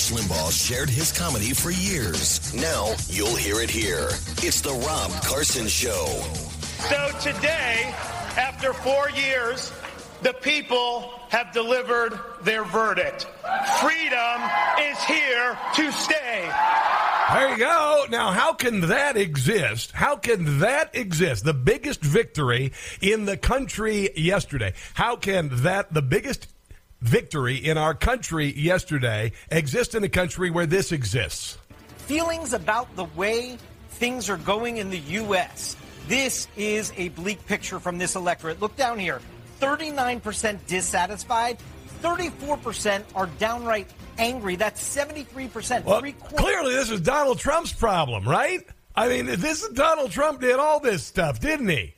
[0.00, 2.54] Rush Limbaugh shared his comedy for years.
[2.54, 4.08] Now you'll hear it here.
[4.38, 6.06] It's the Rob Carson Show.
[6.88, 7.92] So today,
[8.38, 9.70] after four years,
[10.22, 13.26] the people have delivered their verdict.
[13.82, 14.40] Freedom
[14.80, 16.50] is here to stay.
[17.34, 18.06] There you go.
[18.08, 19.92] Now, how can that exist?
[19.92, 21.44] How can that exist?
[21.44, 24.72] The biggest victory in the country yesterday.
[24.94, 26.48] How can that, the biggest
[27.00, 31.58] victory in our country yesterday, exist in a country where this exists?
[31.98, 33.58] Feelings about the way
[33.90, 35.76] things are going in the U.S.
[36.08, 38.60] This is a bleak picture from this electorate.
[38.60, 39.20] Look down here
[39.60, 41.58] 39% dissatisfied,
[42.02, 44.56] 34% are downright angry.
[44.56, 45.84] That's 73%.
[45.84, 48.66] Well, clearly, this is Donald Trump's problem, right?
[48.96, 51.92] I mean, this is Donald Trump did all this stuff, didn't he?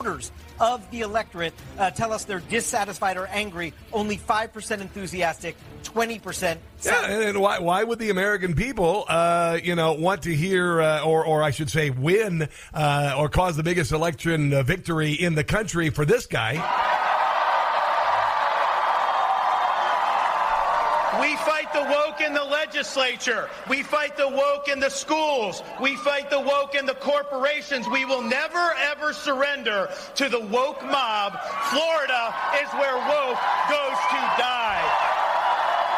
[0.63, 3.73] Of the electorate uh, tell us they're dissatisfied or angry.
[3.91, 6.61] Only five percent enthusiastic, twenty percent.
[6.85, 11.03] Yeah, and why why would the American people, uh, you know, want to hear uh,
[11.03, 15.35] or or I should say, win uh, or cause the biggest election uh, victory in
[15.35, 16.53] the country for this guy?
[21.19, 23.49] We fight the woke in the legislature.
[23.69, 25.63] We fight the woke in the schools.
[25.81, 27.87] We fight the woke in the corporations.
[27.89, 31.39] We will never, ever surrender to the woke mob.
[31.69, 35.13] Florida is where woke goes to die.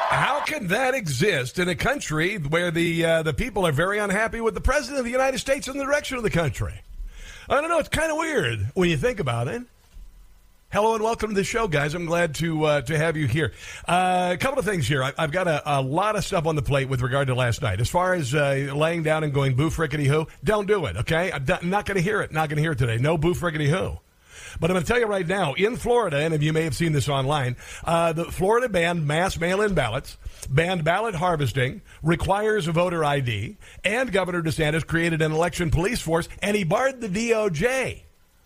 [0.09, 4.39] How can that exist in a country where the uh, the people are very unhappy
[4.39, 6.73] with the president of the United States and the direction of the country?
[7.49, 7.79] I don't know.
[7.79, 9.63] It's kind of weird when you think about it.
[10.75, 11.93] Hello and welcome to the show, guys.
[11.93, 13.53] I'm glad to uh, to have you here.
[13.87, 15.01] Uh, a couple of things here.
[15.01, 17.61] I, have got a, a, lot of stuff on the plate with regard to last
[17.61, 17.79] night.
[17.79, 20.97] As far as uh, laying down and going boo frickety who, don't do it.
[20.97, 22.33] Okay, I'm not going to hear it.
[22.33, 22.97] Not going to hear it today.
[22.97, 23.99] No boo frickety who.
[24.59, 26.75] But I'm going to tell you right now, in Florida, and if you may have
[26.75, 30.17] seen this online, uh, the Florida banned mass mail-in ballots,
[30.49, 33.55] banned ballot harvesting, requires a voter ID,
[33.85, 38.01] and Governor DeSantis created an election police force, and he barred the DOJ.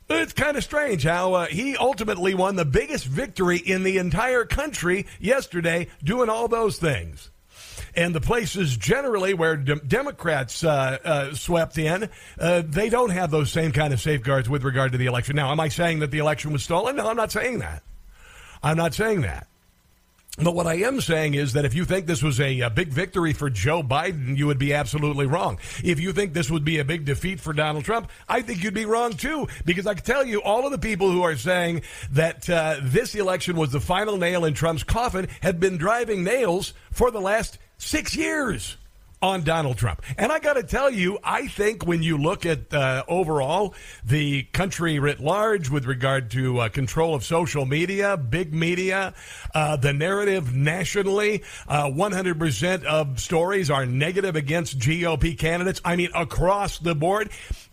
[0.10, 4.44] It's kind of strange how uh, he ultimately won the biggest victory in the entire
[4.44, 7.30] country yesterday doing all those things.
[7.96, 12.10] And the places generally where de- Democrats uh, uh, swept in,
[12.40, 15.36] uh, they don't have those same kind of safeguards with regard to the election.
[15.36, 16.96] Now, am I saying that the election was stolen?
[16.96, 17.84] No, I'm not saying that.
[18.64, 19.48] I'm not saying that.
[20.42, 22.90] But what I am saying is that if you think this was a, a, big
[22.90, 25.60] victory for Joe Biden, you would be absolutely wrong.
[25.84, 28.74] If you think this would be a big defeat for Donald Trump, I think you'd
[28.74, 29.48] be wrong too.
[29.66, 33.16] Because I can tell you, all of the people who are saying that uh, this
[33.16, 37.58] election was the final nail in Trump's coffin have been driving nails for the last
[37.78, 38.78] six years
[39.22, 40.02] on Donald Trump.
[40.18, 44.44] And I got to tell you, I think when you look at uh, overall the
[44.44, 49.14] country writ large with regard to uh, control of social media, big media,
[49.54, 55.82] uh, the narrative nationally, 100% uh, of stories are negative against GOP candidates.
[55.84, 57.30] I mean, across the board.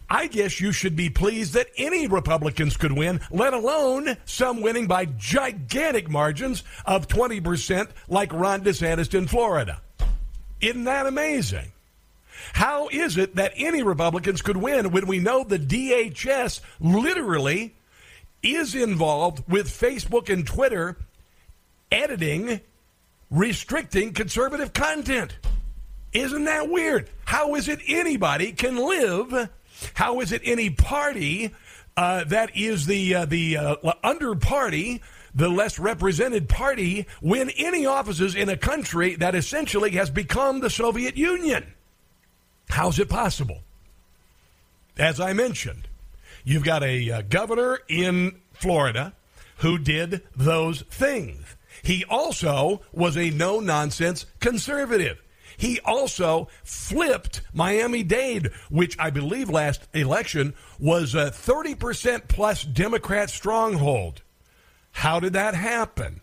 [0.08, 4.86] I guess you should be pleased that any Republicans could win, let alone some winning
[4.86, 9.80] by gigantic margins of 20% like Ron DeSantis in Florida.
[10.60, 11.72] Isn't that amazing?
[12.52, 17.74] How is it that any Republicans could win when we know the DHS literally
[18.42, 20.96] is involved with Facebook and Twitter
[21.90, 22.60] editing,
[23.30, 25.36] restricting conservative content?
[26.12, 27.10] Isn't that weird?
[27.24, 29.50] How is it anybody can live?
[29.94, 31.52] How is it any party
[31.96, 35.02] uh, that is the uh, the uh, under party
[35.36, 40.70] the less represented party win any offices in a country that essentially has become the
[40.70, 41.74] Soviet Union.
[42.70, 43.60] How's it possible?
[44.98, 45.88] As I mentioned,
[46.42, 49.12] you've got a uh, governor in Florida
[49.58, 51.44] who did those things.
[51.82, 55.22] He also was a no nonsense conservative.
[55.58, 63.30] He also flipped Miami Dade, which I believe last election was a 30% plus Democrat
[63.30, 64.22] stronghold.
[64.96, 66.22] How did that happen?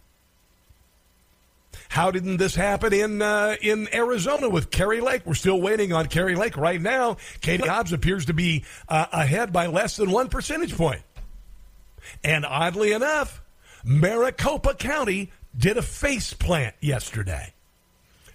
[1.90, 5.28] How didn't this happen in uh, in Arizona with Kari Lake?
[5.28, 7.18] We're still waiting on Kari Lake right now.
[7.40, 11.04] Katie Hobbs appears to be uh, ahead by less than one percentage point.
[12.24, 13.44] And oddly enough,
[13.86, 17.53] Maricopa County did a face plant yesterday.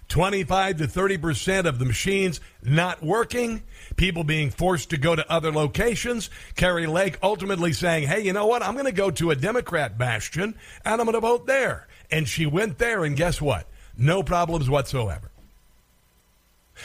[0.09, 3.63] 25 to 30 percent of the machines not working,
[3.95, 6.29] people being forced to go to other locations.
[6.55, 8.63] Kari Lake ultimately saying, hey, you know what?
[8.63, 11.87] I'm going to go to a Democrat bastion and I'm going to vote there.
[12.11, 13.67] And she went there, and guess what?
[13.95, 15.29] No problems whatsoever.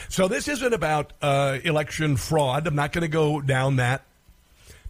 [0.09, 2.67] So this isn't about uh, election fraud.
[2.67, 4.03] I'm not going to go down that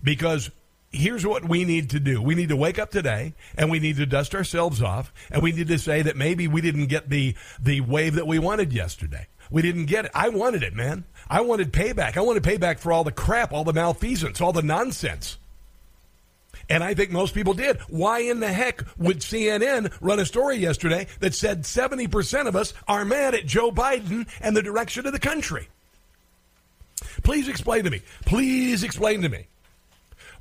[0.02, 0.50] because
[0.94, 2.22] here's what we need to do.
[2.22, 5.52] We need to wake up today and we need to dust ourselves off and we
[5.52, 9.26] need to say that maybe we didn't get the, the wave that we wanted yesterday.
[9.50, 10.10] We didn't get it.
[10.14, 11.04] I wanted it, man.
[11.28, 12.16] I wanted payback.
[12.16, 15.38] I wanted payback for all the crap, all the malfeasance, all the nonsense.
[16.68, 17.78] And I think most people did.
[17.88, 22.72] Why in the heck would CNN run a story yesterday that said 70% of us
[22.88, 25.68] are mad at Joe Biden and the direction of the country?
[27.22, 28.00] Please explain to me.
[28.24, 29.46] Please explain to me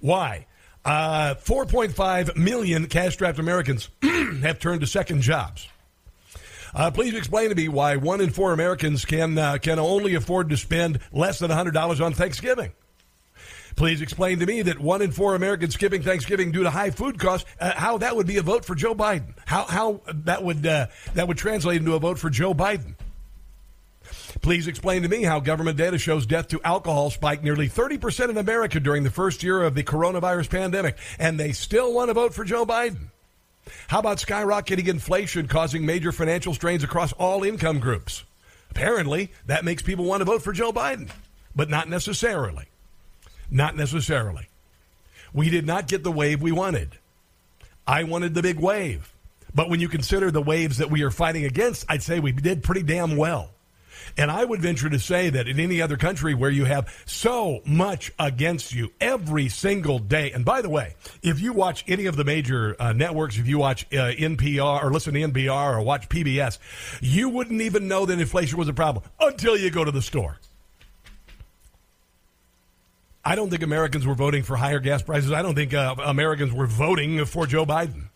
[0.03, 0.45] why
[0.83, 3.89] uh, 4.5 million cash strapped Americans
[4.41, 5.67] have turned to second jobs.
[6.75, 10.49] Uh, please explain to me why one in four Americans can uh, can only afford
[10.49, 12.73] to spend less than $100 on Thanksgiving.
[13.75, 17.17] Please explain to me that one in four Americans skipping Thanksgiving due to high food
[17.17, 19.33] costs, uh, how that would be a vote for Joe Biden.
[19.45, 22.95] How, how that would uh, that would translate into a vote for Joe Biden.
[24.43, 28.37] Please explain to me how government data shows death to alcohol spiked nearly 30% in
[28.37, 32.33] America during the first year of the coronavirus pandemic, and they still want to vote
[32.33, 33.07] for Joe Biden.
[33.87, 38.25] How about skyrocketing inflation causing major financial strains across all income groups?
[38.69, 41.09] Apparently, that makes people want to vote for Joe Biden,
[41.55, 42.65] but not necessarily.
[43.49, 44.49] Not necessarily.
[45.31, 46.97] We did not get the wave we wanted.
[47.87, 49.13] I wanted the big wave.
[49.55, 52.61] But when you consider the waves that we are fighting against, I'd say we did
[52.61, 53.52] pretty damn well.
[54.17, 57.61] And I would venture to say that in any other country where you have so
[57.65, 62.15] much against you every single day, and by the way, if you watch any of
[62.15, 66.09] the major uh, networks, if you watch uh, NPR or listen to NPR or watch
[66.09, 66.59] PBS,
[67.01, 70.39] you wouldn't even know that inflation was a problem until you go to the store.
[73.25, 75.31] I don't think Americans were voting for higher gas prices.
[75.31, 78.09] I don't think uh, Americans were voting for Joe Biden.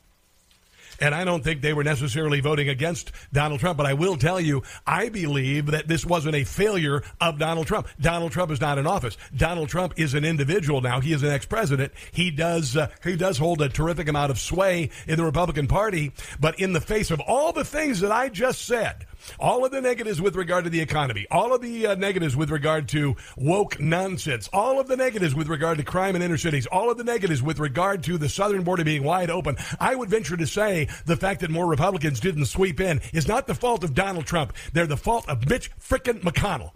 [0.99, 3.77] And I don't think they were necessarily voting against Donald Trump.
[3.77, 7.87] But I will tell you, I believe that this wasn't a failure of Donald Trump.
[7.99, 9.17] Donald Trump is not in office.
[9.35, 10.99] Donald Trump is an individual now.
[10.99, 11.93] He is an ex-president.
[12.11, 16.11] He does uh, he does hold a terrific amount of sway in the Republican Party.
[16.39, 19.05] But in the face of all the things that I just said,
[19.39, 22.49] all of the negatives with regard to the economy, all of the uh, negatives with
[22.49, 26.65] regard to woke nonsense, all of the negatives with regard to crime in inner cities,
[26.67, 29.57] all of the negatives with regard to the southern border being wide open.
[29.79, 33.47] I would venture to say the fact that more Republicans didn't sweep in is not
[33.47, 34.53] the fault of Donald Trump.
[34.73, 36.71] They're the fault of Mitch frickin' McConnell.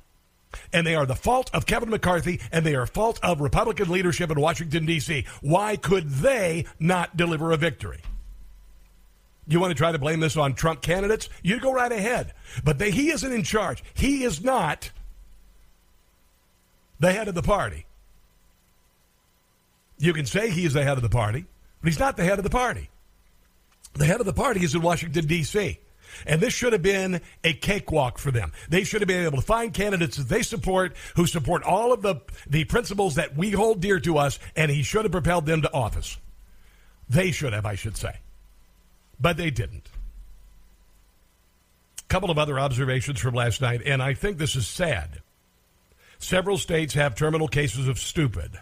[0.74, 4.30] And they are the fault of Kevin McCarthy, and they are fault of Republican leadership
[4.30, 5.26] in Washington, D.C.
[5.42, 8.02] Why could they not deliver a victory?
[9.48, 11.30] You want to try to blame this on Trump candidates?
[11.42, 12.34] You go right ahead.
[12.64, 13.84] But they, he isn't in charge.
[13.94, 14.92] He is not
[17.00, 17.86] the head of the party.
[19.98, 21.46] You can say he is the head of the party,
[21.82, 22.90] but he's not the head of the party.
[23.94, 25.80] The head of the party is in Washington, D.C.
[26.26, 28.52] And this should have been a cakewalk for them.
[28.70, 32.02] They should have been able to find candidates that they support, who support all of
[32.02, 32.16] the,
[32.50, 35.74] the principles that we hold dear to us, and he should have propelled them to
[35.74, 36.18] office.
[37.10, 38.16] They should have, I should say
[39.22, 39.88] but they didn't.
[42.00, 45.22] A couple of other observations from last night, and I think this is sad.
[46.18, 48.60] Several states have terminal cases of stupid.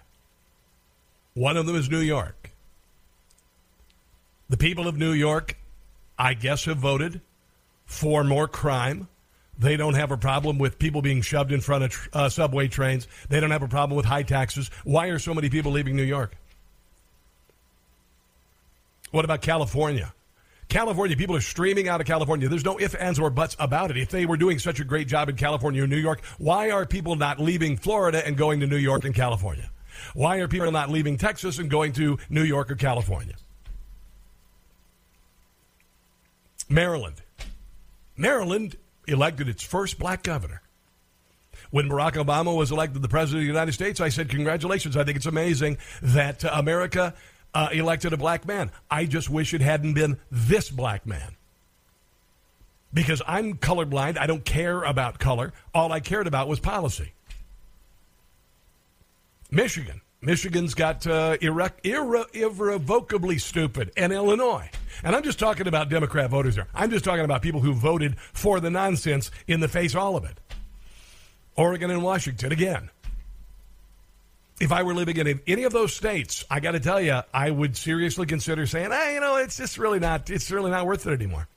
[1.33, 2.48] One of them is New York.
[4.49, 5.57] The people of New York,
[6.17, 7.21] I guess, have voted
[7.85, 9.07] for more crime.
[9.57, 13.07] They don't have a problem with people being shoved in front of uh, subway trains.
[13.29, 14.71] They don't have a problem with high taxes.
[14.83, 16.35] Why are so many people leaving New York?
[19.11, 20.13] What about California?
[20.67, 22.47] California, people are streaming out of California.
[22.47, 23.97] There's no ifs, ands, or buts about it.
[23.97, 26.85] If they were doing such a great job in California or New York, why are
[26.85, 29.71] people not leaving Florida and going to New York and California?
[30.13, 33.33] Why are people not leaving Texas and going to New York or California?
[36.69, 37.21] Maryland.
[38.15, 40.61] Maryland elected its first black governor.
[41.71, 44.95] When Barack Obama was elected the president of the United States, I said, Congratulations.
[44.95, 47.13] I think it's amazing that uh, America
[47.53, 48.71] uh, elected a black man.
[48.89, 51.35] I just wish it hadn't been this black man.
[52.91, 54.17] Because I'm colorblind.
[54.17, 55.53] I don't care about color.
[55.73, 57.13] All I cared about was policy.
[59.51, 60.01] Michigan.
[60.21, 64.69] Michigan's got uh, irre- irre- irrevocably stupid, and Illinois.
[65.03, 66.67] And I'm just talking about Democrat voters there.
[66.73, 70.25] I'm just talking about people who voted for the nonsense in the face all of
[70.25, 70.37] it.
[71.55, 72.89] Oregon and Washington again
[74.59, 77.49] if I were living in any of those states, I got to tell you, I
[77.49, 80.29] would seriously consider saying, "Hey, you know, it's just really not.
[80.29, 81.47] It's really not worth it anymore."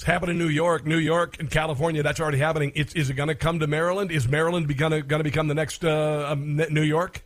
[0.00, 2.02] It's happening in New York, New York, and California.
[2.02, 2.72] That's already happening.
[2.74, 4.10] It's, is it going to come to Maryland?
[4.10, 7.20] Is Maryland going to become the next uh, um, New York?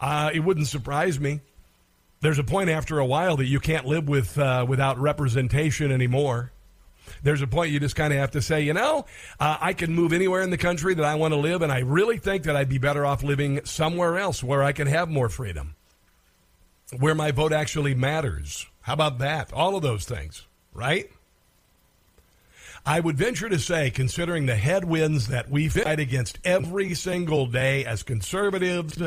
[0.00, 1.40] Uh, it wouldn't surprise me.
[2.20, 6.52] There's a point after a while that you can't live with uh, without representation anymore
[7.24, 9.04] there's a point you just kind of have to say, you know,
[9.40, 11.80] uh, I can move anywhere in the country that I want to live, and I
[11.80, 15.28] really think that I'd be better off living somewhere else where I can have more
[15.28, 15.74] freedom,
[16.96, 18.64] where my vote actually matters.
[18.82, 19.52] How about that?
[19.52, 21.10] All of those things, right?
[22.84, 27.84] I would venture to say, considering the headwinds that we fight against every single day
[27.84, 29.00] as conservatives,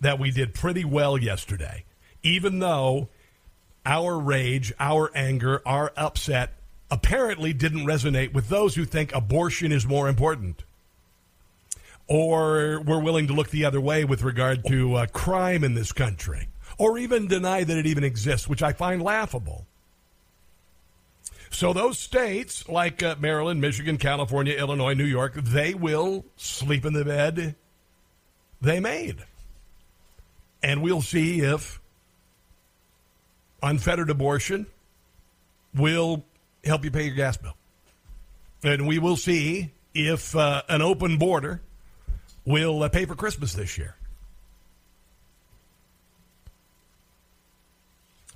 [0.00, 1.84] that we did pretty well yesterday,
[2.22, 3.08] even though
[3.86, 6.52] our rage, our anger, our upset
[6.90, 10.64] apparently didn't resonate with those who think abortion is more important.
[12.08, 15.92] Or we're willing to look the other way with regard to uh, crime in this
[15.92, 19.66] country, or even deny that it even exists, which I find laughable.
[21.50, 26.92] So those states like uh, Maryland, Michigan, California, Illinois, New York, they will sleep in
[26.92, 27.54] the bed
[28.60, 29.18] they made.
[30.62, 31.80] And we'll see if
[33.62, 34.66] unfettered abortion
[35.74, 36.24] will
[36.64, 37.56] help you pay your gas bill.
[38.64, 41.62] And we will see if uh, an open border
[42.44, 43.96] will uh, pay for Christmas this year.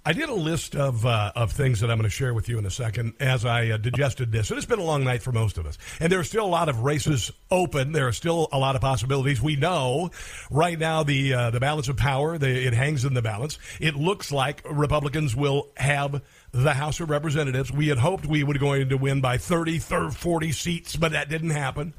[0.02, 2.58] I did a list of uh, of things that I'm going to share with you
[2.58, 4.48] in a second as I uh, digested this.
[4.50, 6.48] And it's been a long night for most of us, and there are still a
[6.48, 7.92] lot of races open.
[7.92, 9.42] There are still a lot of possibilities.
[9.42, 10.10] We know
[10.50, 13.58] right now the uh, the balance of power the, it hangs in the balance.
[13.78, 17.70] It looks like Republicans will have the House of Representatives.
[17.70, 21.28] We had hoped we were going to win by 30, 30 40 seats, but that
[21.28, 21.92] didn't happen.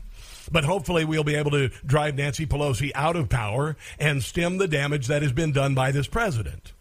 [0.51, 4.67] But hopefully, we'll be able to drive Nancy Pelosi out of power and stem the
[4.67, 6.73] damage that has been done by this president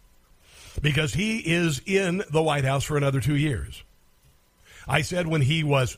[0.81, 3.83] because he is in the White House for another two years.
[4.87, 5.97] I said when he was,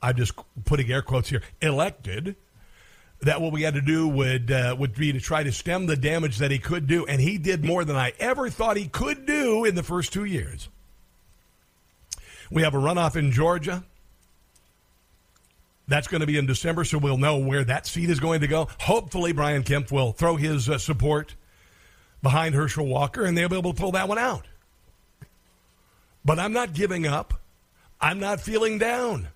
[0.00, 0.32] I'm just
[0.64, 2.36] putting air quotes here, elected,
[3.22, 5.96] that what we had to do would uh, would be to try to stem the
[5.96, 9.26] damage that he could do, and he did more than I ever thought he could
[9.26, 10.68] do in the first two years.
[12.50, 13.84] We have a runoff in Georgia.
[15.88, 18.46] That's going to be in December, so we'll know where that seat is going to
[18.46, 18.68] go.
[18.80, 21.34] Hopefully, Brian Kemp will throw his uh, support
[22.22, 24.46] behind Herschel Walker, and they'll be able to pull that one out.
[26.24, 27.34] But I'm not giving up.
[28.00, 29.28] I'm not feeling down.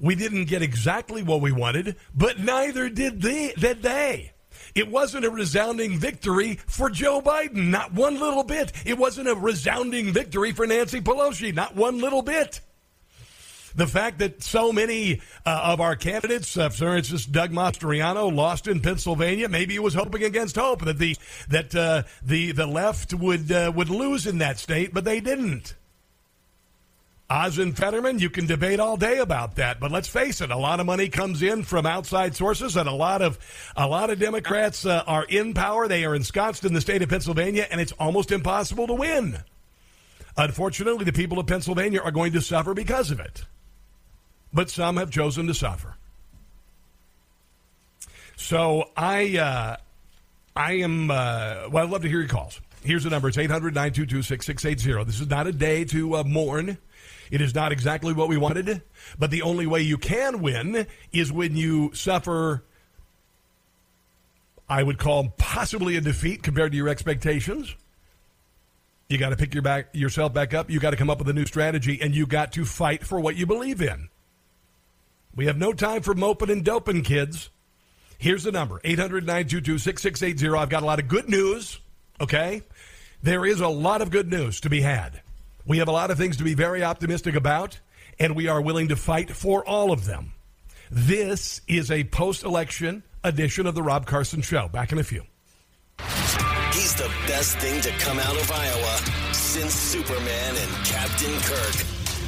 [0.00, 3.52] We didn't get exactly what we wanted, but neither did they.
[3.52, 4.32] Did they.
[4.74, 8.72] It wasn't a resounding victory for Joe Biden, not one little bit.
[8.86, 12.60] It wasn't a resounding victory for Nancy Pelosi, not one little bit.
[13.74, 18.66] The fact that so many uh, of our candidates, uh, for instance, Doug Mastriano, lost
[18.66, 21.16] in Pennsylvania, maybe he was hoping against hope that the
[21.48, 25.74] that uh, the the left would uh, would lose in that state, but they didn't.
[27.30, 30.56] Oz and Fetterman, you can debate all day about that, but let's face it, a
[30.56, 33.38] lot of money comes in from outside sources, and a lot of
[33.76, 35.86] a lot of Democrats uh, are in power.
[35.86, 39.38] They are ensconced in the state of Pennsylvania, and it's almost impossible to win.
[40.36, 43.44] Unfortunately, the people of Pennsylvania are going to suffer because of it
[44.52, 45.96] but some have chosen to suffer.
[48.36, 49.76] So I, uh,
[50.56, 51.10] I am.
[51.10, 52.60] Uh, well, I'd love to hear your calls.
[52.82, 55.06] Here's the number: it's 800-922-6680.
[55.06, 56.78] This is not a day to uh, mourn.
[57.30, 58.82] It is not exactly what we wanted,
[59.18, 62.64] but the only way you can win is when you suffer.
[64.68, 67.74] I would call possibly a defeat compared to your expectations.
[69.08, 70.70] You got to pick your back yourself back up.
[70.70, 73.20] You got to come up with a new strategy, and you got to fight for
[73.20, 74.08] what you believe in.
[75.34, 77.50] We have no time for moping and doping, kids.
[78.18, 80.58] Here's the number 800 922 6680.
[80.58, 81.78] I've got a lot of good news,
[82.20, 82.62] okay?
[83.22, 85.22] There is a lot of good news to be had.
[85.66, 87.80] We have a lot of things to be very optimistic about,
[88.18, 90.32] and we are willing to fight for all of them.
[90.90, 94.68] This is a post election edition of The Rob Carson Show.
[94.68, 95.22] Back in a few.
[96.72, 101.74] He's the best thing to come out of Iowa since Superman and Captain Kirk.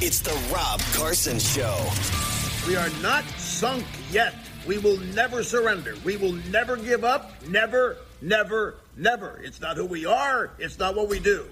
[0.01, 2.32] It's The Rob Carson Show.
[2.67, 4.33] We are not sunk yet.
[4.65, 5.95] We will never surrender.
[6.05, 7.45] We will never give up.
[7.49, 9.41] Never, never, never.
[9.43, 10.49] It's not who we are.
[10.57, 11.45] It's not what we do.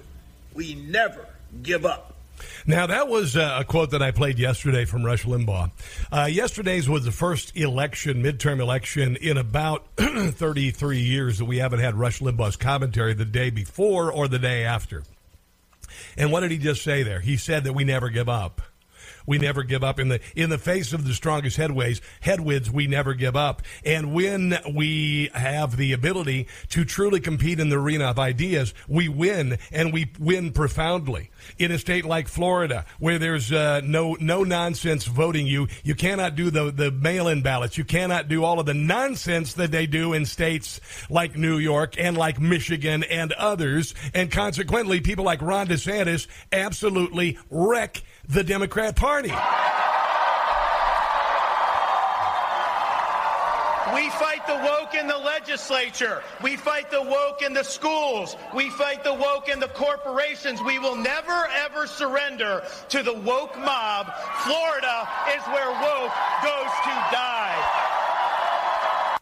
[0.54, 1.26] We never
[1.64, 2.16] give up.
[2.66, 5.72] Now, that was uh, a quote that I played yesterday from Rush Limbaugh.
[6.14, 11.80] Uh, yesterday's was the first election, midterm election, in about 33 years that we haven't
[11.80, 15.04] had Rush Limbaugh's commentary the day before or the day after.
[16.16, 17.20] And what did he just say there?
[17.20, 18.62] He said that we never give up.
[19.26, 22.72] We never give up in the in the face of the strongest headways, headwinds.
[22.72, 27.78] We never give up, and when we have the ability to truly compete in the
[27.78, 31.30] arena of ideas, we win, and we win profoundly.
[31.58, 36.36] In a state like Florida, where there's uh, no no nonsense voting, you you cannot
[36.36, 37.78] do the the mail-in ballots.
[37.78, 41.96] You cannot do all of the nonsense that they do in states like New York
[41.98, 48.96] and like Michigan and others, and consequently, people like Ron DeSantis absolutely wreck the Democrat
[48.96, 49.30] Party.
[53.94, 56.24] We fight the woke in the legislature.
[56.42, 58.38] We fight the woke in the schools.
[58.56, 60.62] We fight the woke in the corporations.
[60.62, 64.14] We will never, ever surrender to the woke mob.
[64.44, 67.92] Florida is where woke goes to die.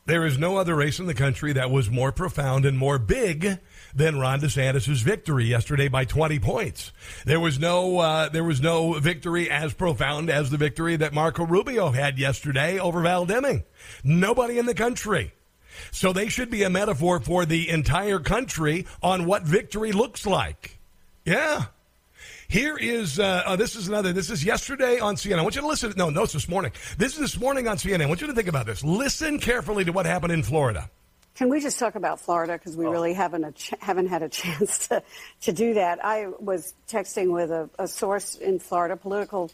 [0.06, 3.60] There is no other race in the country that was more profound and more big
[3.94, 6.92] than Ron DeSantis' victory yesterday by 20 points.
[7.26, 11.46] There was no uh, there was no victory as profound as the victory that Marco
[11.46, 13.64] Rubio had yesterday over Val Deming.
[14.04, 15.34] Nobody in the country.
[15.92, 20.80] So they should be a metaphor for the entire country on what victory looks like.
[21.26, 21.66] Yeah.
[22.48, 24.12] Here is uh, uh, this is another.
[24.12, 25.38] This is yesterday on CNN.
[25.38, 25.94] I want you to listen.
[25.96, 26.72] No, no, it's this morning.
[26.98, 28.02] This is this morning on CNN.
[28.02, 28.84] I want you to think about this.
[28.84, 30.90] Listen carefully to what happened in Florida.
[31.40, 32.92] Can we just talk about Florida because we oh.
[32.92, 35.02] really haven't ch- haven't had a chance to
[35.44, 36.04] to do that.
[36.04, 39.50] I was texting with a, a source in Florida, political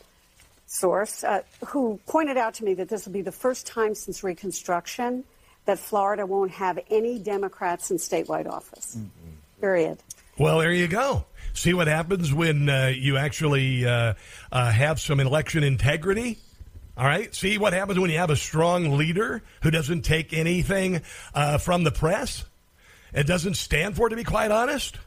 [0.66, 4.24] source, uh, who pointed out to me that this will be the first time since
[4.24, 5.26] Reconstruction
[5.66, 8.96] that Florida won't have any Democrats in statewide office.
[8.96, 9.62] Mm-hmm.
[9.62, 10.00] Period.
[10.40, 11.26] Well, there you go.
[11.54, 14.16] See what happens when uh, you actually uh,
[14.52, 16.40] uh, have some election integrity.
[16.98, 17.34] All right.
[17.36, 21.02] See what happens when you have a strong leader who doesn't take anything
[21.34, 22.46] uh, from the press.
[23.14, 24.98] It doesn't stand for it, to be quite honest.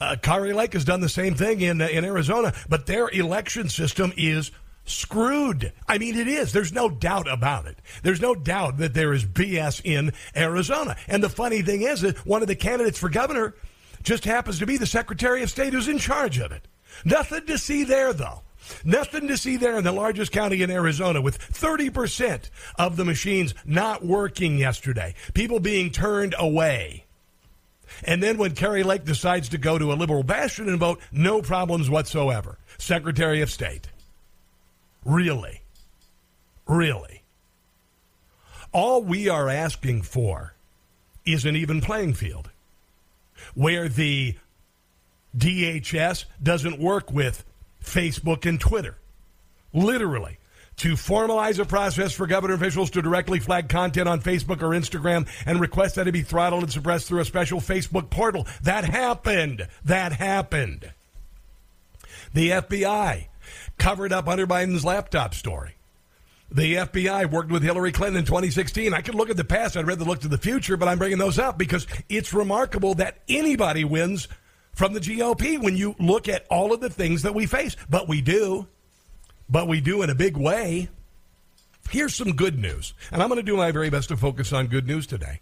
[0.00, 3.68] Uh, Kari Lake has done the same thing in uh, in Arizona, but their election
[3.68, 4.50] system is
[4.84, 5.72] screwed.
[5.88, 6.52] I mean, it is.
[6.52, 7.78] There's no doubt about it.
[8.02, 10.96] There's no doubt that there is BS in Arizona.
[11.08, 13.54] And the funny thing is that one of the candidates for governor
[14.02, 16.66] just happens to be the Secretary of State who's in charge of it.
[17.04, 18.42] Nothing to see there, though.
[18.84, 23.54] Nothing to see there in the largest county in Arizona with 30% of the machines
[23.64, 25.14] not working yesterday.
[25.34, 27.04] People being turned away.
[28.02, 31.42] And then when Kari Lake decides to go to a liberal bastion and vote, no
[31.42, 32.58] problems whatsoever.
[32.78, 33.88] Secretary of State.
[35.04, 35.60] Really?
[36.66, 37.22] Really?
[38.72, 40.54] All we are asking for
[41.24, 42.50] is an even playing field
[43.54, 44.36] where the
[45.36, 47.44] DHS doesn't work with
[47.84, 48.96] Facebook and Twitter.
[49.72, 50.38] Literally.
[50.78, 55.28] To formalize a process for government officials to directly flag content on Facebook or Instagram
[55.46, 58.46] and request that it be throttled and suppressed through a special Facebook portal.
[58.62, 59.68] That happened.
[59.84, 60.92] That happened.
[62.32, 63.26] The FBI
[63.78, 65.74] covered up Hunter Biden's laptop story.
[66.50, 68.92] The FBI worked with Hillary Clinton in 2016.
[68.92, 69.76] I could look at the past.
[69.76, 73.18] I'd rather look to the future, but I'm bringing those up because it's remarkable that
[73.28, 74.28] anybody wins
[74.74, 77.76] from the GOP when you look at all of the things that we face.
[77.88, 78.66] But we do.
[79.48, 80.88] But we do in a big way.
[81.90, 82.94] Here's some good news.
[83.12, 85.40] And I'm going to do my very best to focus on good news today.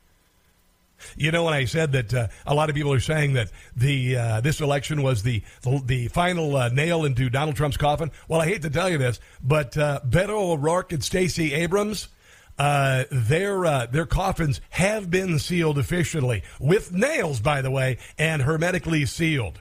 [1.16, 4.16] You know, when I said that uh, a lot of people are saying that the
[4.16, 8.12] uh, this election was the the, the final uh, nail into Donald Trump's coffin.
[8.29, 12.09] Well, I hate to tell you this, but uh, Beto O'Rourke and Stacey Abrams.
[12.59, 18.43] Uh, their uh, their coffins have been sealed officially with nails, by the way, and
[18.43, 19.61] hermetically sealed.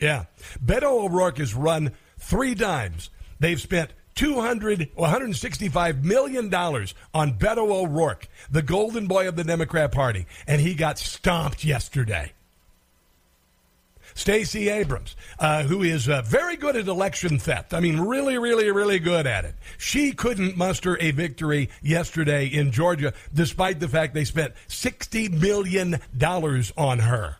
[0.00, 0.26] Yeah,
[0.64, 3.10] Beto O'Rourke has run three times.
[3.40, 9.92] They've spent 200, 165 million dollars on Beto O'Rourke, the golden boy of the Democrat
[9.92, 12.32] Party, and he got stomped yesterday.
[14.18, 17.72] Stacey Abrams, uh, who is uh, very good at election theft.
[17.72, 19.54] I mean, really, really, really good at it.
[19.78, 26.00] She couldn't muster a victory yesterday in Georgia, despite the fact they spent $60 million
[26.76, 27.36] on her.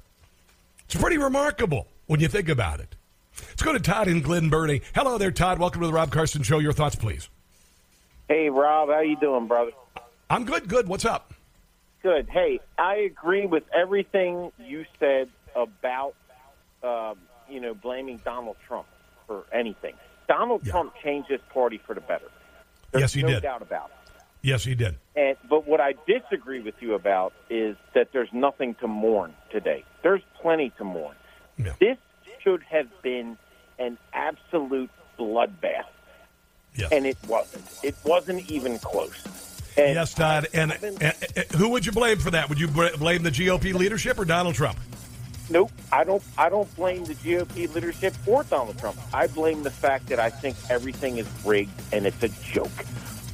[0.85, 2.95] It's pretty remarkable when you think about it.
[3.49, 4.83] Let's go to Todd in Glen Burnie.
[4.95, 5.59] Hello there, Todd.
[5.59, 6.61] Welcome to the Rob Carson Show.
[6.61, 7.29] Your thoughts, please.
[8.29, 8.89] Hey, Rob.
[8.89, 9.73] How you doing, brother?
[10.31, 10.69] I'm good.
[10.69, 10.87] Good.
[10.87, 11.35] What's up?
[12.05, 12.29] Good.
[12.31, 16.15] Hey, I agree with everything you said about,
[16.83, 17.17] um,
[17.49, 18.87] you know, blaming Donald Trump
[19.27, 19.95] for anything.
[20.29, 20.73] Donald yeah.
[20.73, 22.31] Trump changed this party for the better.
[22.93, 23.43] There's yes, he no did.
[23.43, 24.23] doubt about it.
[24.43, 24.97] Yes, he did.
[25.17, 29.85] And but what I disagree with you about is that there's nothing to mourn today.
[30.03, 31.17] There's plenty to mourn.
[31.57, 31.73] Yeah.
[31.81, 31.99] This
[32.41, 33.37] should have been
[33.79, 35.87] an absolute bloodbath.
[36.75, 36.93] Yes.
[36.93, 37.65] And it wasn't.
[37.83, 39.25] It wasn't even close.
[39.77, 40.47] And yes, Todd.
[40.53, 42.49] And, and, and, who would you blame for that?
[42.49, 44.79] Would you blame the GOP leadership or Donald Trump?
[45.51, 45.71] Nope.
[45.93, 46.23] I don't.
[46.37, 48.99] I don't blame the GOP leadership or Donald Trump.
[49.13, 52.71] I blame the fact that I think everything is rigged and it's a joke.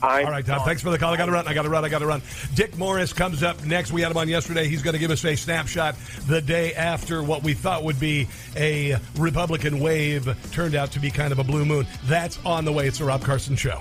[0.03, 0.61] I'm All right, Tom.
[0.64, 1.14] Thanks for the call.
[1.14, 1.48] I got to run.
[1.48, 1.85] I got to run.
[1.85, 2.20] I got to run.
[2.55, 3.90] Dick Morris comes up next.
[3.90, 4.68] We had him on yesterday.
[4.68, 5.96] He's going to give us a snapshot
[6.27, 11.11] the day after what we thought would be a Republican wave turned out to be
[11.11, 11.87] kind of a blue moon.
[12.05, 12.87] That's on the way.
[12.87, 13.81] It's the Rob Carson Show.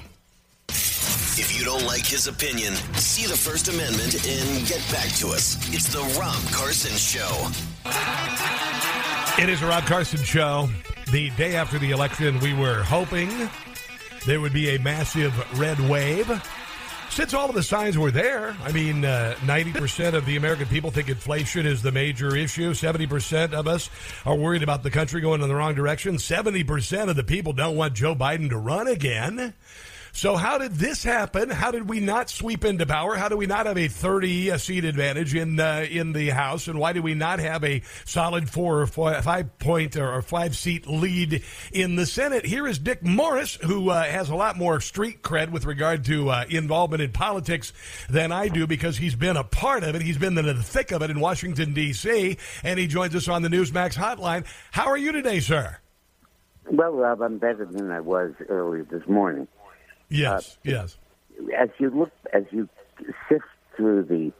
[1.36, 5.58] If you don't like his opinion, see the First Amendment and get back to us.
[5.74, 7.73] It's the Rob Carson Show.
[7.86, 10.70] It is a Rob Carson Show.
[11.12, 13.30] The day after the election, we were hoping
[14.26, 16.28] there would be a massive red wave.
[17.10, 20.92] since all of the signs were there, I mean, uh, 90% of the American people
[20.92, 22.74] think inflation is the major issue.
[22.74, 23.90] 70% of us
[24.26, 26.16] are worried about the country going in the wrong direction.
[26.16, 29.54] 70% of the people don't want Joe Biden to run again.
[30.16, 31.50] So how did this happen?
[31.50, 33.16] How did we not sweep into power?
[33.16, 36.68] How do we not have a 30 seat advantage in uh, in the House?
[36.68, 40.86] And why do we not have a solid four or five point or five seat
[40.86, 42.46] lead in the Senate?
[42.46, 46.30] Here is Dick Morris, who uh, has a lot more street cred with regard to
[46.30, 47.74] uh, involvement in politics
[48.08, 50.04] than I do because he's been a part of it.
[50.04, 52.38] He's been in the thick of it in Washington D.C.
[52.62, 54.46] and he joins us on the Newsmax hotline.
[54.72, 55.80] How are you today, sir?
[56.70, 59.48] Well, Rob, I'm better than I was earlier this morning.
[60.14, 60.98] Yes, uh, yes.
[61.58, 62.70] As you look, as you
[63.28, 63.46] sift
[63.76, 64.32] through the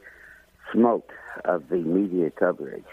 [0.72, 1.12] smoke
[1.46, 2.86] of the media coverage,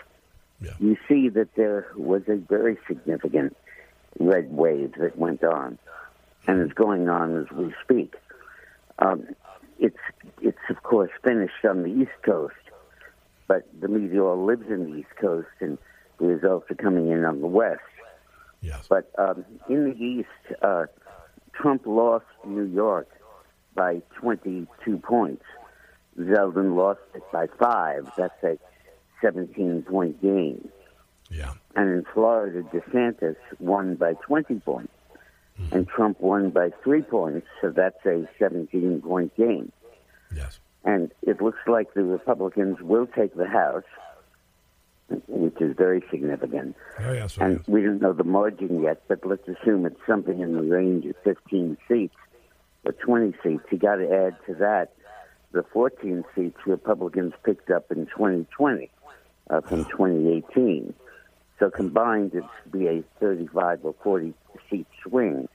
[0.60, 0.72] yeah.
[0.78, 3.56] you see that there was a very significant
[4.18, 5.78] red wave that went on,
[6.46, 8.14] and is going on as we speak.
[8.98, 9.26] Um,
[9.78, 9.96] it's
[10.40, 12.54] it's of course finished on the East Coast,
[13.46, 15.76] but the media all lives in the East Coast, and
[16.18, 17.80] the results are coming in on the West.
[18.62, 18.86] Yes.
[18.88, 20.84] But um, in the East, uh,
[21.60, 23.08] Trump lost New York
[23.74, 25.44] by 22 points.
[26.18, 28.10] Zeldin lost it by five.
[28.16, 28.58] That's a
[29.22, 30.68] 17 point game.
[31.30, 31.52] Yeah.
[31.76, 34.92] And in Florida, DeSantis won by 20 points.
[35.58, 35.76] Mm-hmm.
[35.76, 39.70] And Trump won by three points, so that's a 17 point game.
[40.34, 40.58] Yes.
[40.84, 43.84] And it looks like the Republicans will take the House
[45.26, 46.76] which is very significant.
[47.00, 47.68] Oh, yes, and yes.
[47.68, 51.16] we don't know the margin yet, but let's assume it's something in the range of
[51.24, 52.14] 15 seats
[52.84, 53.64] or 20 seats.
[53.70, 54.92] You got to add to that
[55.52, 58.90] the 14 seats Republicans picked up in 2020
[59.50, 60.94] uh, from 2018.
[61.58, 64.32] So combined, it'd be a 35 or 40
[64.70, 65.48] seat swing,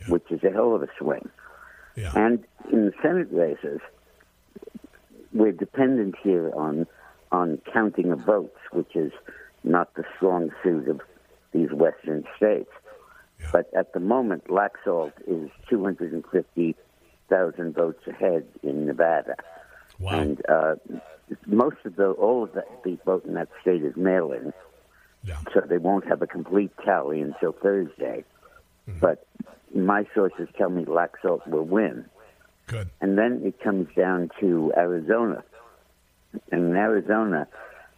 [0.00, 0.06] yeah.
[0.08, 1.28] which is a hell of a swing.
[1.96, 2.12] Yeah.
[2.14, 3.80] And in the Senate races,
[5.32, 6.86] we're dependent here on
[7.32, 9.12] on counting of votes, which is
[9.64, 11.00] not the strong suit of
[11.52, 12.70] these Western states.
[13.40, 13.48] Yeah.
[13.52, 19.36] But at the moment, Laxalt is 250,000 votes ahead in Nevada.
[19.98, 20.20] Wow.
[20.20, 20.76] And uh,
[21.46, 24.52] most of the, all of the, the vote in that state is mail in.
[25.24, 25.38] Yeah.
[25.52, 28.24] So they won't have a complete tally until Thursday.
[28.88, 29.00] Mm-hmm.
[29.00, 29.26] But
[29.74, 32.06] my sources tell me Laxalt will win.
[32.66, 32.90] Good.
[33.00, 35.42] And then it comes down to Arizona
[36.52, 37.46] in Arizona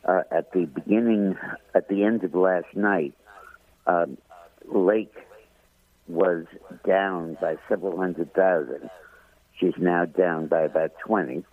[0.05, 1.37] uh, at the beginning,
[1.75, 3.15] at the end of last night,
[3.87, 4.07] uh,
[4.67, 5.15] Lake
[6.09, 6.47] was
[6.87, 8.91] down by several hundred thousand.
[9.59, 11.45] She's now down by about 20.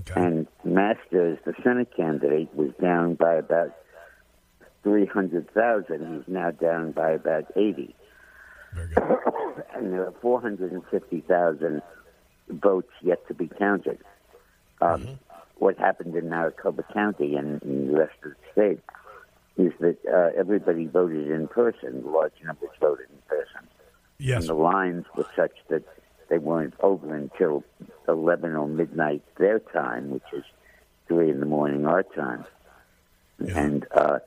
[0.00, 0.20] Okay.
[0.20, 3.74] And Masters, the Senate candidate, was down by about
[4.82, 6.16] 300,000.
[6.16, 7.94] He's now down by about 80.
[9.76, 11.82] And there are 450,000
[12.48, 13.98] votes yet to be counted.
[14.80, 15.23] Um, mm-hmm
[15.64, 18.80] what happened in Maricopa County and in the rest of the state
[19.56, 22.02] is that uh, everybody voted in person.
[22.04, 23.66] Large numbers voted in person.
[24.18, 24.40] Yes.
[24.40, 25.84] And the lines were such that
[26.28, 27.64] they weren't over until
[28.06, 30.44] 11 or midnight their time, which is
[31.08, 32.44] 3 in the morning our time.
[33.42, 33.58] Yeah.
[33.58, 34.18] And uh,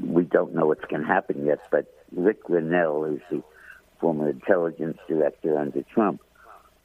[0.00, 3.42] we don't know what's going to happen yet, but Ric Grenell is the
[3.98, 6.22] former intelligence director under Trump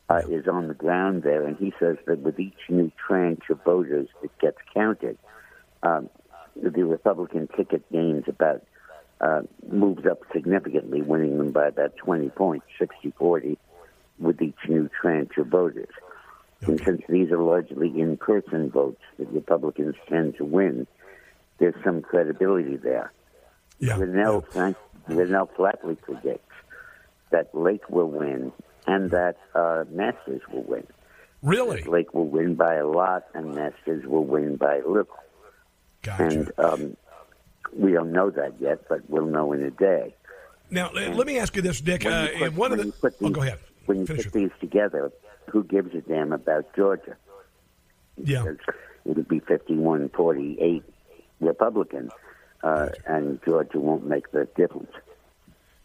[0.09, 3.63] uh, is on the ground there, and he says that with each new tranche of
[3.63, 5.17] voters that gets counted,
[5.81, 6.09] um,
[6.55, 8.63] the Republican ticket gains about
[9.21, 13.57] uh, moves up significantly, winning them by about 20 points, 60-40,
[14.19, 15.89] with each new tranche of voters.
[16.61, 20.87] And since these are largely in-person votes that Republicans tend to win,
[21.57, 23.11] there's some credibility there.
[23.79, 23.97] Yeah.
[23.97, 24.73] Grenell, yeah.
[25.09, 26.55] Grenell flatly predicts
[27.31, 28.51] that Lake will win
[28.87, 30.87] and that uh, Masters will win.
[31.41, 31.83] Really?
[31.83, 35.07] Lake will win by a lot, and Masters will win by a little.
[36.01, 36.23] Gotcha.
[36.23, 36.97] And um,
[37.75, 40.15] we don't know that yet, but we'll know in a day.
[40.69, 42.05] Now, and let me ask you this, Dick.
[42.05, 42.85] Uh, put, one of the.
[42.85, 43.59] These, oh, go ahead.
[43.85, 45.11] When you Finish put these together,
[45.49, 47.15] who gives a damn about Georgia?
[48.17, 48.43] Yeah.
[48.43, 48.57] Because
[49.05, 50.83] it would be 51 48
[51.41, 52.09] Republican,
[52.63, 53.01] uh, gotcha.
[53.05, 54.91] and Georgia won't make the difference.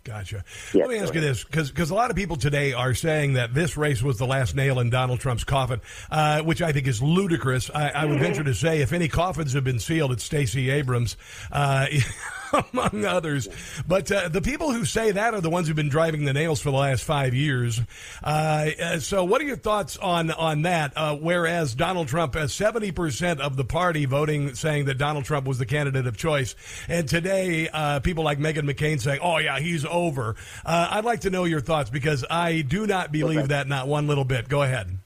[0.09, 0.42] Gotcha.
[0.73, 3.77] Let me ask you this, because a lot of people today are saying that this
[3.77, 7.71] race was the last nail in Donald Trump's coffin, uh, which I think is ludicrous.
[7.75, 11.18] I, I, would venture to say if any coffins have been sealed, it's Stacey Abrams.
[11.53, 11.88] Uh,
[12.73, 13.49] among others.
[13.87, 16.61] But uh, the people who say that are the ones who've been driving the nails
[16.61, 17.81] for the last five years.
[18.23, 20.93] Uh, uh so, what are your thoughts on on that?
[20.97, 25.47] Uh, whereas Donald Trump, has seventy percent of the party voting saying that Donald Trump
[25.47, 26.55] was the candidate of choice,
[26.89, 31.21] and today uh, people like Meghan McCain saying, "Oh yeah, he's over." Uh, I'd like
[31.21, 34.49] to know your thoughts because I do not believe that not one little bit.
[34.49, 34.99] Go ahead.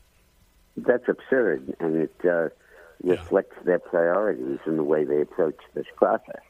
[0.77, 2.49] That's absurd, and it uh,
[3.03, 6.41] reflects their priorities in the way they approach this process.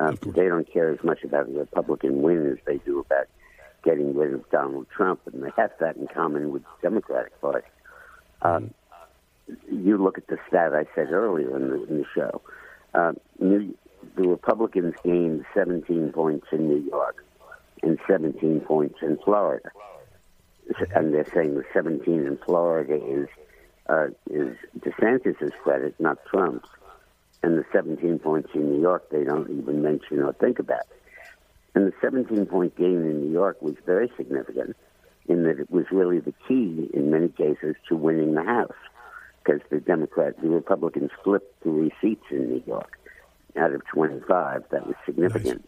[0.00, 3.26] Um, they don't care as much about a Republican win as they do about
[3.84, 7.66] getting rid of Donald Trump, and they have that in common with the Democratic Party.
[8.40, 8.72] Um,
[9.70, 12.40] you look at the stat I said earlier in the, in the show.
[12.94, 13.76] Uh, New,
[14.16, 17.22] the Republicans gained 17 points in New York
[17.82, 19.70] and 17 points in Florida,
[20.94, 23.28] and they're saying the 17 in Florida is
[23.88, 26.68] uh, is DeSantis's credit, not Trump's.
[27.42, 30.86] And the 17 points in New York, they don't even mention or think about.
[31.74, 34.76] And the 17 point gain in New York was very significant
[35.28, 38.72] in that it was really the key in many cases to winning the House
[39.42, 42.98] because the Democrats, the Republicans flipped three seats in New York
[43.56, 44.64] out of 25.
[44.70, 45.66] That was significant.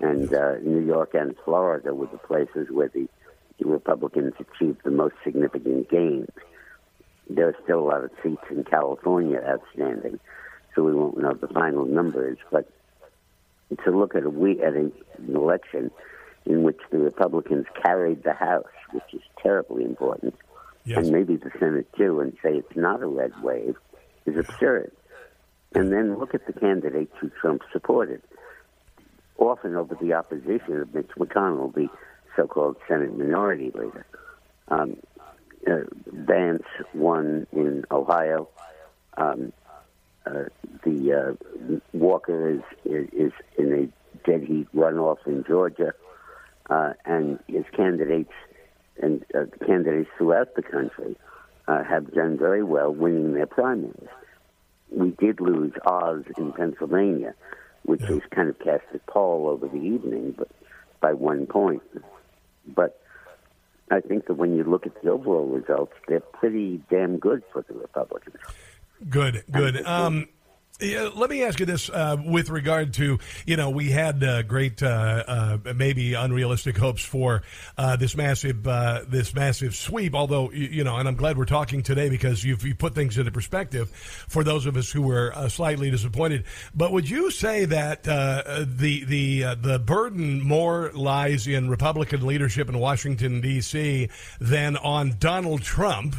[0.00, 0.10] Nice.
[0.12, 3.08] And uh, New York and Florida were the places where the,
[3.58, 6.30] the Republicans achieved the most significant gains.
[7.28, 10.18] There are still a lot of seats in California outstanding,
[10.80, 12.38] so we won't know the final numbers.
[12.50, 12.66] But
[13.84, 14.92] to look at a we at an
[15.28, 15.90] election
[16.46, 20.34] in which the Republicans carried the House, which is terribly important,
[20.84, 20.98] yes.
[20.98, 23.76] and maybe the Senate too, and say it's not a red wave,
[24.24, 24.90] is absurd.
[25.74, 28.22] And then look at the candidates who Trump supported,
[29.36, 31.88] often over the opposition of Mitch McConnell, the
[32.36, 34.06] so-called Senate Minority Leader.
[34.68, 34.96] Um,
[35.70, 36.64] uh, Vance
[36.94, 38.48] won in Ohio.
[39.16, 39.52] Um,
[40.84, 45.92] the uh, Walker is, is, is in a dead heat runoff in Georgia,
[46.68, 48.32] uh, and his candidates
[49.02, 51.16] and uh, candidates throughout the country
[51.68, 54.08] uh, have done very well, winning their primaries.
[54.90, 57.34] We did lose Oz in Pennsylvania,
[57.84, 58.12] which yeah.
[58.12, 60.48] was kind of cast a pall over the evening, but
[61.00, 61.82] by one point.
[62.66, 63.00] But
[63.90, 67.62] I think that when you look at the overall results, they're pretty damn good for
[67.62, 68.36] the Republicans.
[69.08, 69.84] Good, good.
[69.86, 70.28] Um,
[70.80, 74.42] yeah, let me ask you this uh, with regard to you know we had uh,
[74.42, 77.42] great uh, uh maybe unrealistic hopes for
[77.76, 81.82] uh, this massive uh, this massive sweep although you know and I'm glad we're talking
[81.82, 85.90] today because you've you put things into perspective for those of us who were slightly
[85.90, 92.68] disappointed but would you say that the the the burden more lies in Republican leadership
[92.68, 94.08] in Washington D.C.
[94.40, 96.16] than on Donald Trump?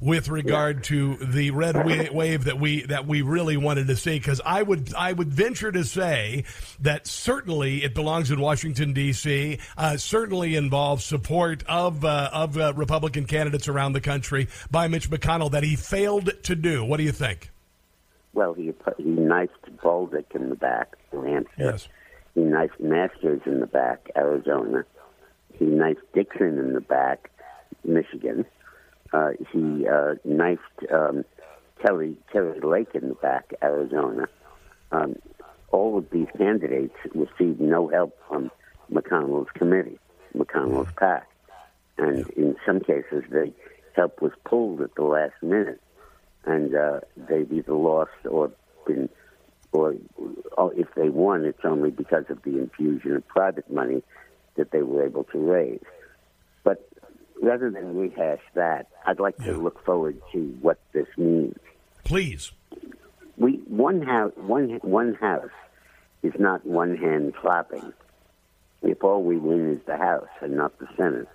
[0.00, 4.40] With regard to the red wave that we that we really wanted to see because
[4.44, 6.44] I would I would venture to say
[6.80, 9.58] that certainly it belongs in Washington D.C.
[9.76, 15.10] Uh, certainly involves support of uh, of uh, Republican candidates around the country by Mitch
[15.10, 16.84] McConnell that he failed to do.
[16.84, 17.50] What do you think?
[18.34, 21.52] Well, he he knifed Bolduc in the back, New Hampshire.
[21.58, 21.88] Yes.
[22.34, 24.84] He knifed Masters in the back, Arizona.
[25.54, 27.30] He knifed Dixon in the back,
[27.84, 28.44] Michigan.
[29.12, 31.24] Uh, he uh, knifed um,
[31.80, 34.28] Kelly Kari Lake in the back, Arizona.
[34.92, 35.16] Um,
[35.70, 38.50] all of these candidates received no help from
[38.92, 39.98] McConnell's committee,
[40.36, 41.26] McConnell's PAC,
[41.98, 43.52] and in some cases, the
[43.94, 45.80] help was pulled at the last minute,
[46.44, 48.50] and uh, they've either lost or
[48.86, 49.08] been,
[49.72, 49.94] or,
[50.56, 54.02] or if they won, it's only because of the infusion of private money
[54.56, 55.84] that they were able to raise
[57.40, 61.56] rather than rehash that, I'd like to look forward to what this means.
[62.04, 62.52] Please.
[63.36, 65.50] We one house one one house
[66.22, 67.92] is not one hand clapping.
[68.82, 71.28] If all we win is the House and not the Senate,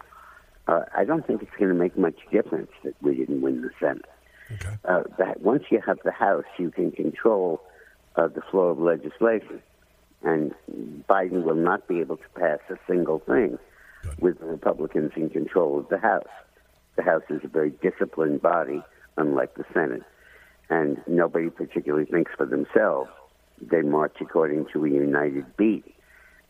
[0.67, 3.69] uh, I don't think it's going to make much difference that we didn't win the
[3.79, 4.05] Senate.
[4.51, 4.77] Okay.
[4.85, 7.61] Uh, that once you have the House, you can control
[8.15, 9.61] uh, the flow of legislation,
[10.23, 10.53] and
[11.09, 13.57] Biden will not be able to pass a single thing
[14.19, 16.27] with the Republicans in control of the House.
[16.95, 18.81] The House is a very disciplined body,
[19.17, 20.03] unlike the Senate,
[20.69, 23.09] and nobody particularly thinks for themselves.
[23.61, 25.85] They march according to a united beat,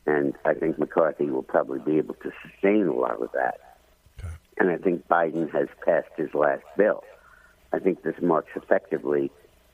[0.05, 3.77] and I think McCarthy will probably be able to sustain a lot of that.
[4.19, 4.33] Okay.
[4.57, 7.03] And I think Biden has passed his last bill.
[7.71, 9.31] I think this marks effectively.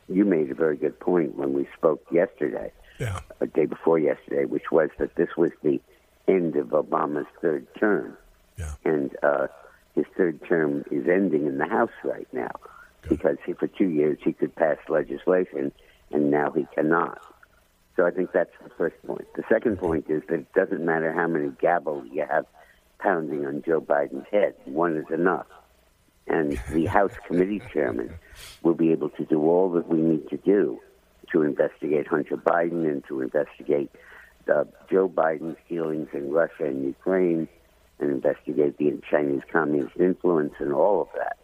[0.08, 3.20] You made a very good point when we spoke yesterday, yeah.
[3.40, 5.80] a day before yesterday, which was that this was the
[6.30, 8.18] end of Obama's third term.
[8.58, 8.74] Yeah.
[8.86, 9.48] And uh,
[9.96, 12.52] his third term is ending in the House right now
[13.02, 13.10] Good.
[13.10, 15.72] because he, for two years he could pass legislation,
[16.12, 17.20] and now he cannot.
[17.96, 19.28] So I think that's the first point.
[19.36, 22.46] The second point is that it doesn't matter how many gavels you have
[23.00, 25.48] pounding on Joe Biden's head, one is enough.
[26.28, 28.14] And the House committee chairman
[28.64, 30.80] will be able to do all that we need to do
[31.32, 33.92] to investigate Hunter Biden and to investigate
[34.50, 37.48] uh, Joe Biden's dealings in Russia and Ukraine
[38.00, 41.38] and investigate the Chinese communist influence and all of that.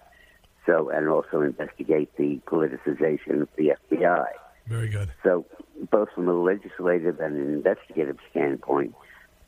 [0.66, 4.26] So, and also investigate the politicization of the FBI.
[4.68, 5.12] Very good.
[5.24, 5.46] So,
[5.92, 8.96] both from a legislative and an investigative standpoint,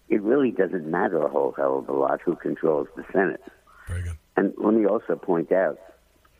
[0.09, 3.41] it really doesn't matter a whole hell of a lot who controls the Senate.
[3.87, 4.17] Very good.
[4.35, 5.79] And let me also point out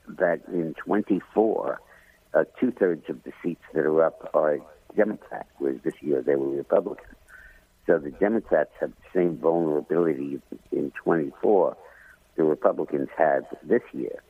[0.08, 1.80] that in 24,
[2.34, 4.60] uh, two thirds of the seats that are up are
[4.97, 7.15] Democrat, whereas this year they were Republican.
[7.86, 11.77] So the Democrats have the same vulnerability in 24
[12.38, 14.23] the Republicans have this year.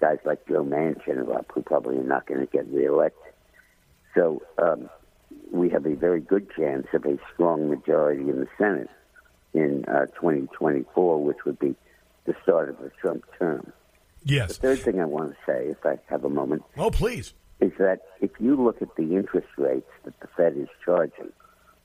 [0.00, 3.32] Guys like Joe Manchin are who probably are not going to get reelected.
[4.14, 4.90] So um,
[5.50, 8.90] we have a very good chance of a strong majority in the Senate
[9.54, 11.74] in uh, 2024, which would be
[12.26, 13.72] the start of a Trump term.
[14.24, 14.48] Yes.
[14.48, 17.34] The third thing I want to say, if I have a moment, Oh, please.
[17.64, 21.32] Is that if you look at the interest rates that the Fed is charging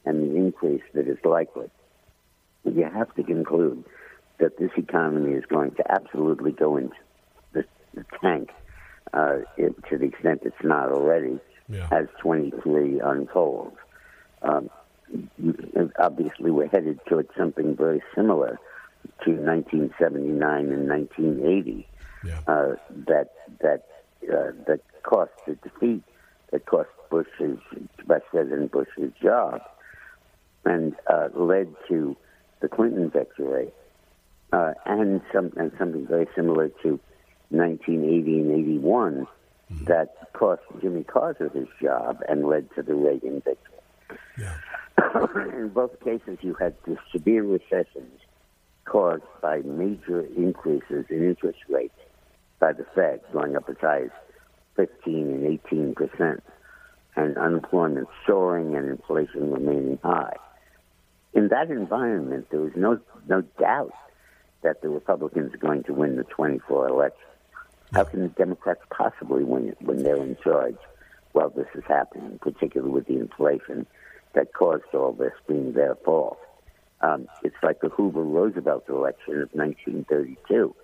[0.05, 1.69] and the increase that is likely,
[2.65, 3.85] you have to conclude
[4.39, 6.95] that this economy is going to absolutely go into
[7.53, 7.63] the,
[7.93, 8.49] the tank
[9.13, 11.39] uh, it, to the extent it's not already
[11.69, 11.87] Yeah.
[11.91, 13.77] as 23 unfolds.
[14.41, 14.69] Um,
[15.99, 18.59] obviously, we're headed towards something very similar
[19.23, 21.87] to 1979 and 1980
[22.23, 22.39] Yeah.
[22.47, 22.75] uh,
[23.07, 23.29] that
[23.61, 23.81] that
[24.31, 26.03] uh, that cost the defeat,
[26.51, 27.57] that cost Bush's
[28.05, 29.61] President Bush's job,
[30.65, 32.15] and uh, led to
[32.61, 33.71] the Clinton victory,
[34.53, 36.99] uh, and some and something very similar to
[37.49, 39.27] 1980 and 81
[39.83, 44.17] that cost Jimmy Carter his job and led to the Reagan victory.
[44.37, 44.55] Yeah.
[45.55, 48.19] In both cases, you had the severe recessions
[48.85, 51.93] caused by major increases in interest rates
[52.59, 54.09] by the Fed, going up as high as
[54.79, 56.43] 15 and 18 percent,
[57.17, 60.37] and unemployment soaring and inflation remaining high.
[61.33, 63.93] In that environment, there was no no doubt
[64.61, 67.19] that the Republicans are going to win the 24 election.
[67.93, 70.77] How can the Democrats possibly win it when they're in charge
[71.33, 73.85] while this is happening, particularly with the inflation
[74.33, 76.39] that caused all this being their fault?
[77.01, 80.75] Um, it's like the Hoover Roosevelt election of 1932,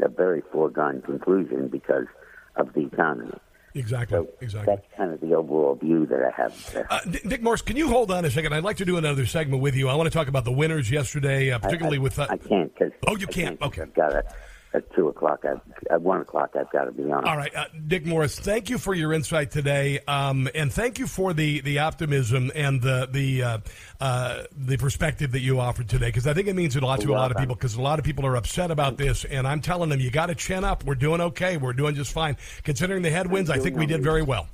[0.00, 2.06] a very foregone conclusion because
[2.56, 3.32] of the economy.
[3.76, 4.18] Exactly.
[4.18, 4.76] So exactly.
[4.76, 6.86] that's kind of the overall view that I have.
[6.88, 8.52] Uh, Dick Morris, can you hold on a second?
[8.52, 9.88] I'd like to do another segment with you.
[9.88, 12.18] I want to talk about the winners yesterday, uh, particularly I, I, with.
[12.18, 12.92] Uh, I can't because.
[13.08, 13.60] Oh, you can't?
[13.60, 13.82] Okay.
[13.82, 14.26] I've got it
[14.74, 15.44] at two o'clock.
[15.44, 17.24] I've, at one o'clock, I've got to be on.
[17.24, 18.38] All right, uh, Dick Morris.
[18.38, 22.82] Thank you for your insight today, um, and thank you for the, the optimism and
[22.82, 23.58] the the uh,
[24.00, 26.06] uh, the perspective that you offered today.
[26.06, 27.54] Because I think it means a lot to a lot of people.
[27.54, 30.26] Because a lot of people are upset about this, and I'm telling them you got
[30.26, 30.84] to chin up.
[30.84, 31.56] We're doing okay.
[31.56, 32.36] We're doing just fine.
[32.64, 34.48] Considering the headwinds, I think we did very well.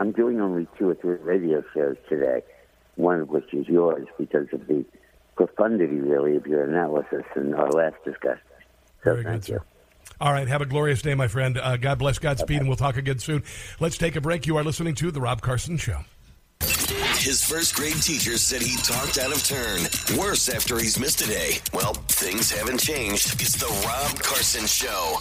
[0.00, 2.42] I'm doing only two or three radio shows today,
[2.94, 4.84] one of which is yours because of the
[5.36, 8.40] profundity, really, of your analysis and our last discussion.
[9.04, 9.54] So Very thank good, you.
[9.58, 9.64] sir.
[10.20, 10.48] All right.
[10.48, 11.56] Have a glorious day, my friend.
[11.58, 13.44] Uh, God bless, Godspeed, and we'll talk again soon.
[13.78, 14.46] Let's take a break.
[14.46, 16.00] You are listening to The Rob Carson Show.
[17.28, 19.80] His first grade teacher said he talked out of turn.
[20.18, 21.58] Worse after he's missed a day.
[21.74, 23.34] Well, things haven't changed.
[23.38, 25.18] It's the Rob Carson Show.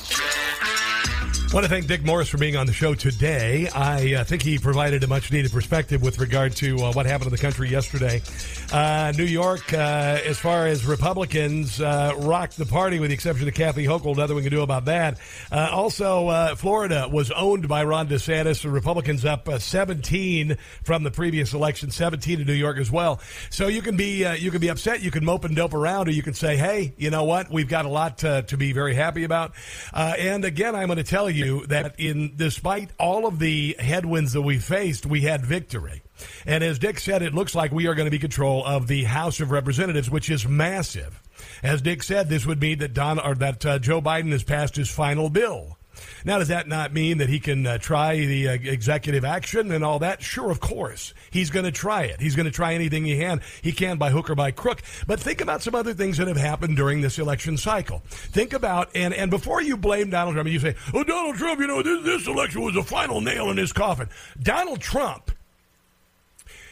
[1.49, 3.69] I want to thank Dick Morris for being on the show today.
[3.73, 7.27] I uh, think he provided a much needed perspective with regard to uh, what happened
[7.27, 8.21] in the country yesterday.
[8.69, 13.47] Uh, New York, uh, as far as Republicans, uh, rocked the party with the exception
[13.47, 14.17] of Kathy Hochul.
[14.17, 15.19] Nothing we can do about that.
[15.49, 18.63] Uh, also, Florida was owned by Ron DeSantis.
[18.63, 23.19] The Republicans up uh, 17 from the previous election, 17 in New York as well.
[23.49, 26.07] So you can be uh, you can be upset, you can mope and dope around,
[26.07, 27.51] or you can say, hey, you know what?
[27.51, 29.53] We've got a lot to, to be very happy about.
[29.93, 34.33] Uh, and again, I'm going to tell you that in despite all of the headwinds
[34.33, 36.03] that we faced, we had victory.
[36.45, 39.03] And as Dick said, it looks like we are going to be control of the
[39.03, 41.21] House of Representatives, which is massive.
[41.61, 44.75] As Dick said, this would mean that Don or that uh, Joe Biden has passed
[44.75, 45.76] his final bill.
[46.25, 49.83] Now, does that not mean that he can uh, try the uh, executive action and
[49.83, 50.21] all that?
[50.21, 51.13] Sure, of course.
[51.31, 52.19] He's going to try it.
[52.19, 53.41] He's going to try anything he can.
[53.61, 54.81] He can by hook or by crook.
[55.05, 58.01] But think about some other things that have happened during this election cycle.
[58.07, 61.67] Think about and and before you blame Donald Trump, you say, "Oh, Donald Trump, you
[61.67, 64.09] know this, this election was the final nail in his coffin."
[64.41, 65.31] Donald Trump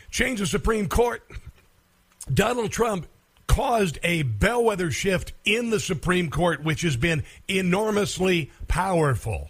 [0.10, 1.24] changed the Supreme Court.
[2.34, 3.08] Donald Trump
[3.48, 9.50] caused a bellwether shift in the Supreme Court, which has been enormously powerful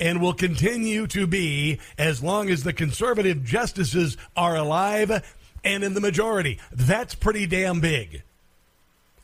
[0.00, 5.22] and will continue to be as long as the conservative justices are alive
[5.62, 6.58] and in the majority.
[6.72, 8.22] That's pretty damn big.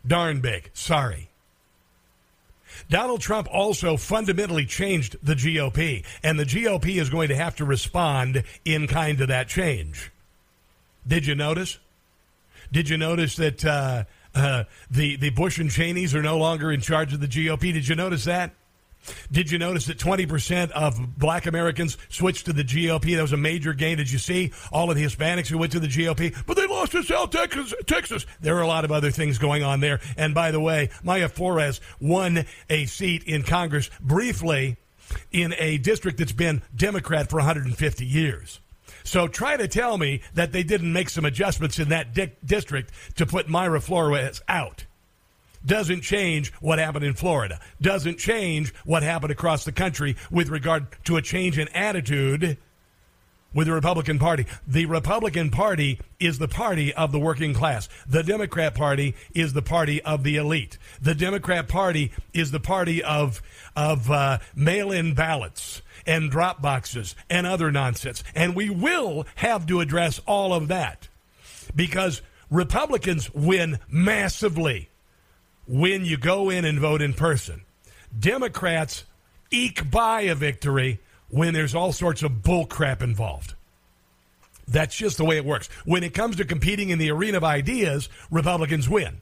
[0.07, 0.71] Darn big.
[0.75, 1.31] Sorry.
[2.91, 7.65] Donald Trump also fundamentally changed the GOP, and the GOP is going to have to
[7.65, 10.13] respond in kind to that change.
[11.07, 11.79] Did you notice?
[12.73, 14.05] Did you notice that uh,
[14.35, 17.73] uh, the the Bush and Cheneys are no longer in charge of the GOP?
[17.73, 18.53] Did you notice that?
[19.31, 23.17] Did you notice that 20% of black Americans switched to the GOP?
[23.17, 23.99] That was a major gain.
[23.99, 26.35] Did you see all of the Hispanics who went to the GOP?
[26.47, 27.75] But they lost to South Texas.
[27.87, 28.27] Texas.
[28.41, 30.01] There are a lot of other things going on there.
[30.17, 34.77] And by the way, Mayra Flores won a seat in Congress briefly
[35.31, 38.61] in a district that's been Democrat for 150 years.
[39.07, 42.91] So try to tell me that they didn't make some adjustments in that di- district
[43.15, 44.85] to put Mayra Flores out.
[45.65, 50.89] Doesn't change what happened in Florida, doesn't change what happened across the country with regard
[51.05, 52.59] to a change in attitude
[53.57, 54.47] with the Republican Party.
[54.67, 57.89] The Republican Party is the party of the working class.
[58.07, 60.77] The Democrat Party is the party of the elite.
[61.01, 63.43] The Democrat Party is the party of
[63.75, 68.23] of uh, mail-in ballots and drop boxes and other nonsense.
[68.35, 71.09] And we will have to address all of that
[71.75, 74.91] because Republicans win massively
[75.67, 77.63] when you go in and vote in person.
[78.19, 79.05] Democrats
[79.51, 81.01] eke by a victory
[81.37, 83.53] when there's all sorts of bullcrap involved.
[84.67, 85.69] That's just the way it works.
[85.85, 89.21] When it comes to competing in the arena of ideas, Republicans win.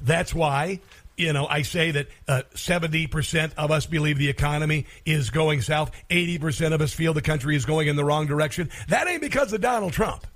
[0.00, 0.78] That's why,
[1.16, 5.90] you know, I say that uh, 70% of us believe the economy is going south,
[6.10, 8.70] 80% of us feel the country is going in the wrong direction.
[8.86, 10.28] That ain't because of Donald Trump.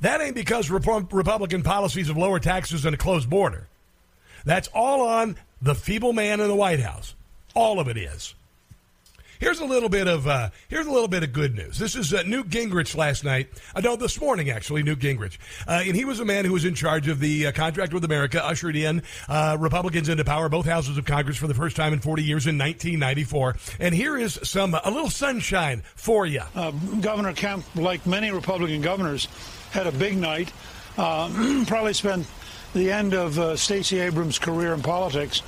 [0.00, 3.68] That ain't because Republican policies of lower taxes and a closed border.
[4.46, 7.14] That's all on the feeble man in the White House.
[7.54, 8.34] All of it is.
[9.44, 11.78] Here's a little bit of uh, here's a little bit of good news.
[11.78, 13.48] This is uh, Newt Gingrich last night.
[13.74, 15.36] Uh, no, this morning actually, Newt Gingrich,
[15.68, 18.04] uh, and he was a man who was in charge of the uh, contract with
[18.04, 21.92] America, ushered in uh, Republicans into power, both houses of Congress for the first time
[21.92, 23.56] in 40 years in 1994.
[23.80, 26.40] And here is some a little sunshine for you.
[27.02, 29.28] Governor Kemp, like many Republican governors,
[29.72, 30.50] had a big night.
[30.96, 32.26] probably spent
[32.72, 35.42] the end of uh, Stacey Abrams' career in politics.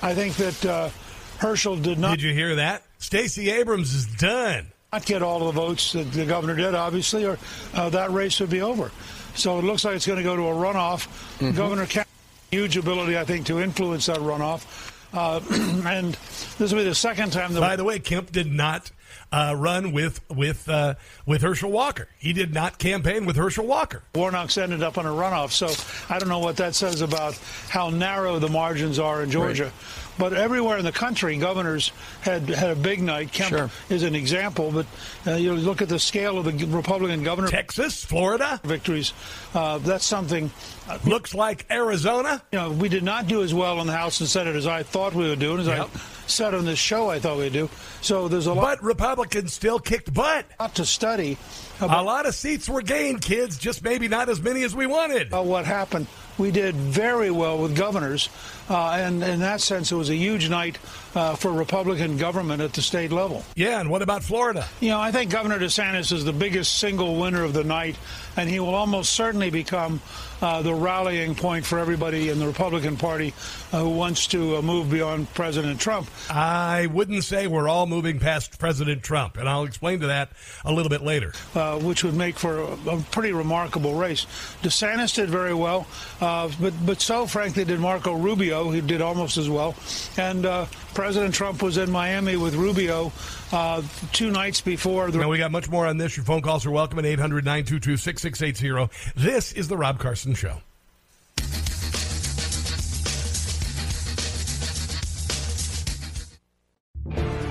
[0.00, 0.88] I think that uh,
[1.36, 2.12] Herschel did not.
[2.12, 2.84] Did you hear that?
[3.02, 4.66] Stacey Abrams is done.
[4.92, 7.36] Not get all the votes that the governor did, obviously, or
[7.74, 8.92] uh, that race would be over.
[9.34, 11.08] So it looks like it's going to go to a runoff.
[11.38, 11.56] Mm-hmm.
[11.56, 12.06] Governor Kemp
[12.52, 14.90] huge ability, I think, to influence that runoff.
[15.12, 15.40] Uh,
[15.88, 16.14] and
[16.58, 17.54] this will be the second time.
[17.54, 18.92] That By the way, Kemp did not
[19.32, 20.94] uh, run with with uh,
[21.26, 22.08] with Herschel Walker.
[22.18, 24.02] He did not campaign with Herschel Walker.
[24.14, 25.68] Warnock's ended up on a runoff, so
[26.14, 27.38] I don't know what that says about
[27.68, 29.64] how narrow the margins are in Georgia.
[29.64, 29.72] Right.
[30.18, 33.32] But everywhere in the country, governors had had a big night.
[33.32, 33.70] Kemp sure.
[33.88, 34.86] is an example, but
[35.26, 37.48] uh, you look at the scale of the Republican governor.
[37.48, 39.12] Texas, Florida victories.
[39.54, 40.50] Uh, that's something.
[40.88, 42.42] Uh, Looks like Arizona.
[42.52, 44.82] You know, we did not do as well in the House and Senate as I
[44.82, 45.88] thought we would do, and as yep.
[45.94, 47.68] I said on this show, I thought we'd do.
[48.00, 48.62] So there's a lot.
[48.62, 50.46] But Republicans still kicked butt.
[50.58, 51.38] Lot to study.
[51.80, 53.58] a lot of seats were gained, kids.
[53.58, 55.30] Just maybe not as many as we wanted.
[55.30, 56.06] what happened?
[56.38, 58.30] We did very well with governors,
[58.70, 60.78] uh, and in that sense, it was a huge night
[61.14, 63.44] uh, for Republican government at the state level.
[63.54, 64.66] Yeah, and what about Florida?
[64.80, 67.96] You know, I think Governor DeSantis is the biggest single winner of the night,
[68.36, 70.00] and he will almost certainly become
[70.40, 73.34] uh, the rallying point for everybody in the Republican Party
[73.72, 76.08] who wants to uh, move beyond President Trump.
[76.30, 80.30] I wouldn't say we're all moving past President Trump, and I'll explain to that
[80.64, 81.32] a little bit later.
[81.54, 84.26] Uh, which would make for a, a, pretty remarkable race.
[84.62, 85.86] DeSantis did very well,
[86.20, 89.74] uh, but but so frankly did Marco Rubio, who did almost as well,
[90.16, 93.10] and uh, President Trump was in Miami with Rubio
[93.52, 95.10] uh, two nights before.
[95.10, 96.16] The- now, we got much more on this.
[96.16, 99.12] Your phone calls are welcome at 800 922 6680.
[99.16, 100.58] This is The Rob Carson Show.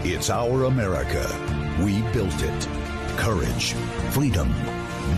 [0.03, 1.27] It's our America.
[1.83, 2.67] We built it.
[3.17, 3.73] Courage,
[4.09, 4.49] freedom.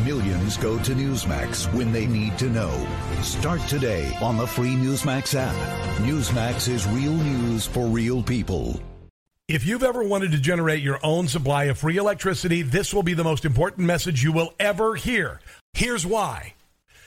[0.04, 2.86] Millions go to Newsmax when they need to know.
[3.22, 5.56] Start today on the free Newsmax app.
[6.00, 8.82] Newsmax is real news for real people.
[9.48, 13.14] If you've ever wanted to generate your own supply of free electricity, this will be
[13.14, 15.40] the most important message you will ever hear.
[15.72, 16.56] Here's why.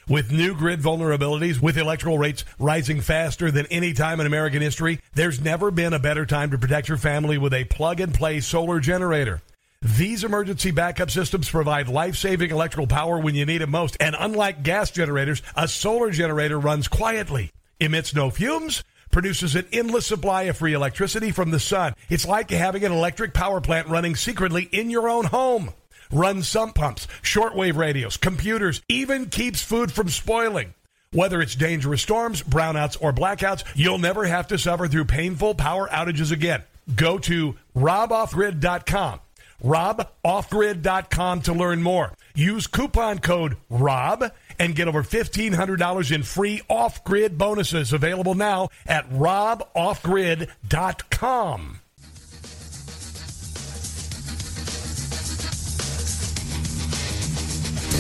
[0.08, 5.00] With new grid vulnerabilities, with electrical rates rising faster than any time in American history,
[5.14, 8.38] there's never been a better time to protect your family with a plug and play
[8.38, 9.42] solar generator.
[9.82, 13.96] These emergency backup systems provide life saving electrical power when you need it most.
[13.98, 17.50] And unlike gas generators, a solar generator runs quietly,
[17.80, 21.94] emits no fumes, produces an endless supply of free electricity from the sun.
[22.08, 25.72] It's like having an electric power plant running secretly in your own home.
[26.10, 30.74] Runs sump pumps, shortwave radios, computers, even keeps food from spoiling.
[31.12, 35.88] Whether it's dangerous storms, brownouts, or blackouts, you'll never have to suffer through painful power
[35.88, 36.62] outages again.
[36.94, 39.20] Go to roboffgrid.com.
[39.62, 42.12] RobOffGrid.com to learn more.
[42.34, 48.68] Use coupon code ROB and get over $1,500 in free off grid bonuses available now
[48.86, 51.80] at roboffgrid.com.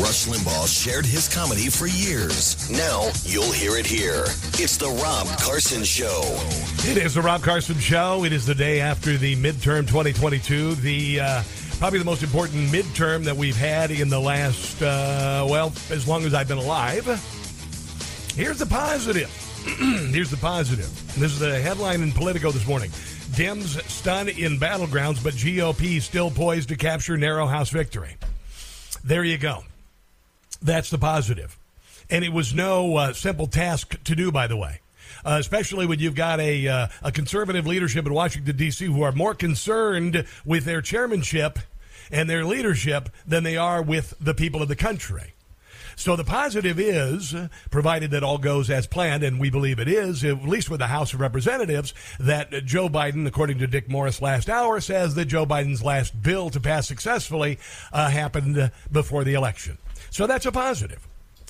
[0.00, 2.68] Rush Limbaugh shared his comedy for years.
[2.70, 4.24] Now you'll hear it here.
[4.58, 6.22] It's the Rob Carson Show.
[6.90, 8.24] It is the Rob Carson Show.
[8.24, 11.42] It is the day after the midterm 2022, the uh,
[11.78, 16.24] probably the most important midterm that we've had in the last, uh, well, as long
[16.24, 17.06] as I've been alive.
[18.36, 19.30] Here's the positive.
[20.12, 20.90] Here's the positive.
[21.18, 22.90] This is the headline in Politico this morning.
[23.30, 28.16] Dems stun in battlegrounds, but GOP still poised to capture narrow House victory.
[29.02, 29.62] There you go.
[30.66, 31.56] That's the positive.
[32.10, 34.80] And it was no uh, simple task to do, by the way.
[35.24, 39.12] Uh, especially when you've got a, uh, a conservative leadership in Washington, D.C., who are
[39.12, 41.60] more concerned with their chairmanship
[42.10, 45.34] and their leadership than they are with the people of the country.
[45.94, 47.34] So the positive is,
[47.70, 50.88] provided that all goes as planned, and we believe it is, at least with the
[50.88, 55.46] House of Representatives, that Joe Biden, according to Dick Morris last hour, says that Joe
[55.46, 57.58] Biden's last bill to pass successfully
[57.92, 59.78] uh, happened before the election.
[60.16, 61.06] So that's a positive.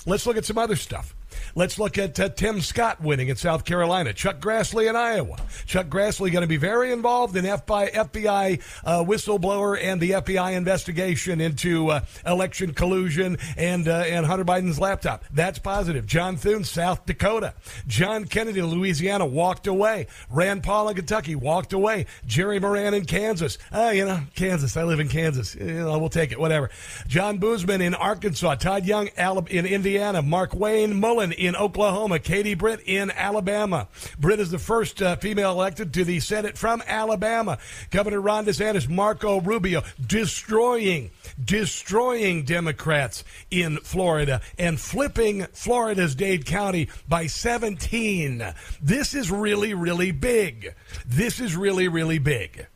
[0.07, 1.15] Let's look at some other stuff.
[1.55, 4.13] Let's look at uh, Tim Scott winning in South Carolina.
[4.13, 5.37] Chuck Grassley in Iowa.
[5.67, 10.55] Chuck Grassley going to be very involved in FBI, FBI uh, whistleblower and the FBI
[10.55, 15.25] investigation into uh, election collusion and uh, and Hunter Biden's laptop.
[15.33, 16.07] That's positive.
[16.07, 17.55] John Thune, South Dakota.
[17.87, 20.07] John Kennedy, Louisiana, walked away.
[20.31, 22.07] Rand Paul in Kentucky walked away.
[22.27, 23.59] Jerry Moran in Kansas.
[23.73, 24.77] Uh, you know, Kansas.
[24.77, 25.55] I live in Kansas.
[25.55, 26.41] You know, we'll take it.
[26.41, 26.71] Whatever.
[27.07, 28.57] John Boozman in Arkansas.
[28.57, 30.23] Todd Young in Indiana.
[30.23, 30.95] Markwayne
[31.27, 33.89] Mullin in Oklahoma, Katie Britt in Alabama.
[34.19, 37.59] Britt is the first uh, female elected to the Senate from Alabama.
[37.91, 41.11] Governor Ron DeSantis, Marco Rubio, destroying,
[41.43, 48.55] destroying Democrats in Florida and flipping Florida's Dade County by 17.
[48.81, 50.75] This is really, really big.
[51.05, 52.67] This is really, really big.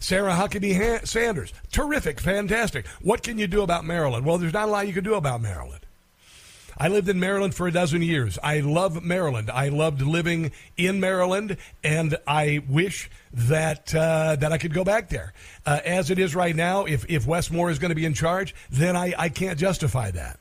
[0.00, 2.86] Sarah Huckabee Sanders, terrific, fantastic.
[3.00, 4.24] What can you do about Maryland?
[4.24, 5.80] Well, there's not a lot you can do about Maryland.
[6.80, 8.38] I lived in Maryland for a dozen years.
[8.40, 9.50] I love Maryland.
[9.50, 15.08] I loved living in Maryland, and I wish that uh, that I could go back
[15.08, 15.32] there.
[15.66, 18.14] Uh, as it is right now, if if Wes Moore is going to be in
[18.14, 20.38] charge, then I, I can't justify that.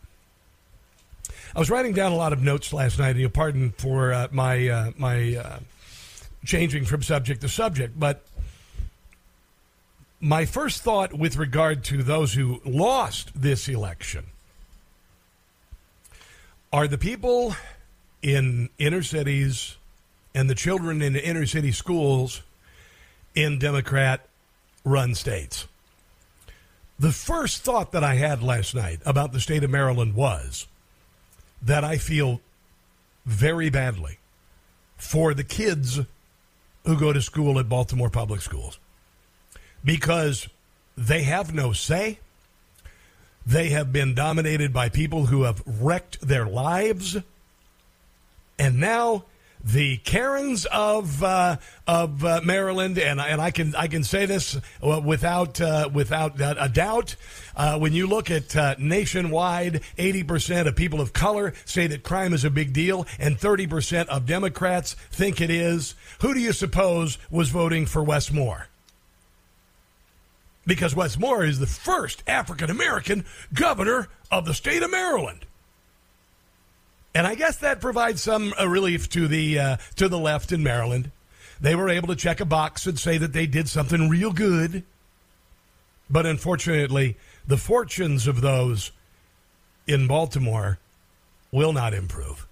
[1.55, 4.27] I was writing down a lot of notes last night, and you'll pardon for uh,
[4.29, 5.59] my uh, my uh,
[6.45, 8.23] changing from subject to subject, but
[10.19, 14.25] my first thought with regard to those who lost this election
[16.71, 17.55] are the people
[18.21, 19.77] in inner cities
[20.35, 22.41] and the children in inner city schools
[23.35, 24.27] in Democrat
[24.83, 25.67] run states.
[26.99, 30.67] The first thought that I had last night about the state of Maryland was
[31.61, 32.41] that I feel
[33.25, 34.17] very badly
[34.97, 35.99] for the kids
[36.85, 38.79] who go to school at Baltimore Public Schools
[39.83, 40.47] because
[40.97, 42.19] they have no say
[43.47, 47.17] they have been dominated by people who have wrecked their lives.
[48.59, 49.23] And now
[49.63, 54.57] the Karens of uh, of uh, Maryland, and and I can I can say this
[54.83, 57.15] uh, without uh, without a doubt.
[57.55, 62.03] Uh, when you look at uh, nationwide, eighty percent of people of color say that
[62.03, 65.95] crime is a big deal, and thirty percent of Democrats think it is.
[66.19, 68.67] Who do you suppose was voting for Wes Moore?
[70.67, 75.45] Because Wes Moore is the first African American governor of the state of Maryland.
[77.15, 80.61] And I guess that provides some uh, relief to the uh, to the left in
[80.61, 81.11] Maryland.
[81.59, 84.83] They were able to check a box and say that they did something real good.
[86.09, 88.91] But unfortunately, the fortunes of those
[89.87, 90.77] in Baltimore
[91.51, 92.45] will not improve.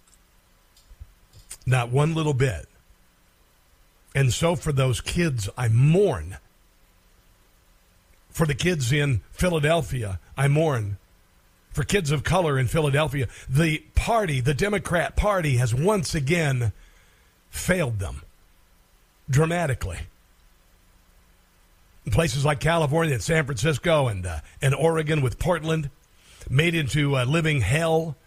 [1.65, 2.67] Not one little bit.
[4.15, 6.37] And so for those kids, I mourn
[8.35, 10.97] for the kids in Philadelphia, I mourn.
[11.71, 16.73] For kids of color in Philadelphia, the party, the Democrat Party, has once again
[17.49, 18.23] failed them
[19.29, 19.99] dramatically.
[22.05, 25.89] In places like California and San Francisco and, uh, and Oregon with Portland,
[26.49, 28.17] made into a living hell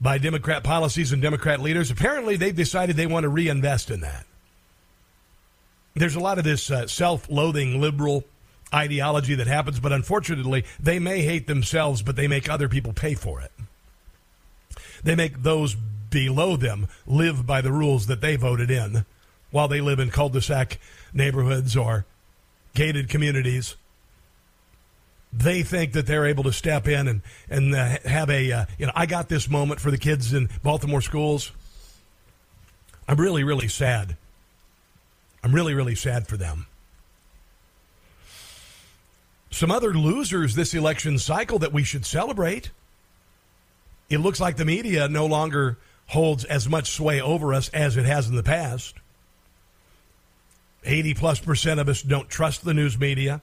[0.00, 1.92] by Democrat policies and Democrat leaders.
[1.92, 4.26] Apparently, they've decided they want to reinvest in that.
[5.94, 8.24] There's a lot of this uh, self loathing liberal
[8.74, 13.14] ideology that happens, but unfortunately, they may hate themselves, but they make other people pay
[13.14, 13.52] for it.
[15.02, 19.04] They make those below them live by the rules that they voted in
[19.50, 20.78] while they live in cul de sac
[21.12, 22.06] neighborhoods or
[22.74, 23.76] gated communities
[25.32, 28.86] they think that they're able to step in and and uh, have a uh, you
[28.86, 31.52] know I got this moment for the kids in Baltimore schools.
[33.06, 34.16] I'm really really sad.
[35.42, 36.66] I'm really really sad for them.
[39.50, 42.70] Some other losers this election cycle that we should celebrate.
[44.10, 45.78] It looks like the media no longer
[46.08, 48.94] holds as much sway over us as it has in the past.
[50.84, 53.42] 80 plus percent of us don't trust the news media.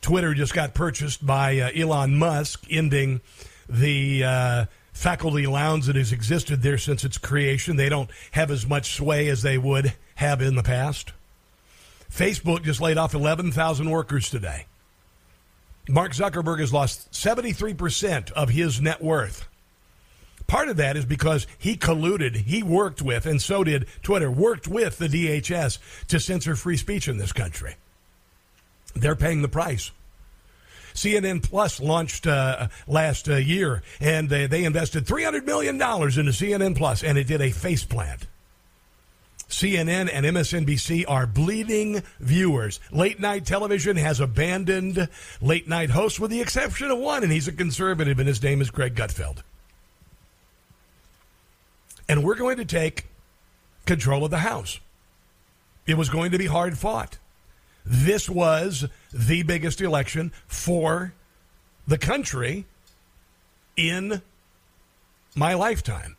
[0.00, 3.20] Twitter just got purchased by uh, Elon Musk, ending
[3.68, 7.76] the uh, faculty lounge that has existed there since its creation.
[7.76, 11.12] They don't have as much sway as they would have in the past.
[12.10, 14.66] Facebook just laid off 11,000 workers today.
[15.88, 19.46] Mark Zuckerberg has lost 73% of his net worth.
[20.46, 24.68] Part of that is because he colluded, he worked with, and so did Twitter, worked
[24.68, 25.78] with the DHS
[26.08, 27.74] to censor free speech in this country.
[28.94, 29.90] They're paying the price.
[30.94, 36.76] CNN Plus launched uh, last uh, year, and they, they invested $300 million into CNN
[36.76, 38.26] Plus, and it did a face plant.
[39.48, 42.80] CNN and MSNBC are bleeding viewers.
[42.90, 45.08] Late night television has abandoned
[45.40, 48.60] late night hosts with the exception of one, and he's a conservative, and his name
[48.60, 49.38] is Greg Gutfeld.
[52.08, 53.06] And we're going to take
[53.84, 54.80] control of the House.
[55.86, 57.18] It was going to be hard fought.
[57.84, 61.14] This was the biggest election for
[61.86, 62.66] the country
[63.76, 64.22] in
[65.36, 66.15] my lifetime.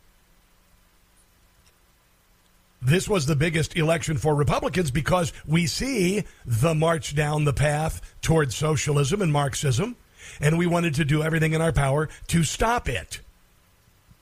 [2.80, 8.00] This was the biggest election for Republicans because we see the march down the path
[8.22, 9.96] towards socialism and Marxism,
[10.40, 13.20] and we wanted to do everything in our power to stop it.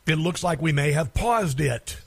[0.06, 1.98] It looks like we may have paused it.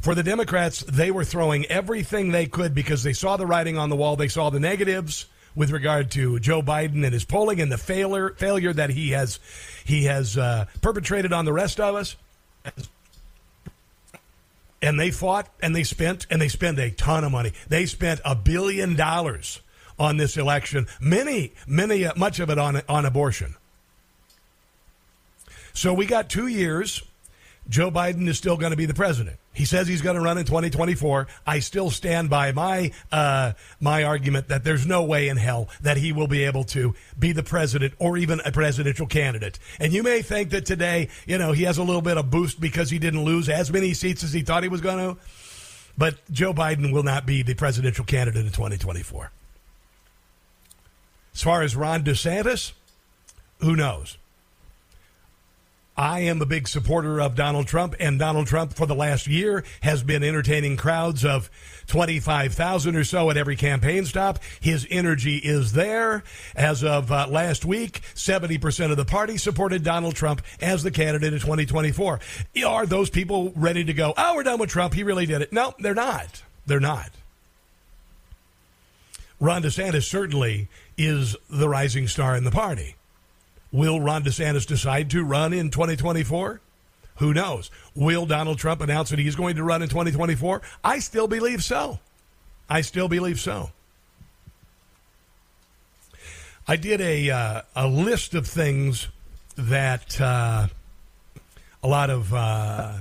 [0.00, 3.88] For the Democrats, they were throwing everything they could because they saw the writing on
[3.88, 4.16] the wall.
[4.16, 8.30] They saw the negatives with regard to Joe Biden and his polling and the failure
[8.30, 9.40] failure that he has
[9.84, 12.16] he has uh, perpetrated on the rest of us.
[14.84, 17.52] And they fought and they spent and they spent a ton of money.
[17.68, 19.60] They spent a billion dollars
[19.98, 20.86] on this election.
[21.00, 23.54] Many, many, uh, much of it on on abortion.
[25.72, 27.02] So we got two years.
[27.68, 29.38] Joe Biden is still going to be the president.
[29.54, 31.26] He says he's going to run in 2024.
[31.46, 35.96] I still stand by my uh, my argument that there's no way in hell that
[35.96, 39.58] he will be able to be the president or even a presidential candidate.
[39.78, 42.60] And you may think that today, you know, he has a little bit of boost
[42.60, 45.20] because he didn't lose as many seats as he thought he was going to.
[45.96, 49.30] But Joe Biden will not be the presidential candidate in 2024.
[51.32, 52.72] As far as Ron DeSantis,
[53.60, 54.18] who knows?
[55.96, 59.62] I am a big supporter of Donald Trump, and Donald Trump for the last year
[59.80, 61.48] has been entertaining crowds of
[61.86, 64.40] 25,000 or so at every campaign stop.
[64.60, 66.24] His energy is there.
[66.56, 71.32] As of uh, last week, 70% of the party supported Donald Trump as the candidate
[71.32, 72.20] in 2024.
[72.66, 74.94] Are those people ready to go, oh, we're done with Trump?
[74.94, 75.52] He really did it.
[75.52, 76.42] No, they're not.
[76.66, 77.10] They're not.
[79.38, 82.96] Ron DeSantis certainly is the rising star in the party.
[83.74, 86.60] Will Ron DeSantis decide to run in 2024?
[87.16, 87.72] Who knows?
[87.96, 90.62] Will Donald Trump announce that he's going to run in 2024?
[90.84, 91.98] I still believe so.
[92.70, 93.72] I still believe so.
[96.68, 99.08] I did a uh, a list of things
[99.56, 100.68] that uh,
[101.82, 102.98] a lot of uh,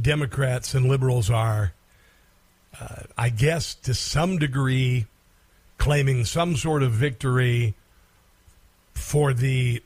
[0.00, 1.72] Democrats and liberals are,
[2.80, 5.06] uh, I guess, to some degree,
[5.78, 7.74] claiming some sort of victory
[8.92, 9.84] for the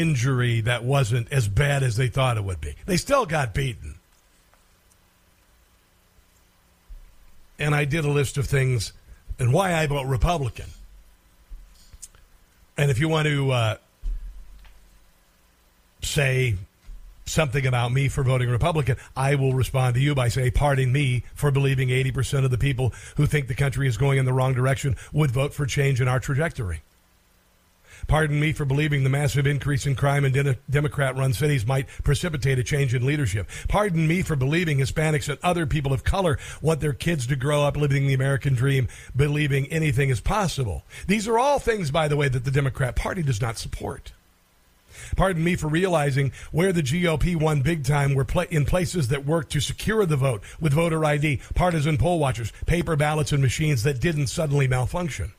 [0.00, 2.74] injury that wasn't as bad as they thought it would be.
[2.86, 3.96] They still got beaten.
[7.58, 8.92] And I did a list of things
[9.38, 10.66] and why I vote Republican.
[12.76, 13.76] And if you want to uh,
[16.02, 16.56] say
[17.26, 21.24] something about me for voting Republican, I will respond to you by saying, pardon me
[21.34, 24.54] for believing 80% of the people who think the country is going in the wrong
[24.54, 26.82] direction would vote for change in our trajectory.
[28.06, 31.88] Pardon me for believing the massive increase in crime in de- Democrat run cities might
[32.02, 33.48] precipitate a change in leadership.
[33.68, 37.62] Pardon me for believing Hispanics and other people of color want their kids to grow
[37.62, 40.84] up living the American dream, believing anything is possible.
[41.06, 44.12] These are all things, by the way, that the Democrat Party does not support.
[45.16, 49.50] Pardon me for realizing where the GOP won big time were in places that worked
[49.52, 54.00] to secure the vote with voter ID, partisan poll watchers, paper ballots, and machines that
[54.00, 55.32] didn't suddenly malfunction.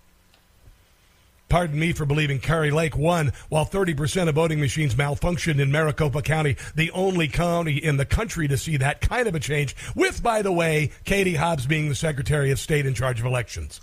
[1.47, 6.21] Pardon me for believing Kari Lake won while 30% of voting machines malfunctioned in Maricopa
[6.21, 10.23] County, the only county in the country to see that kind of a change, with,
[10.23, 13.79] by the way, Katie Hobbs being the Secretary of State in charge of elections.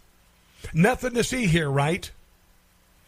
[0.75, 2.11] Nothing to see here, right?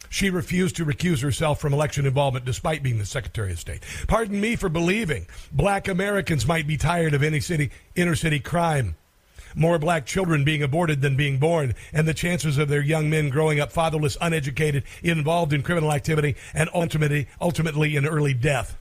[0.08, 3.82] She refused to recuse herself from election involvement despite being the Secretary of State.
[4.06, 8.94] Pardon me for believing black Americans might be tired of any city, inner city crime.
[9.54, 13.28] More black children being aborted than being born, and the chances of their young men
[13.28, 18.76] growing up fatherless, uneducated, involved in criminal activity, and ultimately, ultimately in early death.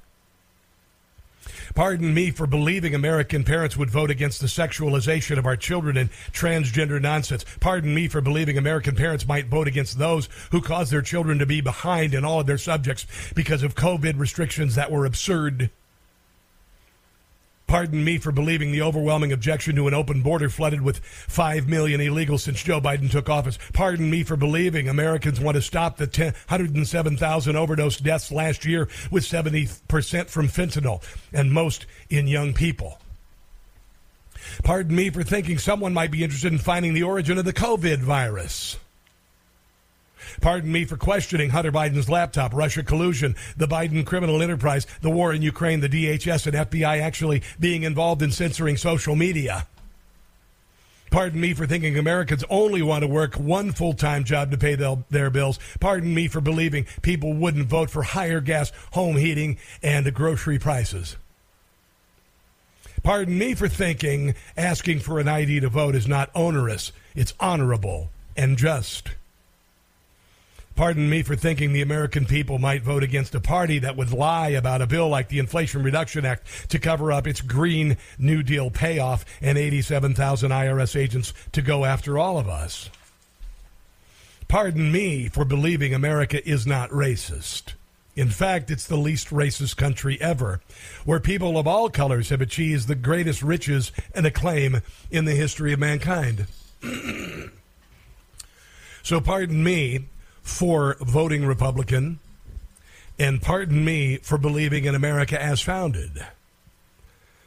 [1.76, 6.12] Pardon me for believing American parents would vote against the sexualization of our children and
[6.32, 7.46] transgender nonsense.
[7.60, 11.46] Pardon me for believing American parents might vote against those who cause their children to
[11.46, 15.72] be behind in all of their subjects because of COVID restrictions that were absurd.
[17.74, 22.00] Pardon me for believing the overwhelming objection to an open border flooded with 5 million
[22.02, 23.58] illegals since Joe Biden took office.
[23.74, 28.88] Pardon me for believing Americans want to stop the 10, 107,000 overdose deaths last year
[29.10, 31.02] with 70% from fentanyl
[31.34, 33.00] and most in young people.
[34.64, 38.02] Pardon me for thinking someone might be interested in finding the origin of the COVID
[38.02, 38.78] virus.
[40.42, 45.34] Pardon me for questioning Hunter Biden's laptop, Russia collusion, the Biden criminal enterprise, the war
[45.34, 49.68] in Ukraine, the DHS and FBI actually being involved in censoring social media.
[51.14, 54.74] Pardon me for thinking Americans only want to work one full time job to pay
[54.74, 55.60] their bills.
[55.80, 61.18] Pardon me for believing people wouldn't vote for higher gas, home heating, and grocery prices.
[63.04, 68.10] Pardon me for thinking asking for an ID to vote is not onerous, it's honorable
[68.36, 69.12] and just.
[70.76, 74.50] Pardon me for thinking the American people might vote against a party that would lie
[74.50, 78.72] about a bill like the Inflation Reduction Act to cover up its Green New Deal
[78.72, 82.90] payoff and 87,000 IRS agents to go after all of us.
[84.48, 87.74] Pardon me for believing America is not racist.
[88.16, 90.60] In fact, it's the least racist country ever,
[91.06, 95.74] where people of all colors have achieved the greatest riches and acclaim in the history
[95.74, 96.48] of mankind.
[99.04, 100.06] so, pardon me
[100.44, 102.20] for voting Republican,
[103.18, 106.26] and pardon me for believing in America as founded.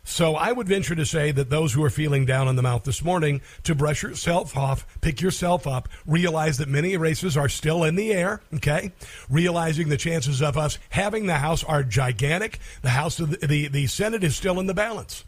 [0.09, 2.85] So I would venture to say that those who are feeling down in the mouth
[2.85, 7.83] this morning to brush yourself off, pick yourself up, realize that many races are still
[7.83, 8.93] in the air, okay?
[9.29, 12.61] Realizing the chances of us having the House are gigantic.
[12.83, 15.25] The House the, the, the Senate is still in the balance.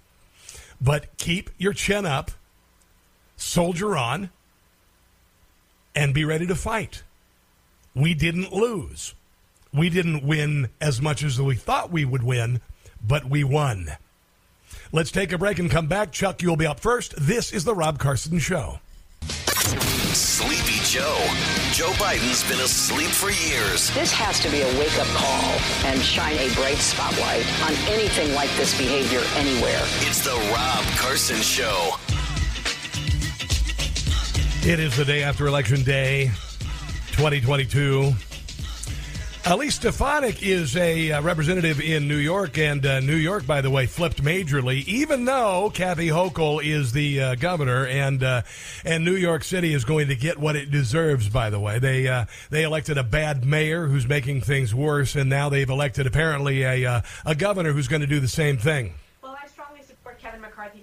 [0.81, 2.31] But keep your chin up,
[3.37, 4.31] soldier on,
[5.93, 7.03] and be ready to fight
[7.95, 9.15] we didn't lose.
[9.73, 12.61] We didn't win as much as we thought we would win,
[13.07, 13.93] but we won.
[14.93, 16.13] Let's take a break and come back.
[16.13, 17.15] Chuck, you'll be up first.
[17.19, 18.81] This is The Rob Carson Show.
[20.15, 21.19] Sleepy Joe.
[21.73, 23.93] Joe Biden's been asleep for years.
[23.95, 28.35] This has to be a wake up call and shine a bright spotlight on anything
[28.35, 29.83] like this behavior anywhere.
[30.01, 31.93] It's The Rob Carson Show.
[34.67, 36.31] It is the day after Election Day.
[37.19, 38.13] 2022.
[39.47, 43.71] Elise Stefanik is a uh, representative in New York, and uh, New York, by the
[43.71, 44.87] way, flipped majorly.
[44.87, 48.43] Even though Kathy Hochul is the uh, governor, and uh,
[48.85, 51.29] and New York City is going to get what it deserves.
[51.29, 55.29] By the way, they uh, they elected a bad mayor who's making things worse, and
[55.29, 58.95] now they've elected apparently a uh, a governor who's going to do the same thing.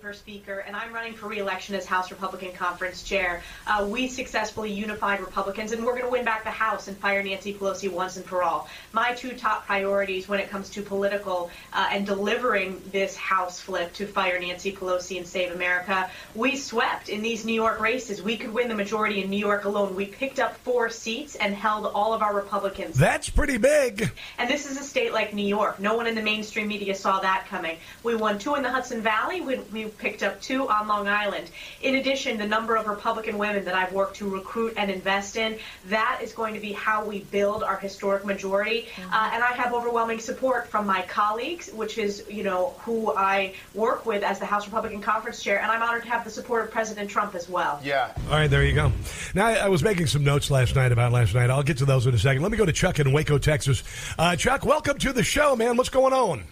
[0.05, 3.41] For Speaker, and I'm running for reelection as House Republican Conference Chair.
[3.65, 7.23] Uh, we successfully unified Republicans, and we're going to win back the House and fire
[7.23, 8.69] Nancy Pelosi once and for all.
[8.93, 13.93] My two top priorities when it comes to political uh, and delivering this House flip
[13.93, 18.21] to fire Nancy Pelosi and save America, we swept in these New York races.
[18.21, 19.95] We could win the majority in New York alone.
[19.95, 22.95] We picked up four seats and held all of our Republicans.
[22.95, 24.11] That's pretty big.
[24.37, 25.79] And this is a state like New York.
[25.79, 27.77] No one in the mainstream media saw that coming.
[28.03, 29.41] We won two in the Hudson Valley.
[29.41, 31.49] We we picked up two on Long Island.
[31.81, 35.57] In addition, the number of Republican women that I've worked to recruit and invest in,
[35.87, 38.87] that is going to be how we build our historic majority.
[38.95, 39.13] Mm-hmm.
[39.13, 43.53] Uh, and I have overwhelming support from my colleagues, which is, you know, who I
[43.73, 46.65] work with as the House Republican Conference Chair, and I'm honored to have the support
[46.65, 47.79] of President Trump as well.
[47.83, 48.11] Yeah.
[48.27, 48.91] All right, there you go.
[49.33, 51.49] Now, I was making some notes last night about last night.
[51.49, 52.41] I'll get to those in a second.
[52.41, 53.83] Let me go to Chuck in Waco, Texas.
[54.17, 55.77] Uh, Chuck, welcome to the show, man.
[55.77, 56.43] What's going on?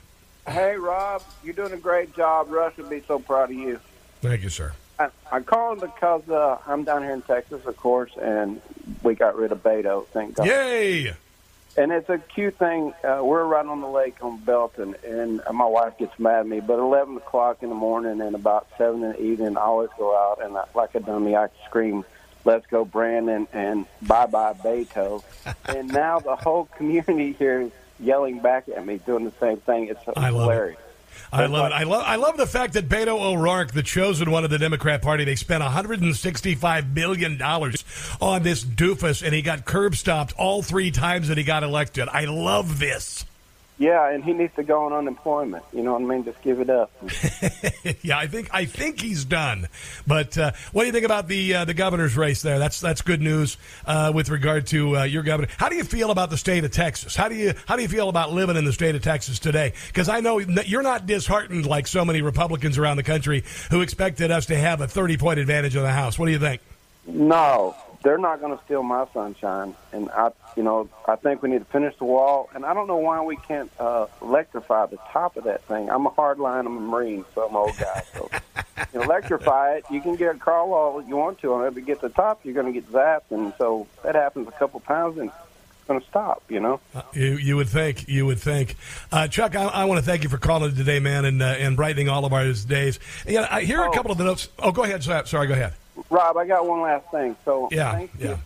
[0.47, 2.51] Hey, Rob, you're doing a great job.
[2.51, 3.79] Russ would be so proud of you.
[4.21, 4.73] Thank you, sir.
[4.99, 8.61] I, I called because uh, I'm down here in Texas, of course, and
[9.01, 10.05] we got rid of Beto.
[10.07, 10.47] Thank God.
[10.47, 11.13] Yay!
[11.75, 12.93] And it's a cute thing.
[13.03, 16.59] Uh, we're right on the lake on Belton, and my wife gets mad at me.
[16.59, 20.15] But 11 o'clock in the morning and about 7 in the evening, I always go
[20.15, 22.05] out, and I, like a dummy, I scream,
[22.45, 25.23] let's go Brandon, and bye-bye Beto.
[25.65, 27.71] and now the whole community here is
[28.03, 29.87] yelling back at me, doing the same thing.
[29.87, 30.79] It's I hilarious.
[31.31, 31.73] I love it.
[31.73, 32.03] I love.
[32.05, 35.35] I love the fact that Beto O'Rourke, the chosen one of the Democrat Party, they
[35.35, 37.83] spent 165 billion dollars
[38.21, 42.07] on this doofus, and he got curb stopped all three times that he got elected.
[42.09, 43.25] I love this.
[43.79, 45.63] Yeah, and he needs to go on unemployment.
[45.73, 46.23] You know what I mean?
[46.23, 46.91] Just give it up.
[48.03, 49.67] yeah, I think I think he's done.
[50.05, 52.59] But uh, what do you think about the uh, the governor's race there?
[52.59, 55.49] That's that's good news uh, with regard to uh, your governor.
[55.57, 57.15] How do you feel about the state of Texas?
[57.15, 59.73] How do you how do you feel about living in the state of Texas today?
[59.87, 64.29] Because I know you're not disheartened like so many Republicans around the country who expected
[64.29, 66.19] us to have a 30 point advantage in the House.
[66.19, 66.61] What do you think?
[67.07, 69.73] No, they're not going to steal my sunshine.
[69.93, 72.49] And I, you know, I think we need to finish the wall.
[72.53, 75.89] And I don't know why we can't uh, electrify the top of that thing.
[75.89, 76.65] I'm a hardline.
[76.65, 78.03] I'm a Marine, so I'm an old guy.
[78.13, 78.29] So
[78.93, 79.85] you electrify it.
[79.89, 82.41] You can get a crawl all you want to on it, but get the top,
[82.43, 83.31] you're going to get zapped.
[83.31, 86.43] And so that happens a couple times, and it's going to stop.
[86.49, 86.81] You know.
[86.93, 88.09] Uh, you you would think.
[88.09, 88.75] You would think.
[89.13, 91.77] Uh, Chuck, I, I want to thank you for calling today, man, and uh, and
[91.77, 92.99] brightening all of our days.
[93.25, 93.89] Yeah, I hear oh.
[93.89, 94.49] a couple of the notes.
[94.59, 95.03] Oh, go ahead.
[95.03, 95.73] Sorry, go ahead.
[96.09, 97.35] Rob, I got one last thing.
[97.45, 98.37] So yeah, yeah.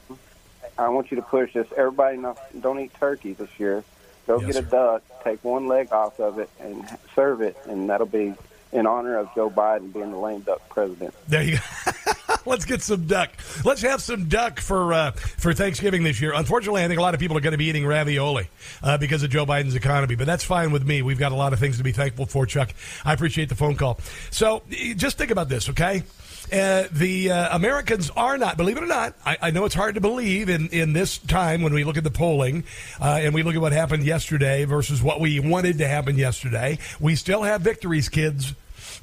[0.77, 1.67] I want you to push this.
[1.75, 2.21] Everybody,
[2.59, 3.83] don't eat turkey this year.
[4.27, 4.71] Go yes, get a sir.
[4.71, 6.85] duck, take one leg off of it, and
[7.15, 8.33] serve it, and that'll be
[8.73, 11.13] in honor of Joe Biden being the lame duck president.
[11.27, 11.91] There you go.
[12.45, 13.31] Let's get some duck.
[13.65, 16.33] Let's have some duck for uh, for Thanksgiving this year.
[16.33, 18.49] Unfortunately, I think a lot of people are going to be eating ravioli
[18.83, 21.01] uh, because of Joe Biden's economy, but that's fine with me.
[21.01, 22.73] We've got a lot of things to be thankful for, Chuck.
[23.03, 23.99] I appreciate the phone call.
[24.31, 24.63] So
[24.95, 26.03] just think about this, okay?
[26.51, 29.95] Uh, the uh, Americans are not, believe it or not, I, I, know it's hard
[29.95, 32.63] to believe in, in this time when we look at the polling
[33.01, 36.79] uh, and we look at what happened yesterday versus what we wanted to happen yesterday.
[37.01, 38.53] We still have victories, kids.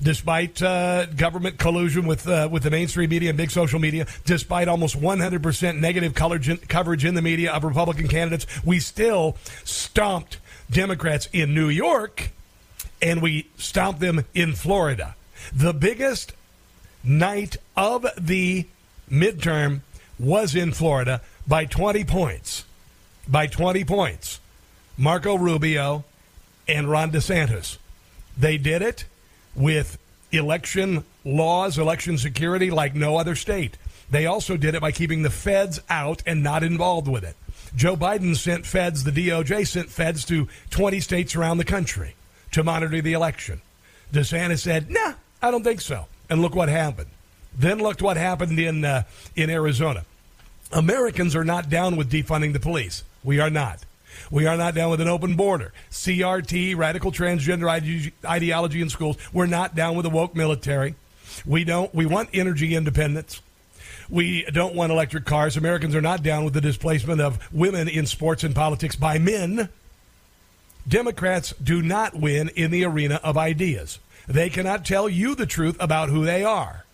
[0.03, 4.67] Despite uh, government collusion with uh, with the mainstream media and big social media, despite
[4.67, 10.39] almost 100% negative coverage in the media of Republican candidates, we still stomped
[10.69, 12.31] Democrats in New York
[13.01, 15.15] and we stomped them in Florida.
[15.53, 16.33] The biggest
[17.05, 18.67] night of the
[19.11, 19.81] midterm
[20.19, 22.65] was in Florida by 20 points.
[23.29, 24.41] By 20 points.
[24.97, 26.05] Marco Rubio
[26.69, 27.79] and Ron DeSantis.
[28.37, 29.05] They did it
[29.55, 29.99] with
[30.33, 33.77] election laws, election security like no other state.
[34.11, 37.37] They also did it by keeping the feds out and not involved with it.
[37.75, 42.15] Joe Biden sent feds, the DOJ sent feds to 20 states around the country
[42.53, 43.61] to monitor the election.
[44.13, 47.11] DeSantis said, nah, I don't think so and look what happened.
[47.57, 49.05] Then looked what happened in uh,
[49.37, 50.05] in Arizona.
[50.73, 53.05] Americans are not down with defunding the police.
[53.23, 53.85] We are not.
[54.31, 55.73] We are not down with an open border.
[55.91, 57.69] CRT, radical transgender
[58.25, 59.17] ideology in schools.
[59.33, 60.95] We're not down with a woke military.
[61.45, 61.95] We don't.
[61.95, 63.41] We want energy independence.
[64.09, 65.57] We don't want electric cars.
[65.57, 69.69] Americans are not down with the displacement of women in sports and politics by men.
[70.87, 73.99] Democrats do not win in the arena of ideas.
[74.27, 76.85] They cannot tell you the truth about who they are.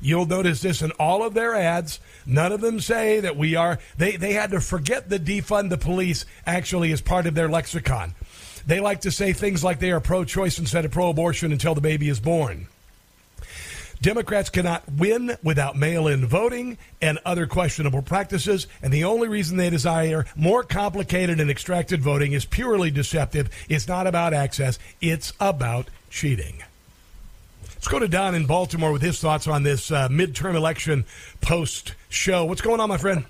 [0.00, 1.98] You'll notice this in all of their ads.
[2.26, 5.78] None of them say that we are, they, they had to forget the defund the
[5.78, 8.14] police actually is part of their lexicon.
[8.66, 11.74] They like to say things like they are pro choice instead of pro abortion until
[11.74, 12.66] the baby is born.
[14.02, 19.56] Democrats cannot win without mail in voting and other questionable practices, and the only reason
[19.56, 23.48] they desire more complicated and extracted voting is purely deceptive.
[23.70, 26.62] It's not about access, it's about cheating.
[27.84, 31.04] Let's go to Don in Baltimore with his thoughts on this uh, midterm election
[31.42, 32.46] post show.
[32.46, 33.26] What's going on, my friend?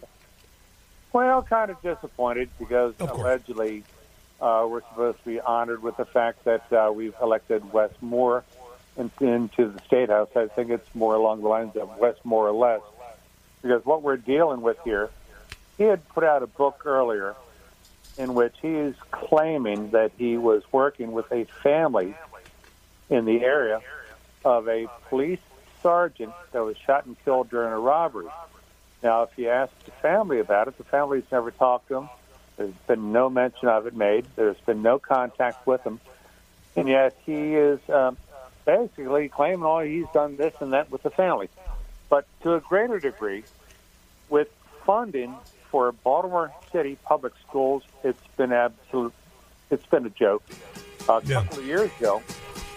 [1.12, 3.82] Well, kind of disappointed because of allegedly
[4.40, 8.44] uh, we're supposed to be honored with the fact that uh, we've elected Wes Moore
[8.96, 10.28] in, into the state house.
[10.36, 12.80] I think it's more along the lines of Wes more or less,
[13.60, 15.10] because what we're dealing with here,
[15.78, 17.34] he had put out a book earlier
[18.18, 22.14] in which he is claiming that he was working with a family
[23.10, 23.82] in the area
[24.44, 25.40] of a police
[25.82, 28.26] sergeant that was shot and killed during a robbery.
[29.02, 32.08] Now, if you ask the family about it, the family's never talked to him.
[32.56, 34.26] There's been no mention of it made.
[34.36, 36.00] There's been no contact with him.
[36.76, 38.16] And yet he is um,
[38.64, 41.48] basically claiming, oh, he's done this and that with the family.
[42.08, 43.44] But to a greater degree,
[44.28, 44.48] with
[44.84, 45.34] funding
[45.70, 49.12] for Baltimore City public schools, it's been absolute.
[49.70, 50.42] It's been a joke.
[51.08, 51.42] A yeah.
[51.42, 52.22] couple of years ago,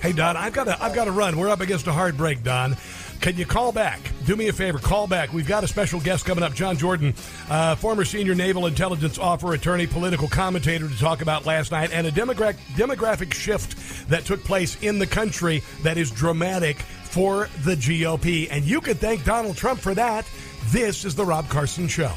[0.01, 1.37] Hey Don, I've got to I've got to run.
[1.37, 2.77] We're up against a hard break, Don.
[3.19, 3.99] Can you call back?
[4.25, 5.33] Do me a favor, call back.
[5.33, 7.15] We've got a special guest coming up, John Jordan,
[7.49, 12.05] uh, former senior naval intelligence officer, attorney, political commentator, to talk about last night and
[12.05, 17.75] a demogra- demographic shift that took place in the country that is dramatic for the
[17.75, 18.47] GOP.
[18.51, 20.29] And you could thank Donald Trump for that.
[20.67, 22.11] This is the Rob Carson Show.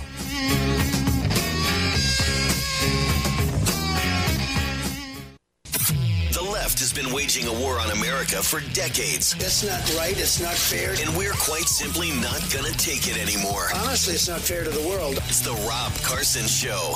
[6.78, 9.34] Has been waging a war on America for decades.
[9.34, 10.16] That's not right.
[10.16, 10.90] It's not fair.
[10.90, 13.66] And we're quite simply not going to take it anymore.
[13.74, 15.16] Honestly, it's not fair to the world.
[15.26, 16.94] It's the Rob Carson Show.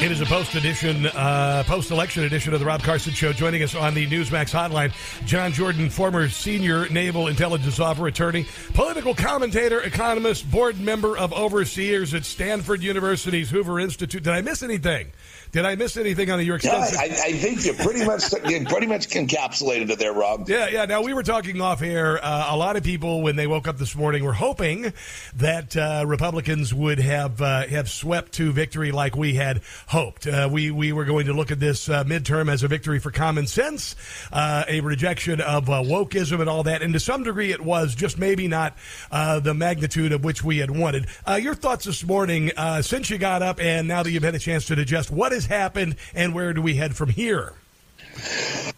[0.00, 3.32] It is a post edition, uh, post election edition of the Rob Carson Show.
[3.32, 4.92] Joining us on the Newsmax hotline,
[5.26, 12.14] John Jordan, former senior naval intelligence officer, attorney, political commentator, economist, board member of overseers
[12.14, 14.22] at Stanford University's Hoover Institute.
[14.22, 15.10] Did I miss anything?
[15.50, 16.94] Did I miss anything on your extensive?
[16.94, 20.48] Yeah, I, I, think you pretty much you pretty much encapsulated it there, Rob.
[20.48, 20.84] Yeah, yeah.
[20.84, 22.22] Now we were talking off air.
[22.22, 24.92] Uh, a lot of people, when they woke up this morning, were hoping
[25.36, 30.26] that uh, Republicans would have uh, have swept to victory like we had hoped.
[30.26, 33.10] Uh, we we were going to look at this uh, midterm as a victory for
[33.10, 33.96] common sense,
[34.32, 38.18] uh, a rejection of wokeism and all that, and to some degree, it was just
[38.18, 38.76] maybe not
[39.10, 41.06] the magnitude of which we had wanted.
[41.40, 42.50] your thoughts this morning,
[42.82, 45.46] since you got up, and now that you've had a chance to digest, what has
[45.46, 47.52] happened, and where do we head from here?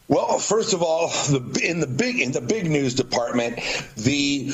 [0.08, 3.58] Well, first of all, the, in the big in the big news department,
[3.96, 4.52] the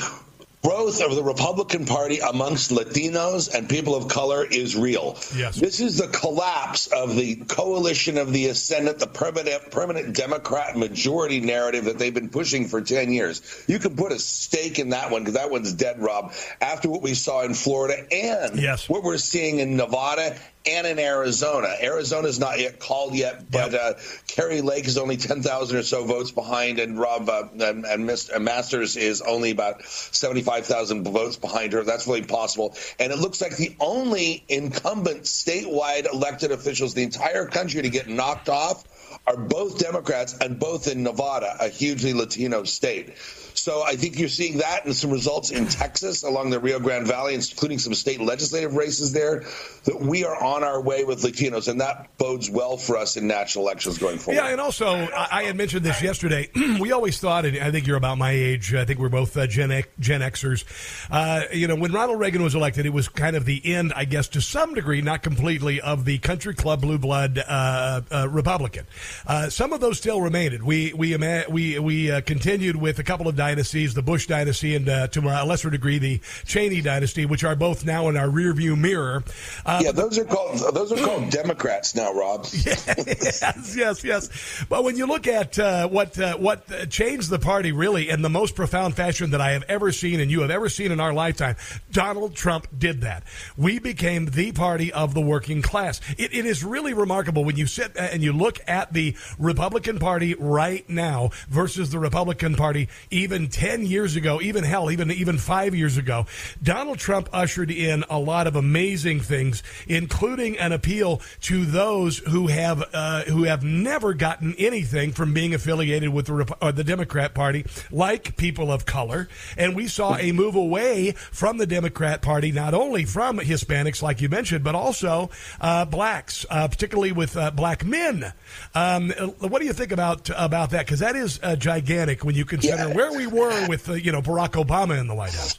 [0.63, 5.17] growth of the Republican Party amongst Latinos and people of color is real.
[5.35, 5.57] Yes.
[5.57, 11.41] This is the collapse of the coalition of the ascendant, the permanent, permanent Democrat majority
[11.41, 13.43] narrative that they've been pushing for 10 years.
[13.69, 17.01] You can put a stake in that one because that one's dead, Rob, after what
[17.01, 18.89] we saw in Florida and yes.
[18.89, 20.37] what we're seeing in Nevada
[20.67, 21.69] and in Arizona.
[21.81, 23.81] Arizona's not yet called yet, but yep.
[23.81, 28.09] uh, Kari Lake is only 10,000 or so votes behind, and Rob uh, and, and,
[28.09, 28.41] Mr.
[28.41, 31.83] Masters is only about 75,000 votes behind her.
[31.83, 32.77] That's really possible.
[32.99, 37.91] And it looks like the only incumbent statewide elected officials in the entire country to
[37.91, 38.85] get knocked off
[39.27, 43.17] are both Democrats and both in Nevada, a hugely Latino state.
[43.57, 47.07] So I think you're seeing that and some results in Texas along the Rio Grande
[47.07, 49.45] Valley, including some state legislative races there,
[49.85, 53.27] that we are on our way with Latinos, and that bodes well for us in
[53.27, 54.39] national elections going forward.
[54.39, 56.49] Yeah, and also, I had mentioned this yesterday.
[56.81, 59.47] we always thought, and I think you're about my age, I think we're both uh,
[59.47, 60.65] Gen, X, Gen Xers.
[61.11, 64.05] Uh, you know, when Ronald Reagan was elected, it was kind of the end, I
[64.05, 68.87] guess, to some degree, not completely, of the country club blue blood uh, uh Republican.
[69.27, 70.63] Uh, some of those still remained.
[70.63, 71.17] We, we,
[71.49, 75.21] we, we uh, continued with a couple of dynasties the Bush dynasty, and uh, to
[75.21, 79.25] a lesser degree the Cheney dynasty, which are both now in our rearview mirror.
[79.65, 82.47] Uh, yeah, those are called those are called Democrats now, Rob.
[82.53, 84.65] yes, yes, yes.
[84.69, 88.31] But when you look at uh, what uh, what changed the party really in the
[88.31, 91.13] most profound fashion that I have ever seen and you have ever seen in our
[91.13, 91.57] lifetime,
[91.91, 93.25] Donald Trump did that.
[93.57, 96.01] We became the party of the working class.
[96.19, 100.35] it, it is really remarkable when you sit and you look at the Republican Party
[100.35, 105.75] right now versus the Republican Party even 10 years ago, even hell, even even 5
[105.75, 106.27] years ago,
[106.63, 112.49] Donald Trump ushered in a lot of amazing things, including an appeal to those who
[112.49, 117.35] have uh, who have never gotten anything from being affiliated with the uh, the Democrat
[117.35, 122.53] Party, like people of color, and we saw a move away from the Democrat Party,
[122.53, 125.31] not only from Hispanics, like you mentioned, but also
[125.61, 128.33] uh, blacks, uh, particularly with uh, black men.
[128.75, 130.87] Um, what do you think about about that?
[130.87, 132.95] Because that is uh, gigantic when you consider yeah.
[132.95, 135.59] where we were with uh, you know Barack Obama in the White House.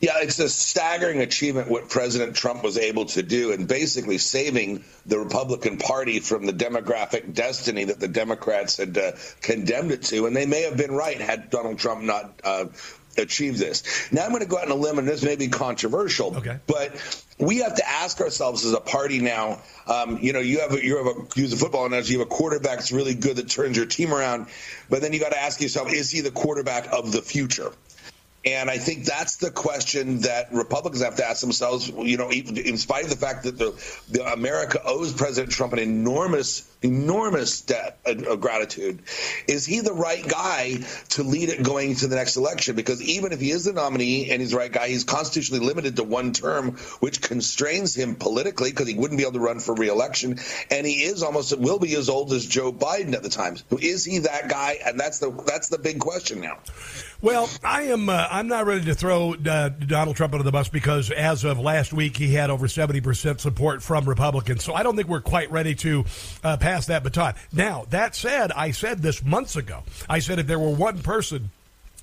[0.00, 4.84] Yeah, it's a staggering achievement what President Trump was able to do and basically saving
[5.06, 10.26] the Republican Party from the demographic destiny that the Democrats had uh, condemned it to.
[10.26, 12.66] And they may have been right had Donald Trump not uh,
[13.16, 14.12] achieved this.
[14.12, 16.60] Now I'm going to go out on a limb, and this may be controversial, okay.
[16.68, 19.60] but we have to ask ourselves as a party now.
[19.86, 22.12] Um, you know, you have a, you have a use a football analogy.
[22.12, 24.46] You have a quarterback that's really good that turns your team around,
[24.88, 27.72] but then you got to ask yourself: Is he the quarterback of the future?
[28.48, 31.88] And I think that's the question that Republicans have to ask themselves.
[31.88, 33.72] You know, in spite of the fact that the,
[34.10, 39.02] the America owes President Trump an enormous, enormous debt of gratitude,
[39.46, 40.78] is he the right guy
[41.10, 42.74] to lead it going to the next election?
[42.74, 45.96] Because even if he is the nominee and he's the right guy, he's constitutionally limited
[45.96, 49.74] to one term, which constrains him politically because he wouldn't be able to run for
[49.74, 50.38] reelection.
[50.70, 53.56] And he is almost will be as old as Joe Biden at the time.
[53.78, 54.78] Is he that guy?
[54.84, 56.58] And that's the that's the big question now.
[57.20, 58.08] Well, I am.
[58.08, 61.58] Uh, I'm not ready to throw uh, Donald Trump under the bus because as of
[61.58, 64.62] last week, he had over 70 percent support from Republicans.
[64.62, 66.04] So I don't think we're quite ready to
[66.44, 67.34] uh, pass that baton.
[67.52, 69.82] Now, that said, I said this months ago.
[70.08, 71.50] I said if there were one person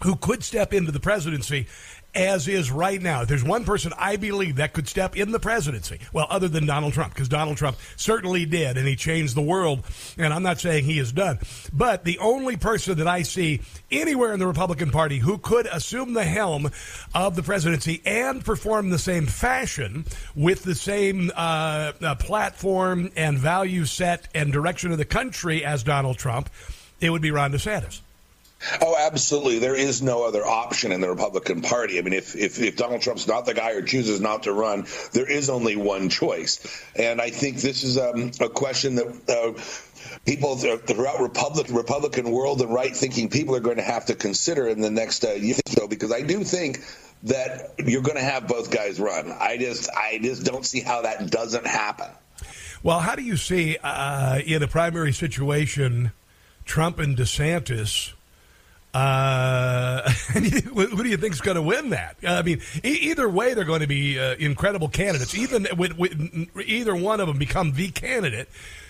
[0.03, 1.67] who could step into the presidency
[2.15, 5.39] as is right now, if there's one person I believe that could step in the
[5.39, 9.41] presidency, well, other than Donald Trump, because Donald Trump certainly did, and he changed the
[9.41, 9.83] world,
[10.17, 11.39] and I'm not saying he is done,
[11.73, 13.61] but the only person that I see
[13.91, 16.69] anywhere in the Republican Party who could assume the helm
[17.13, 20.05] of the presidency and perform the same fashion
[20.35, 25.83] with the same uh, uh, platform and value set and direction of the country as
[25.83, 26.49] Donald Trump,
[27.01, 28.01] it would be Ron DeSantis.
[28.81, 29.59] Oh, absolutely.
[29.59, 31.99] There is no other option in the Republican Party.
[31.99, 34.85] I mean, if, if, if, Donald Trump's not the guy or chooses not to run,
[35.13, 36.59] there is only one choice.
[36.95, 39.61] And I think this is um, a question that uh,
[40.25, 44.67] people throughout Republican Republican world and right thinking people are going to have to consider
[44.67, 46.79] in the next uh, year or so because I do think
[47.23, 49.31] that you're going to have both guys run.
[49.31, 52.07] I just I just don't see how that doesn't happen.
[52.83, 56.11] Well, how do you see uh, in a primary situation
[56.65, 58.13] Trump and DeSantis?
[58.95, 62.15] Uh, who do you think is going to win that?
[62.25, 65.35] I mean, e- either way, they're going to be uh, incredible candidates.
[65.35, 68.47] Even with, with, either one of them become the candidate,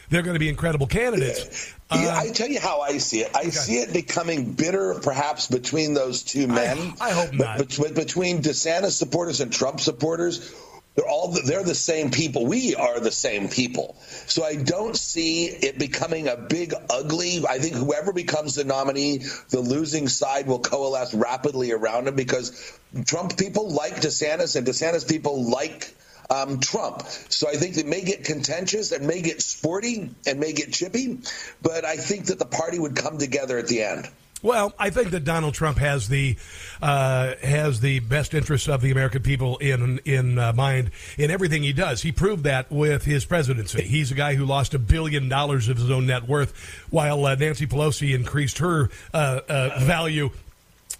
[0.09, 1.73] they're going to be incredible candidates.
[1.91, 2.03] Yeah.
[2.03, 3.35] yeah, I tell you how I see it.
[3.35, 3.49] I okay.
[3.49, 6.93] see it becoming bitter, perhaps between those two men.
[7.01, 7.57] I, I hope not.
[7.57, 10.53] Between DeSantis supporters and Trump supporters,
[10.95, 12.45] they're all they're the same people.
[12.45, 13.97] We are the same people.
[14.27, 17.43] So I don't see it becoming a big ugly.
[17.47, 19.19] I think whoever becomes the nominee,
[19.49, 25.07] the losing side will coalesce rapidly around him because Trump people like DeSantis and DeSantis
[25.07, 25.93] people like
[26.29, 27.03] um, Trump.
[27.29, 31.19] So I think it may get contentious and may get sporty and may get chippy,
[31.61, 34.09] but I think that the party would come together at the end.
[34.41, 36.35] Well, I think that Donald Trump has the
[36.81, 41.63] uh, has the best interests of the American people in in uh, mind in everything
[41.63, 42.01] he does.
[42.01, 43.83] He proved that with his presidency.
[43.83, 46.53] He's a guy who lost a billion dollars of his own net worth,
[46.91, 50.29] while uh, Nancy Pelosi increased her uh, uh, value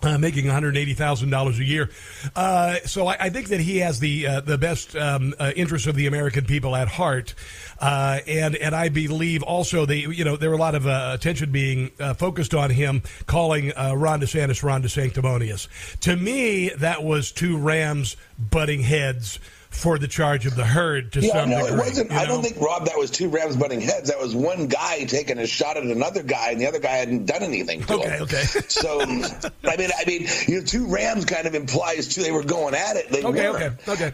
[0.05, 1.89] uh, making one hundred eighty thousand dollars a year,
[2.35, 5.87] uh, so I, I, think that he has the uh, the best um, uh, interests
[5.87, 7.33] of the American people at heart,
[7.79, 11.11] uh, and and I believe also the you know there were a lot of uh,
[11.13, 15.67] attention being focused on him calling Ron DeSantis Ron DeSanctimonious.
[16.01, 19.39] To me, that was two Rams butting heads
[19.75, 21.73] for the charge of the herd to yeah, some no, degree.
[21.73, 22.21] It wasn't, you know?
[22.21, 24.09] I don't think, Rob, that was two Rams butting heads.
[24.09, 27.25] That was one guy taking a shot at another guy, and the other guy hadn't
[27.25, 28.23] done anything to okay, him.
[28.23, 32.23] Okay, So, I mean, I mean, you know, two Rams kind of implies two.
[32.23, 33.09] They were going at it.
[33.09, 33.55] They okay, were.
[33.55, 34.13] okay, okay.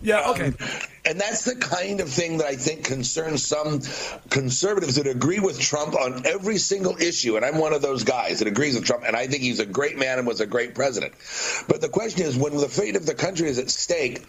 [0.00, 0.46] Yeah, okay.
[0.46, 0.54] Um,
[1.04, 3.80] and that's the kind of thing that I think concerns some
[4.28, 7.36] conservatives that agree with Trump on every single issue.
[7.36, 9.04] And I'm one of those guys that agrees with Trump.
[9.06, 11.14] And I think he's a great man and was a great president.
[11.66, 14.22] But the question is when the fate of the country is at stake,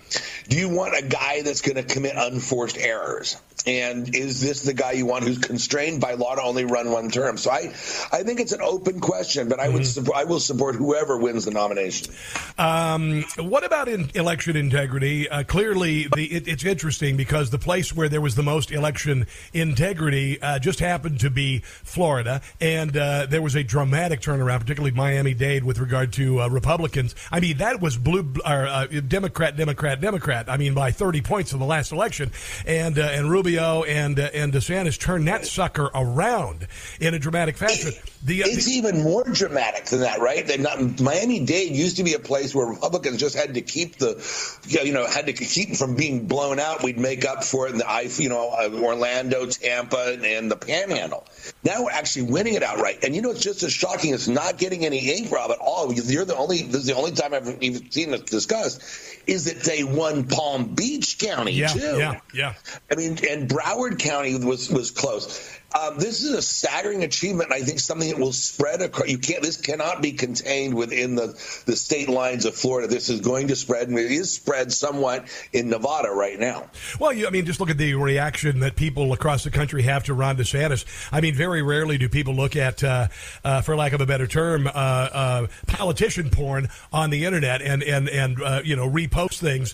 [0.47, 3.35] do you want a guy that's going to commit unforced errors?
[3.67, 7.09] And is this the guy you want who's constrained by law to only run one
[7.09, 7.37] term?
[7.37, 7.73] So I,
[8.11, 9.83] I think it's an open question, but I would mm-hmm.
[9.83, 12.13] support, I will support whoever wins the nomination.
[12.57, 15.08] Um, what about in election integrity?
[15.09, 19.27] Uh, clearly, the, it, it's interesting because the place where there was the most election
[19.53, 24.95] integrity uh, just happened to be Florida, and uh, there was a dramatic turnaround, particularly
[24.95, 27.15] Miami Dade, with regard to uh, Republicans.
[27.31, 30.49] I mean, that was blue, uh, Democrat, Democrat, Democrat.
[30.49, 32.31] I mean, by 30 points in the last election,
[32.65, 36.67] and uh, and Rubio and and DeSantis turned that sucker around
[36.99, 37.91] in a dramatic fashion.
[38.21, 40.59] The, it's the, even more dramatic than that, right?
[40.59, 44.21] Not, Miami Dade used to be a place where Republicans just had to keep the,
[44.67, 46.83] you know, had to keep from being blown out.
[46.83, 51.25] We'd make up for it in the, you know, uh, Orlando, Tampa, and the Panhandle.
[51.63, 53.03] Now we're actually winning it outright.
[53.03, 55.93] And you know, it's just as shocking as not getting any ink, Rob, at all.
[55.93, 58.81] You're the only, this is the only time I've even seen this discussed,
[59.27, 61.97] is that they won Palm Beach County, yeah, too.
[61.97, 62.53] Yeah, yeah.
[62.91, 65.57] I mean, and Broward County was, was close.
[65.77, 67.51] Um, this is a staggering achievement.
[67.51, 69.07] And I think something that will spread across.
[69.07, 69.43] You can't.
[69.43, 71.27] This cannot be contained within the
[71.65, 72.87] the state lines of Florida.
[72.87, 76.71] This is going to spread, and it is spread somewhat in Nevada right now.
[76.99, 80.05] Well, you, I mean, just look at the reaction that people across the country have
[80.05, 80.85] to Ron DeSantis.
[81.11, 83.07] I mean, very rarely do people look at, uh,
[83.43, 87.83] uh, for lack of a better term, uh, uh politician porn on the internet and
[87.83, 89.73] and and uh, you know repost things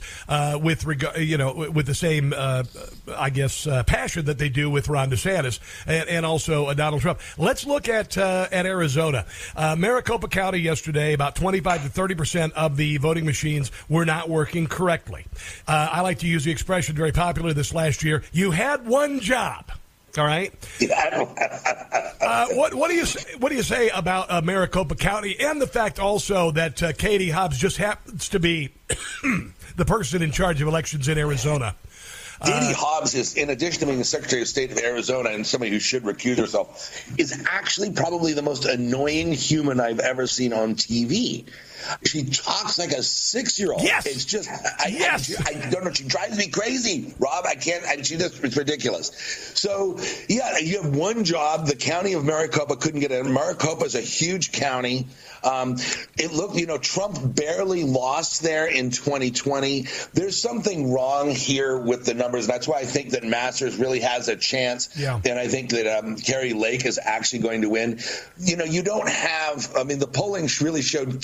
[0.62, 5.10] with regard, you know, with the same, I guess, passion that they do with Ron
[5.10, 7.20] DeSantis and, and also Donald Trump.
[7.38, 9.26] Let's look at at Arizona.
[9.78, 14.68] Maricopa County yesterday, about 25 to 30 percent of the voting machines were not working
[14.68, 15.26] correctly.
[15.68, 18.24] I like to use the expression very popular this last year.
[18.32, 19.72] You had one job.
[20.18, 20.54] All right.
[22.22, 23.06] uh, what what do you
[23.40, 27.30] what do you say about uh, Maricopa County and the fact also that uh, Katie
[27.30, 28.74] Hobbs just happens to be
[29.76, 31.76] the person in charge of elections in Arizona?
[32.44, 35.45] Katie uh, Hobbs is, in addition to being the Secretary of State of Arizona and
[35.45, 40.53] somebody who should recuse herself, is actually probably the most annoying human I've ever seen
[40.53, 41.45] on TV.
[42.03, 43.84] She talks like a six year old.
[43.84, 44.06] Yes.
[44.06, 45.36] It's just, I, yes.
[45.40, 45.91] I, I, don't know.
[45.91, 47.45] She drives me crazy, Rob.
[47.45, 49.12] I can't, I, she just, it's ridiculous.
[49.53, 51.68] So, yeah, you have one job.
[51.68, 53.26] The county of Maricopa couldn't get it.
[53.26, 55.07] Maricopa is a huge county.
[55.46, 55.78] Um,
[56.18, 59.86] it looked, you know, Trump barely lost there in 2020.
[60.14, 62.48] There's something wrong here with the numbers.
[62.48, 64.90] That's why I think that Masters really has a chance.
[64.98, 65.22] Yeah.
[65.24, 68.00] And I think that um, Kari Lake is actually going to win.
[68.40, 71.24] You know, you don't have, I mean, the polling really showed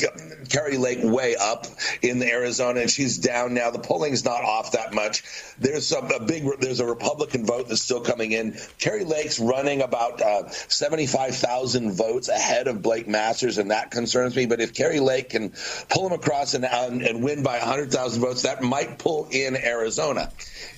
[0.50, 1.66] Kari Lake way up
[2.02, 3.72] in Arizona, and she's down now.
[3.72, 5.24] The polling's not off that much.
[5.58, 8.58] There's a, a big, there's a Republican vote that's still coming in.
[8.78, 14.46] Kari Lake's running about uh, 75,000 votes ahead of Blake Masters, and that concerns me.
[14.46, 15.54] But if Kari Lake can
[15.90, 20.32] pull him across and, and win by 100,000 votes, that might pull in Arizona.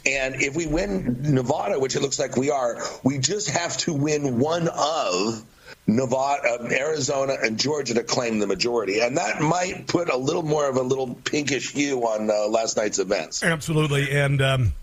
[0.05, 3.93] And if we win Nevada, which it looks like we are, we just have to
[3.93, 5.43] win one of
[5.85, 10.43] Nevada, uh, Arizona, and Georgia to claim the majority, and that might put a little
[10.43, 13.43] more of a little pinkish hue on uh, last night's events.
[13.43, 14.41] Absolutely, and.
[14.41, 14.73] Um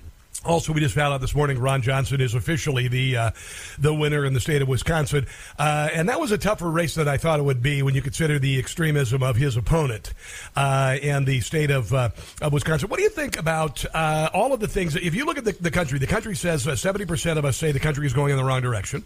[0.42, 3.30] also, we just found out this morning Ron Johnson is officially the uh,
[3.78, 5.26] the winner in the state of Wisconsin,
[5.58, 8.00] uh, and that was a tougher race than I thought it would be when you
[8.00, 10.14] consider the extremism of his opponent
[10.56, 12.08] uh, and the state of, uh,
[12.40, 12.88] of Wisconsin.
[12.88, 14.96] What do you think about uh, all of the things?
[14.96, 17.58] If you look at the, the country, the country says uh, seventy percent of us
[17.58, 19.04] say the country is going in the wrong direction.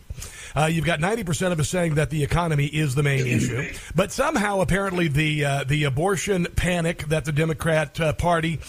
[0.68, 4.12] you've got ninety percent of us saying that the economy is the main issue, but
[4.12, 8.60] somehow, apparently, the the abortion panic that the Democrat Party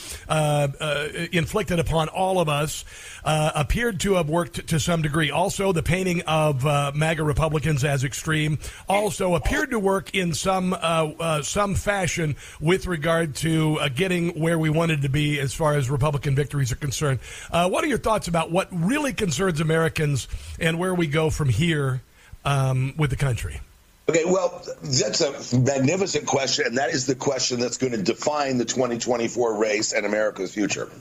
[1.31, 2.85] inflicted upon all of us us
[3.23, 5.31] uh, appeared to have worked to some degree.
[5.31, 8.57] Also, the painting of uh, MAGA Republicans as extreme
[8.87, 14.29] also appeared to work in some uh, uh some fashion with regard to uh, getting
[14.39, 17.19] where we wanted to be as far as Republican victories are concerned.
[17.51, 20.27] Uh, what are your thoughts about what really concerns Americans
[20.59, 22.01] and where we go from here
[22.43, 23.59] um, with the country?
[24.07, 28.59] Okay, well, that's a magnificent question, and that is the question that's going to define
[28.59, 30.91] the 2024 race and America's future.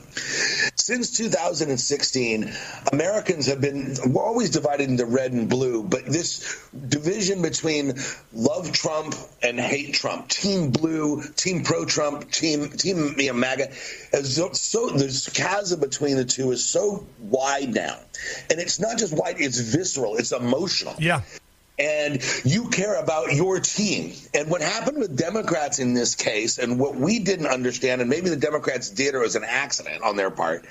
[0.73, 2.51] Since 2016,
[2.91, 7.93] Americans have been, we're always divided into red and blue, but this division between
[8.33, 9.13] love Trump
[9.43, 15.31] and hate Trump, Team Blue, Team Pro Trump, Team Team you MAGA, so, so the
[15.31, 17.99] chasm between the two is so wide now.
[18.49, 20.95] And it's not just wide, it's visceral, it's emotional.
[20.97, 21.21] Yeah
[21.77, 24.13] and you care about your team.
[24.33, 28.29] And what happened with Democrats in this case, and what we didn't understand, and maybe
[28.29, 30.65] the Democrats did, or it was an accident on their part,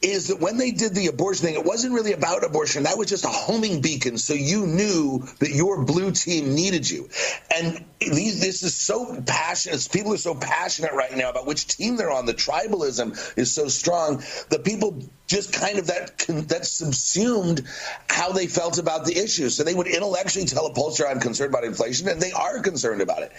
[0.00, 2.84] is that when they did the abortion thing, it wasn't really about abortion.
[2.84, 7.08] That was just a homing beacon, so you knew that your blue team needed you.
[7.54, 9.88] And these, this is so passionate.
[9.92, 12.26] People are so passionate right now about which team they're on.
[12.26, 16.18] The tribalism is so strong that people just kind of that
[16.48, 17.62] that subsumed
[18.08, 19.50] how they felt about the issue.
[19.50, 23.02] So they would intellectually tell a pollster, "I'm concerned about inflation," and they are concerned
[23.02, 23.32] about it.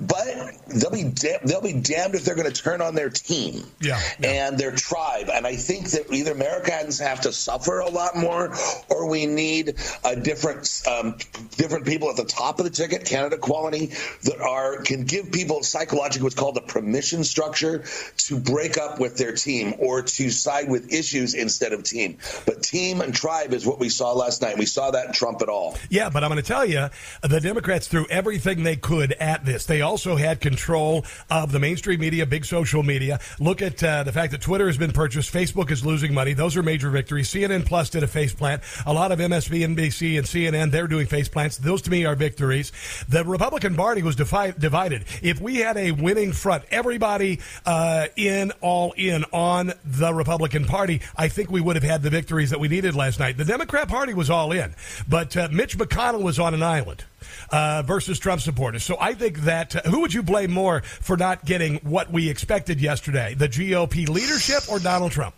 [0.00, 0.26] But
[0.66, 4.00] they'll be da- they'll be damned if they're going to turn on their team yeah,
[4.18, 4.28] yeah.
[4.28, 5.30] and their tribe.
[5.32, 8.54] And I think that either Americans have to suffer a lot more,
[8.88, 9.74] or we need
[10.04, 11.16] a different um,
[11.56, 13.92] different people at the top of the ticket, candidate quality
[14.24, 17.84] that are can give people psychologically what's called a permission structure
[18.16, 22.18] to break up with their team or to side with issues instead of team.
[22.44, 24.58] But team and tribe is what we saw last night.
[24.58, 25.76] We saw that in Trump at all.
[25.90, 26.88] Yeah, but I'm going to tell you,
[27.22, 29.66] the Democrats threw everything they could at this.
[29.66, 33.20] They also had control of the mainstream media, big social media.
[33.38, 36.32] Look at uh, the fact that Twitter has been purchased, Facebook is losing money.
[36.32, 37.28] Those are major victories.
[37.28, 38.62] CNN Plus did a face plant.
[38.86, 41.58] A lot of MSNBC and CNN, they're doing face plants.
[41.58, 42.72] Those to me are victories.
[43.08, 45.04] The Republican Party was defi- divided.
[45.22, 51.02] If we had a winning front, everybody uh, in, all in on the Republican Party,
[51.16, 53.36] I I think we would have had the victories that we needed last night.
[53.36, 54.76] The Democrat Party was all in,
[55.08, 57.04] but uh, Mitch McConnell was on an island.
[57.50, 58.84] Uh, versus Trump supporters.
[58.84, 62.28] So I think that uh, who would you blame more for not getting what we
[62.28, 63.34] expected yesterday?
[63.34, 65.34] The GOP leadership or Donald Trump?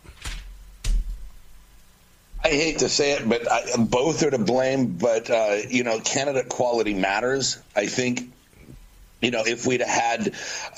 [2.42, 4.96] I hate to say it, but I, both are to blame.
[4.96, 7.60] But uh, you know, candidate quality matters.
[7.74, 8.32] I think
[9.20, 10.32] you know, if we'd had,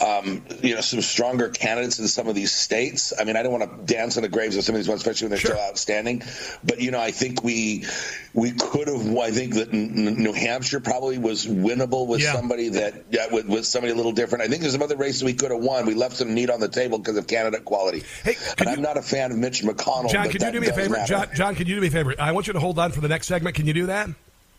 [0.04, 3.12] um, you know, some stronger candidates in some of these states.
[3.18, 5.02] I mean, I don't want to dance on the graves of some of these ones,
[5.02, 5.50] especially when they're sure.
[5.52, 6.22] still outstanding.
[6.64, 7.84] But you know, I think we
[8.32, 9.16] we could have.
[9.18, 12.32] I think that New Hampshire probably was winnable with yeah.
[12.32, 14.42] somebody that yeah, with, with somebody a little different.
[14.42, 15.84] I think there's some other races we could have won.
[15.84, 18.04] We left some meat on the table because of candidate quality.
[18.24, 20.10] Hey, and you, I'm not a fan of Mitch McConnell.
[20.10, 20.96] John, can you do me a favor?
[21.06, 22.14] John, John, can you do me a favor?
[22.18, 23.56] I want you to hold on for the next segment.
[23.56, 24.08] Can you do that?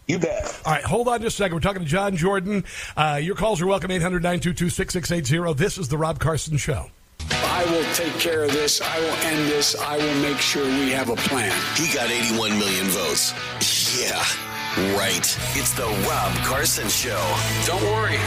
[0.07, 0.61] You bet.
[0.65, 1.55] All right, hold on just a second.
[1.55, 2.65] We're talking to John Jordan.
[2.97, 5.53] Uh, your calls are welcome, 800 922 6680.
[5.53, 6.87] This is The Rob Carson Show.
[7.29, 8.81] I will take care of this.
[8.81, 9.75] I will end this.
[9.79, 11.55] I will make sure we have a plan.
[11.75, 13.33] He got 81 million votes.
[14.01, 14.17] Yeah,
[14.97, 15.17] right.
[15.55, 17.21] It's The Rob Carson Show.
[17.65, 18.17] Don't worry.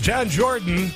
[0.00, 0.90] John Jordan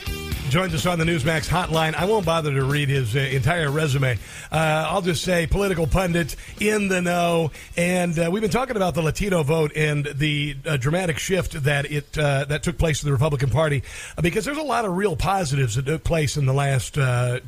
[0.52, 1.94] joins us on the Newsmax hotline.
[1.94, 4.18] I won't bother to read his uh, entire resume.
[4.50, 7.52] Uh, I'll just say political pundit in the know.
[7.74, 11.90] And uh, we've been talking about the Latino vote and the uh, dramatic shift that
[11.90, 13.82] it uh, that took place in the Republican Party
[14.18, 16.98] uh, because there's a lot of real positives that took place in the last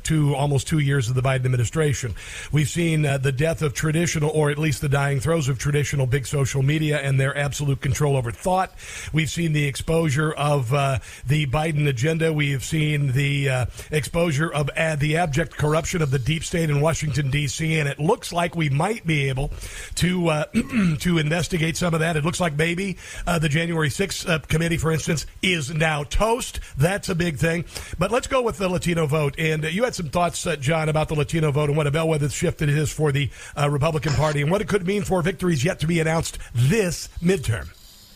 [0.03, 2.15] two almost two years of the Biden administration.
[2.53, 6.27] We've seen the death of traditional, or at least the dying throes of traditional big
[6.27, 8.73] social media and their absolute control over thought.
[9.13, 12.33] We've seen the exposure of the Biden agenda.
[12.33, 16.71] We have seen the uh, exposure of uh, the abject corruption of the deep state
[16.71, 17.79] in Washington D.C.
[17.79, 19.51] and it looks like we might be able
[19.97, 20.45] to uh,
[21.01, 22.17] to investigate some of that.
[22.17, 22.97] It looks like maybe
[23.27, 26.61] uh, the January 6th uh, committee, for instance, is now toast.
[26.77, 27.65] That's a big thing.
[27.99, 29.35] But let's go with the Latino vote.
[29.39, 32.29] And uh, you had some thoughts, John, about the Latino vote and what a bellwether
[32.29, 33.31] shift it is for the
[33.69, 37.69] Republican Party and what it could mean for victories yet to be announced this midterm.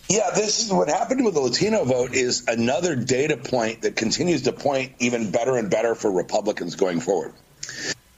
[0.08, 4.42] Yeah, this is what happened with the Latino vote is another data point that continues
[4.42, 7.34] to point even better and better for Republicans going forward.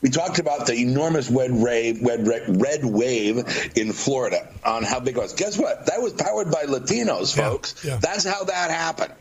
[0.01, 5.17] We talked about the enormous red wave, red, red wave in Florida on how big
[5.17, 5.35] it was.
[5.35, 5.87] Guess what?
[5.87, 7.85] That was powered by Latinos, folks.
[7.85, 7.99] Yeah, yeah.
[7.99, 9.13] That's how that happened.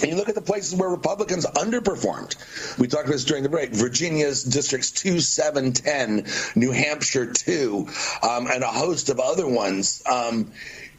[0.00, 2.78] And you look at the places where Republicans underperformed.
[2.78, 3.70] We talked about this during the break.
[3.70, 7.88] Virginia's districts 2, 7, 10, New Hampshire 2,
[8.22, 10.02] um, and a host of other ones.
[10.06, 10.52] Um,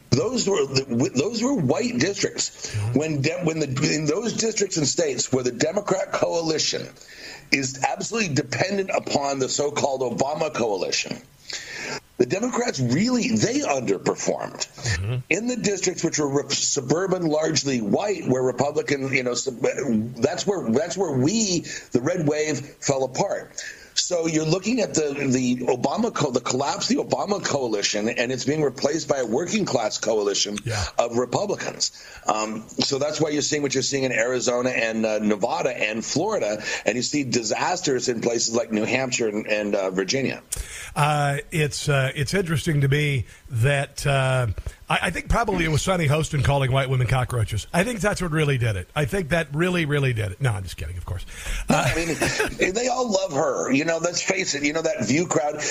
[0.10, 2.74] those were those were white districts.
[2.94, 6.88] When de- when the in those districts and states where the Democrat coalition
[7.52, 11.22] is absolutely dependent upon the so-called Obama coalition,
[12.18, 15.16] the Democrats really they underperformed mm-hmm.
[15.30, 19.62] in the districts which were re- suburban, largely white, where Republican, you know, sub-
[20.18, 21.62] that's where that's where we
[21.92, 23.64] the red wave fell apart.
[24.10, 28.32] So you're looking at the the Obama co- the collapse of the Obama coalition, and
[28.32, 30.84] it's being replaced by a working class coalition yeah.
[30.98, 31.92] of Republicans.
[32.26, 36.04] Um, so that's why you're seeing what you're seeing in Arizona and uh, Nevada and
[36.04, 40.42] Florida, and you see disasters in places like New Hampshire and, and uh, Virginia.
[40.96, 44.48] Uh, it's uh, it's interesting to me that uh,
[44.90, 47.68] I, I, think probably it was Sunny Hostin calling white women cockroaches.
[47.72, 48.90] I think that's what really did it.
[48.96, 50.42] I think that really, really did it.
[50.42, 51.26] No, I'm just kidding, of course.
[51.70, 53.72] No, I mean, they all love her.
[53.72, 54.64] You know, let's face it.
[54.64, 55.62] You know that View crowd.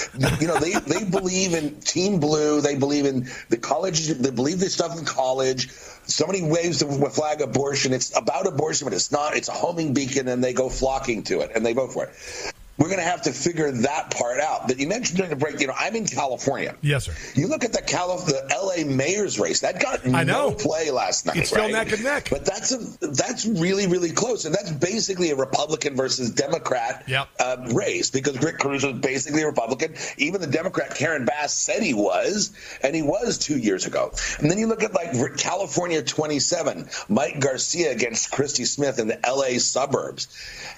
[0.40, 2.60] You know, they they believe in Team Blue.
[2.60, 4.06] They believe in the college.
[4.06, 5.70] They believe this stuff in college.
[5.70, 7.92] Somebody waves the flag abortion.
[7.92, 9.36] It's about abortion, but it's not.
[9.36, 12.54] It's a homing beacon, and they go flocking to it, and they vote for it
[12.78, 14.68] we're going to have to figure that part out.
[14.68, 16.76] But you mentioned during the break, you know, I'm in California.
[16.80, 17.14] Yes, sir.
[17.34, 19.60] You look at the Calif- the LA mayor's race.
[19.60, 20.50] That got I know.
[20.50, 21.36] no play last night.
[21.36, 21.72] It's still right?
[21.72, 22.28] neck and neck.
[22.30, 27.28] But that's a, that's really really close, and that's basically a Republican versus Democrat yep.
[27.40, 29.94] uh, race because Rick Caruso was basically a Republican.
[30.16, 32.52] Even the Democrat Karen Bass said he was,
[32.82, 34.12] and he was two years ago.
[34.38, 39.18] And then you look at like California 27, Mike Garcia against Christy Smith in the
[39.26, 40.28] LA suburbs.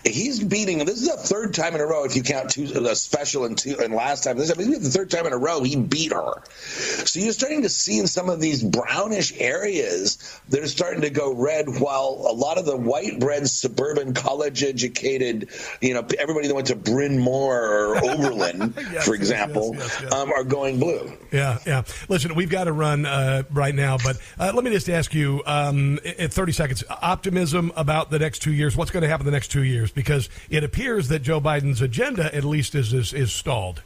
[0.05, 0.79] He's beating.
[0.79, 3.59] This is the third time in a row if you count two a special and
[3.59, 4.39] two and last time.
[4.39, 6.43] This I mean, the third time in a row he beat her.
[6.47, 11.11] So you're starting to see in some of these brownish areas that are starting to
[11.11, 15.51] go red, while a lot of the white bread suburban college educated,
[15.81, 20.13] you know, everybody that went to Bryn Mawr or Oberlin, yes, for example, yes, yes,
[20.13, 21.13] um, are going blue.
[21.33, 21.83] Yeah, yeah.
[22.09, 25.43] Listen, we've got to run uh, right now, but uh, let me just ask you
[25.47, 28.77] um, in 30 seconds optimism about the next two years.
[28.77, 29.91] What's going to happen the next two years?
[29.91, 33.83] Because it appears that Joe Biden's agenda, at least, is, is, is stalled.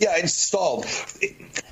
[0.00, 0.86] Yeah, it's stalled.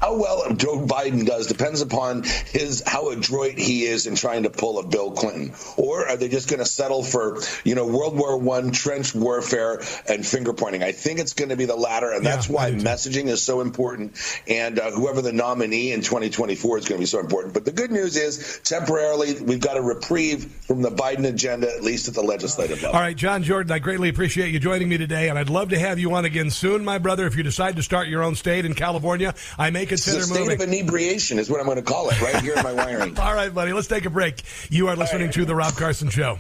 [0.01, 4.51] How well Joe Biden does depends upon his how adroit he is in trying to
[4.51, 8.17] pull a Bill Clinton, or are they just going to settle for you know World
[8.17, 10.83] War One trench warfare and finger pointing?
[10.83, 13.63] I think it's going to be the latter, and yeah, that's why messaging is so
[13.63, 14.17] important.
[14.47, 17.55] And uh, whoever the nominee in 2024 is going to be so important.
[17.55, 21.83] But the good news is, temporarily, we've got a reprieve from the Biden agenda, at
[21.83, 22.95] least at the legislative level.
[22.95, 25.79] All right, John Jordan, I greatly appreciate you joining me today, and I'd love to
[25.79, 27.27] have you on again soon, my brother.
[27.27, 30.41] If you decide to start your your own state in California, I may consider state
[30.41, 30.61] moving.
[30.61, 33.17] of inebriation is what I'm going to call it right here in my wiring.
[33.19, 33.73] All right, buddy.
[33.73, 34.43] Let's take a break.
[34.71, 35.35] You are listening right.
[35.35, 36.39] to the Rob Carson Show.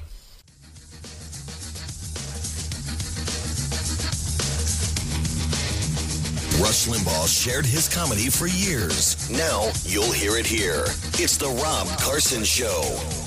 [6.60, 9.30] Rush Limbaugh shared his comedy for years.
[9.30, 10.86] Now you'll hear it here.
[11.14, 12.82] It's the Rob Carson Show.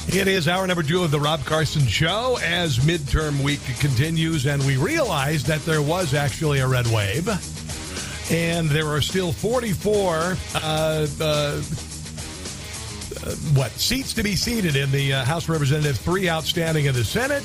[0.07, 4.61] It is hour number two of the Rob Carson Show as midterm week continues, and
[4.65, 7.29] we realize that there was actually a red wave
[8.31, 10.63] and there are still 44 uh, uh,
[11.21, 11.61] uh,
[13.53, 17.03] what seats to be seated in the uh, House of Representatives, three outstanding in the
[17.03, 17.43] Senate.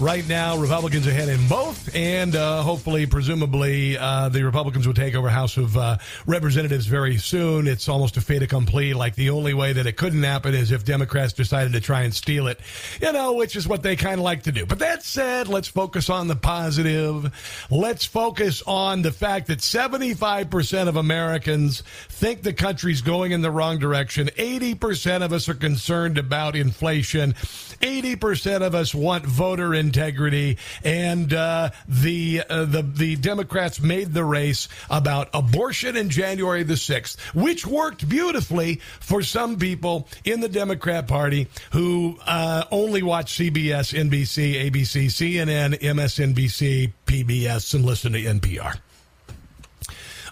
[0.00, 5.14] Right now, Republicans ahead in both, and uh, hopefully, presumably, uh, the Republicans will take
[5.14, 7.68] over House of uh, Representatives very soon.
[7.68, 8.94] It's almost a fait accompli.
[8.94, 12.12] Like the only way that it couldn't happen is if Democrats decided to try and
[12.12, 12.58] steal it,
[13.00, 14.66] you know, which is what they kind of like to do.
[14.66, 17.66] But that said, let's focus on the positive.
[17.70, 23.50] Let's focus on the fact that 75% of Americans think the country's going in the
[23.50, 24.28] wrong direction.
[24.36, 27.34] 80% of us are concerned about inflation.
[27.34, 34.24] 80% of us want voter integrity, and uh, the uh, the the Democrats made the
[34.24, 40.48] race about abortion in January the sixth, which worked beautifully for some people in the
[40.48, 48.22] Democrat Party who uh, only watch CBS, NBC, ABC, CNN, MSNBC, PBS, and listen to
[48.22, 48.78] NPR.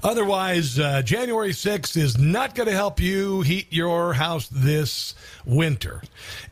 [0.02, 5.14] Otherwise, uh, January 6th is not going to help you heat your house this
[5.44, 6.02] winter.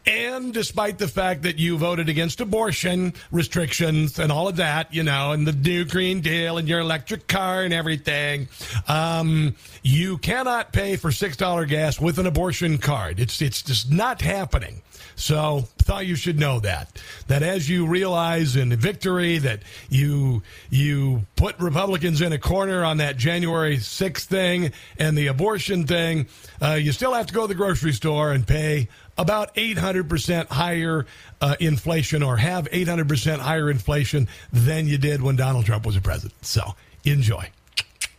[0.07, 5.03] And despite the fact that you voted against abortion restrictions and all of that, you
[5.03, 8.49] know, and the new Green Deal and your electric car and everything,
[8.87, 13.20] um, you cannot pay for $6 gas with an abortion card.
[13.20, 14.83] It's, it's just not happening.
[15.19, 17.03] So thought you should know that.
[17.27, 22.99] That as you realize in victory that you you put Republicans in a corner on
[22.99, 26.28] that January 6th thing and the abortion thing,
[26.62, 28.89] uh, you still have to go to the grocery store and pay
[29.19, 31.05] about 800% higher
[31.40, 36.01] uh, inflation or have 800% higher inflation than you did when Donald Trump was a
[36.01, 36.45] president.
[36.45, 37.51] So enjoy.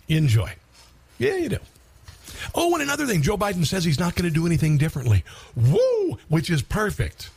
[0.09, 0.53] Enjoy.
[1.17, 1.59] Yeah, you do.
[2.55, 5.23] Oh, and another thing, Joe Biden says he's not going to do anything differently.
[5.55, 6.17] Woo!
[6.27, 7.29] Which is perfect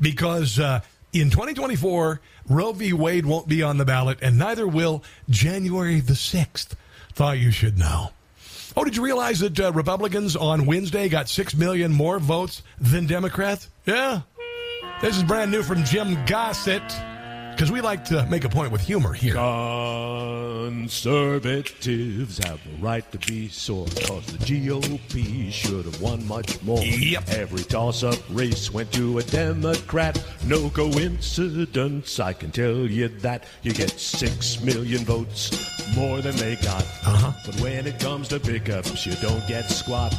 [0.00, 0.80] because uh,
[1.12, 2.92] in 2024, Roe v.
[2.92, 6.74] Wade won't be on the ballot, and neither will January the 6th.
[7.12, 8.10] Thought you should know.
[8.76, 13.06] Oh, did you realize that uh, Republicans on Wednesday got 6 million more votes than
[13.06, 13.68] Democrats?
[13.86, 14.22] Yeah.
[15.00, 16.82] This is brand new from Jim Gossett
[17.54, 19.34] because we like to make a point with humor here.
[20.64, 26.82] Conservatives have the right to be sore because the GOP should have won much more.
[26.82, 27.28] Yep.
[27.28, 30.20] Every toss-up race went to a Democrat.
[30.46, 33.44] No coincidence, I can tell you that.
[33.62, 36.82] You get six million votes, more than they got.
[36.82, 37.32] Uh-huh.
[37.46, 40.12] But when it comes to pickups, you don't get squat.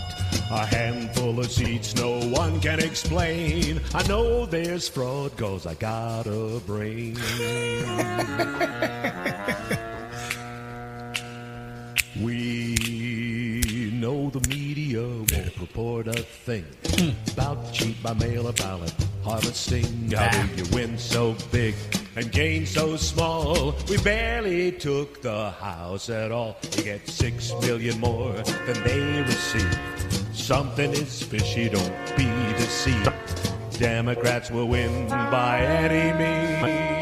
[0.51, 3.81] A handful of seats no one can explain.
[3.93, 7.17] I know there's fraud cause I got a brain.
[12.21, 16.65] We know the media won't report a thing
[17.33, 18.93] about cheat by mail or ballot
[19.23, 20.11] harvesting.
[20.11, 21.75] How do you win so big
[22.15, 23.73] and gain so small?
[23.89, 26.57] We barely took the house at all.
[26.77, 29.79] We get six million more than they receive.
[30.33, 33.11] Something is fishy, don't be deceived.
[33.79, 36.94] Democrats will win by any means.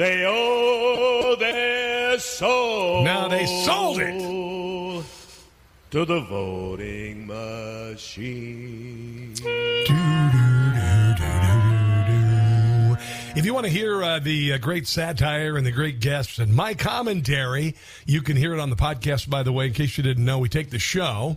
[0.00, 3.04] They owe their soul.
[3.04, 5.04] Now they sold it
[5.90, 9.34] to the voting machine.
[13.36, 16.54] If you want to hear uh, the uh, great satire and the great guests and
[16.54, 20.02] my commentary, you can hear it on the podcast, by the way, in case you
[20.02, 20.38] didn't know.
[20.38, 21.36] We take the show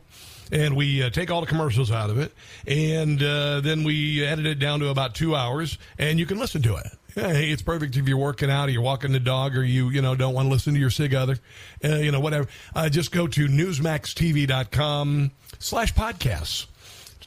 [0.53, 2.31] and we uh, take all the commercials out of it,
[2.65, 6.61] and uh, then we edit it down to about two hours, and you can listen
[6.61, 6.87] to it.
[7.15, 10.01] Hey, it's perfect if you're working out or you're walking the dog or you, you
[10.01, 11.37] know, don't want to listen to your sig other,
[11.83, 12.47] uh, you know, whatever.
[12.75, 16.67] Uh, just go to newsmaxtv.com slash podcasts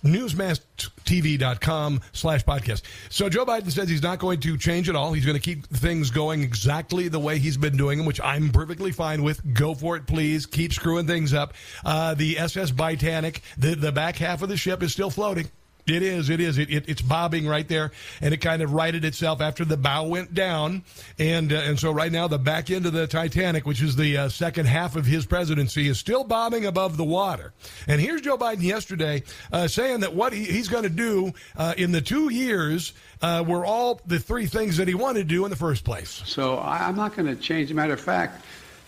[0.05, 2.83] newsmaxtv.com slash podcast.
[3.09, 5.13] So Joe Biden says he's not going to change at all.
[5.13, 8.51] He's going to keep things going exactly the way he's been doing them, which I'm
[8.51, 9.55] perfectly fine with.
[9.55, 10.47] Go for it, please.
[10.47, 11.55] Keep screwing things up.
[11.85, 15.51] Uh, the SS Titanic, the, the back half of the ship is still floating.
[15.87, 16.31] It is.
[16.31, 16.59] It is.
[16.59, 20.07] It, it, it's bobbing right there, and it kind of righted itself after the bow
[20.07, 20.83] went down,
[21.19, 24.17] and uh, and so right now the back end of the Titanic, which is the
[24.17, 27.53] uh, second half of his presidency, is still bobbing above the water.
[27.87, 29.23] And here's Joe Biden yesterday
[29.53, 32.93] uh, saying that what he, he's going to do uh, in the two years
[33.23, 36.23] uh, were all the three things that he wanted to do in the first place.
[36.25, 37.73] So I'm not going to change.
[37.73, 38.45] Matter of fact,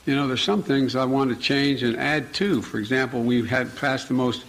[0.06, 2.62] you know, there's some things I want to change and add to.
[2.62, 4.44] For example, we've had passed the most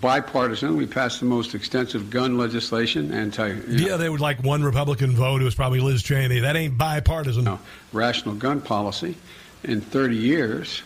[0.00, 0.76] bipartisan.
[0.76, 3.12] We passed the most extensive gun legislation.
[3.12, 3.48] Anti.
[3.48, 5.40] you know, Yeah, they would like one Republican vote.
[5.40, 6.40] It was probably Liz Cheney.
[6.40, 7.44] That ain't bipartisan.
[7.44, 7.58] No,
[7.92, 9.16] rational gun policy
[9.62, 10.82] in 30 years.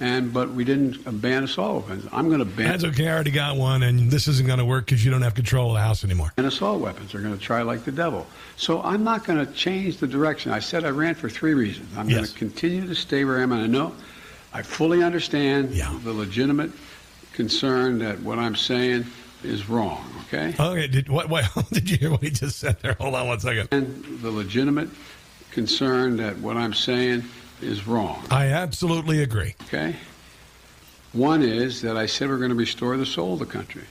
[0.00, 2.08] And but we didn't ban assault weapons.
[2.12, 2.66] I'm going to ban.
[2.66, 3.06] That's okay.
[3.06, 5.68] I already got one, and this isn't going to work because you don't have control
[5.68, 6.32] of the house anymore.
[6.36, 8.26] And assault weapons are going to try like the devil.
[8.56, 10.50] So I'm not going to change the direction.
[10.50, 11.96] I said I ran for three reasons.
[11.96, 13.94] I'm going to continue to stay where I am, and I know
[14.52, 15.70] I fully understand
[16.02, 16.72] the legitimate
[17.32, 19.06] concern that what I'm saying
[19.42, 20.04] is wrong.
[20.26, 20.54] Okay.
[20.58, 20.86] Okay.
[20.86, 21.28] Did what?
[21.28, 22.10] What did you hear?
[22.10, 22.96] What he just said there?
[23.00, 23.68] Hold on one second.
[23.72, 24.88] And the legitimate
[25.50, 27.24] concern that what I'm saying
[27.60, 28.24] is wrong.
[28.30, 29.54] I absolutely agree.
[29.64, 29.96] Okay.
[31.12, 33.84] One is that I said we're going to restore the soul of the country,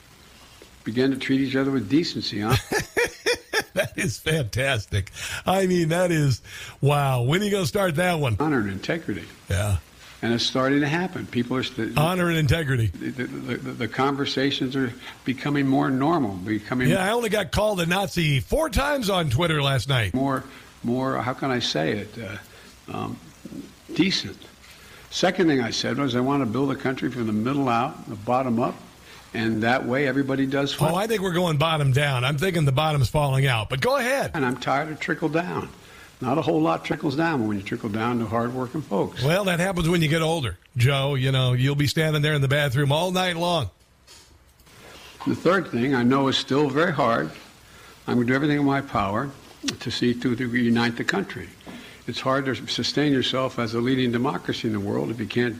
[0.83, 2.41] begin to treat each other with decency.
[2.41, 2.55] Huh?
[3.73, 5.11] that is fantastic.
[5.45, 6.41] I mean, that is
[6.81, 7.21] wow.
[7.21, 8.37] When are you going to start that one?
[8.39, 9.25] Honor and integrity.
[9.49, 9.77] Yeah.
[10.23, 11.25] And it's starting to happen.
[11.25, 12.87] People are st- honor and integrity.
[12.87, 14.93] The, the, the, the, conversations are
[15.25, 16.35] becoming more normal.
[16.35, 17.03] Becoming yeah.
[17.03, 20.13] I only got called a Nazi four times on Twitter last night.
[20.13, 20.43] More,
[20.83, 21.17] more.
[21.17, 22.15] How can I say it?
[22.19, 23.17] Uh, um,
[23.95, 24.37] decent.
[25.09, 28.07] Second thing I said was I want to build a country from the middle out,
[28.07, 28.75] the bottom up,
[29.33, 30.91] and that way everybody does fine.
[30.91, 32.23] Oh, I think we're going bottom down.
[32.23, 34.31] I'm thinking the bottom's falling out, but go ahead.
[34.33, 35.69] And I'm tired of trickle down.
[36.21, 39.23] Not a whole lot trickles down when you trickle down to hardworking folks.
[39.23, 41.15] Well, that happens when you get older, Joe.
[41.15, 43.71] You know, you'll be standing there in the bathroom all night long.
[45.25, 47.31] The third thing I know is still very hard.
[48.07, 49.31] I'm going to do everything in my power
[49.79, 51.49] to see to, to unite the country.
[52.07, 55.57] It's hard to sustain yourself as a leading democracy in the world if you can't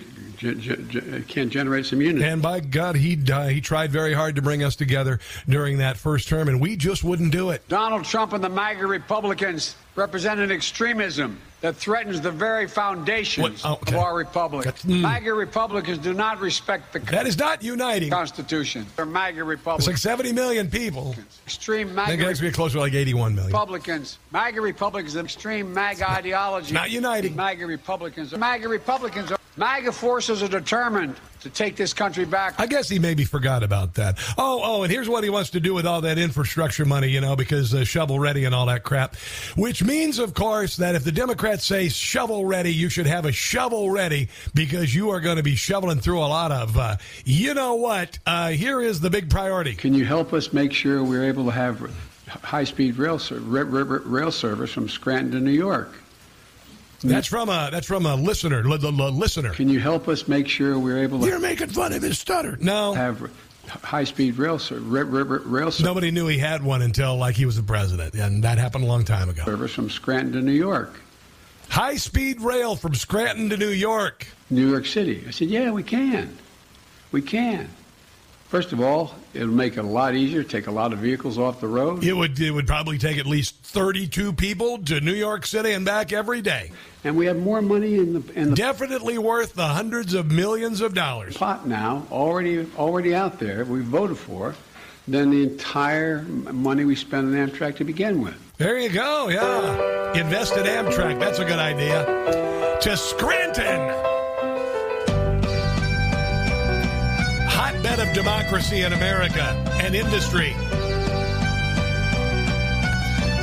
[1.28, 2.26] can't generate some unity.
[2.26, 5.98] And by God, he uh, he tried very hard to bring us together during that
[5.98, 7.68] first term, and we just wouldn't do it.
[7.68, 13.74] Donald Trump and the MAGA Republicans represent an extremism that threatens the very foundations oh,
[13.74, 13.96] okay.
[13.96, 14.66] of our republic.
[14.66, 15.02] Mm.
[15.02, 18.86] MAGA Republicans do not respect the that is not uniting Constitution.
[18.96, 19.88] They're MAGA Republicans.
[19.88, 21.16] It's like 70 million people.
[21.46, 22.02] Extreme MAGA.
[22.02, 23.52] I think it actually closer to like 81 million.
[23.52, 24.18] Republicans.
[24.32, 25.16] MAGA Republicans.
[25.16, 26.74] Extreme MAGA ideology.
[26.74, 27.36] Not uniting.
[27.36, 28.36] MAGA Republicans.
[28.36, 29.32] MAGA Republicans.
[29.32, 32.54] Are, MAGA forces are determined to take this country back.
[32.60, 34.18] I guess he maybe forgot about that.
[34.38, 37.20] Oh, oh, and here's what he wants to do with all that infrastructure money, you
[37.20, 39.16] know, because uh, shovel ready and all that crap.
[39.56, 43.32] Which means, of course, that if the Democrats say shovel ready, you should have a
[43.32, 47.54] shovel ready because you are going to be shoveling through a lot of, uh, you
[47.54, 48.20] know what?
[48.26, 49.76] Uh, here is the big priority.
[49.76, 51.92] Can you help us make sure we're able to have
[52.28, 55.92] high speed rail, rail service from Scranton to New York?
[57.04, 58.60] That's from a that's from a listener.
[58.66, 59.52] L- l- listener.
[59.54, 61.28] Can you help us make sure we're able to?
[61.28, 62.58] You're making fun of his stutter.
[62.62, 62.94] No.
[62.94, 63.32] Have
[63.68, 65.82] high-speed rail rail, rail service.
[65.82, 68.88] Nobody knew he had one until like he was the president, and that happened a
[68.88, 69.44] long time ago.
[69.46, 71.00] Service from Scranton to New York.
[71.70, 74.28] High-speed rail from Scranton to New York.
[74.50, 75.24] New York City.
[75.26, 76.38] I said, yeah, we can.
[77.14, 77.70] We can.
[78.50, 81.62] First of all, it'll make it a lot easier, take a lot of vehicles off
[81.62, 82.04] the road.
[82.04, 85.86] It would it would probably take at least 32 people to New York City and
[85.86, 86.72] back every day.
[87.04, 90.82] And we have more money in the, in the definitely worth the hundreds of millions
[90.82, 91.36] of dollars.
[91.38, 93.66] Pot now already already out there.
[93.66, 94.56] We voted for
[95.08, 98.36] than the entire money we spent on Amtrak to begin with.
[98.58, 99.30] There you go.
[99.30, 101.20] Yeah, invest in Amtrak.
[101.20, 102.78] That's a good idea.
[102.82, 104.11] To Scranton.
[107.82, 109.44] Hotbed of democracy in America
[109.82, 110.54] and industry.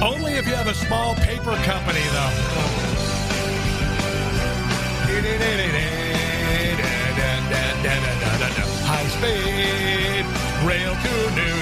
[0.01, 2.35] Only if you have a small paper company, though.
[8.91, 10.25] High speed
[10.67, 11.58] rail to New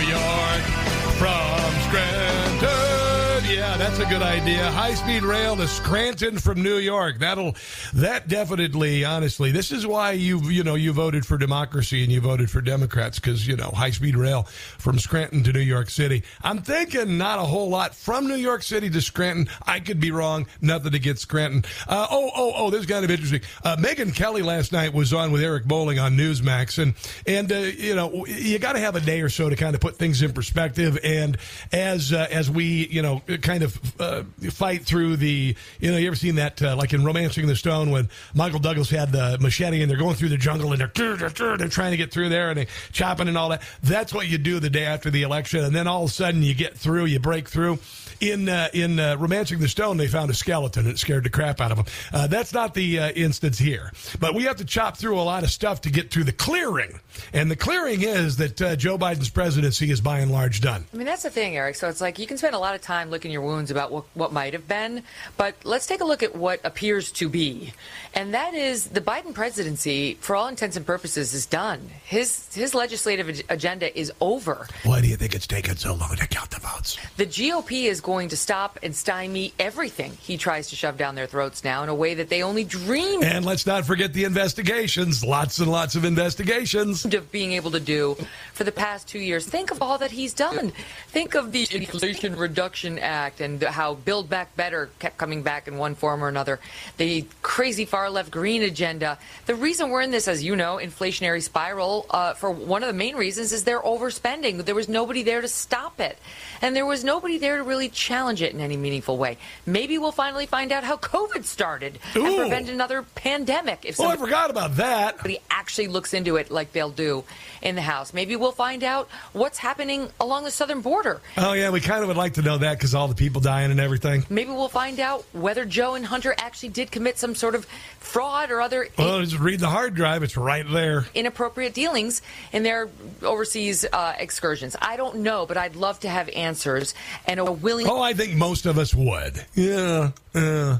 [4.07, 4.71] a good idea.
[4.71, 7.19] High speed rail to Scranton from New York.
[7.19, 7.57] That'll
[7.95, 12.21] that definitely, honestly, this is why you you know you voted for democracy and you
[12.21, 14.45] voted for Democrats because you know high speed rail
[14.79, 16.23] from Scranton to New York City.
[16.43, 19.49] I'm thinking not a whole lot from New York City to Scranton.
[19.67, 20.47] I could be wrong.
[20.61, 21.65] Nothing get Scranton.
[21.89, 23.41] Uh, oh oh oh, this is kind of interesting.
[23.65, 26.95] Uh, Megyn Kelly last night was on with Eric Bolling on Newsmax, and
[27.27, 29.81] and uh, you know you got to have a day or so to kind of
[29.81, 30.99] put things in perspective.
[31.03, 31.39] And
[31.73, 36.07] as uh, as we you know kind of uh, fight through the, you know, you
[36.07, 39.83] ever seen that, uh, like in Romancing the Stone when Michael Douglas had the machete
[39.83, 41.17] and they're going through the jungle and they're,
[41.57, 43.63] they're trying to get through there and they chopping and all that.
[43.83, 45.65] That's what you do the day after the election.
[45.65, 47.79] And then all of a sudden you get through, you break through
[48.21, 50.87] in uh, in uh, Romancing the Stone, they found a skeleton.
[50.87, 51.87] It scared the crap out of them.
[52.13, 55.43] Uh, that's not the uh, instance here, but we have to chop through a lot
[55.43, 57.01] of stuff to get through the clearing.
[57.33, 60.85] And the clearing is that uh, Joe Biden's presidency is by and large done.
[60.93, 61.77] I mean, that's the thing, Eric.
[61.77, 64.05] So it's like you can spend a lot of time licking your wounds about what,
[64.15, 65.03] what might have been,
[65.37, 67.73] but let's take a look at what appears to be.
[68.15, 71.91] And that is the Biden presidency, for all intents and purposes, is done.
[72.05, 74.67] His his legislative agenda is over.
[74.85, 76.97] Why do you think it's taken so long to count the votes?
[77.17, 81.27] The GOP is going to stop and stymie everything he tries to shove down their
[81.27, 83.21] throats now in a way that they only dream.
[83.25, 85.25] And let's not forget the investigations.
[85.25, 87.05] Lots and lots of investigations.
[87.05, 88.17] Of being able to do
[88.53, 89.45] for the past two years.
[89.45, 90.73] Think of all that he's done.
[91.09, 95.77] Think of the Inflation Reduction Act and how Build Back Better kept coming back in
[95.77, 96.61] one form or another.
[96.99, 99.19] The crazy far left green agenda.
[99.47, 102.93] The reason we're in this, as you know, inflationary spiral, uh, for one of the
[102.93, 104.65] main reasons is they're overspending.
[104.65, 106.19] There was nobody there to stop it.
[106.63, 109.39] And there was nobody there to really challenge it in any meaningful way.
[109.67, 112.25] Maybe we'll finally find out how COVID started Ooh.
[112.27, 113.85] and prevent another pandemic.
[113.85, 115.17] If Oh, I forgot about that.
[115.17, 117.25] Somebody actually looks into it like they'll do
[117.67, 118.15] in the House.
[118.15, 121.21] Maybe we'll find out what's happening along the southern border.
[121.37, 123.71] Oh yeah, we kind of would like to know that because all the people dying
[123.73, 124.25] and everything.
[124.31, 127.67] Maybe we'll find out whether Joe and Hunter actually did commit some sort of
[127.99, 131.07] fraud or other Well, just read the hard drive; it's right there.
[131.15, 132.23] inappropriate dealings
[132.53, 132.89] in their
[133.23, 134.77] overseas uh, excursions.
[134.81, 136.95] I don't know, but I'd love to have answers
[137.27, 137.89] and a willing.
[137.89, 139.45] Oh, I think most of us would.
[139.55, 140.79] Yeah, yeah.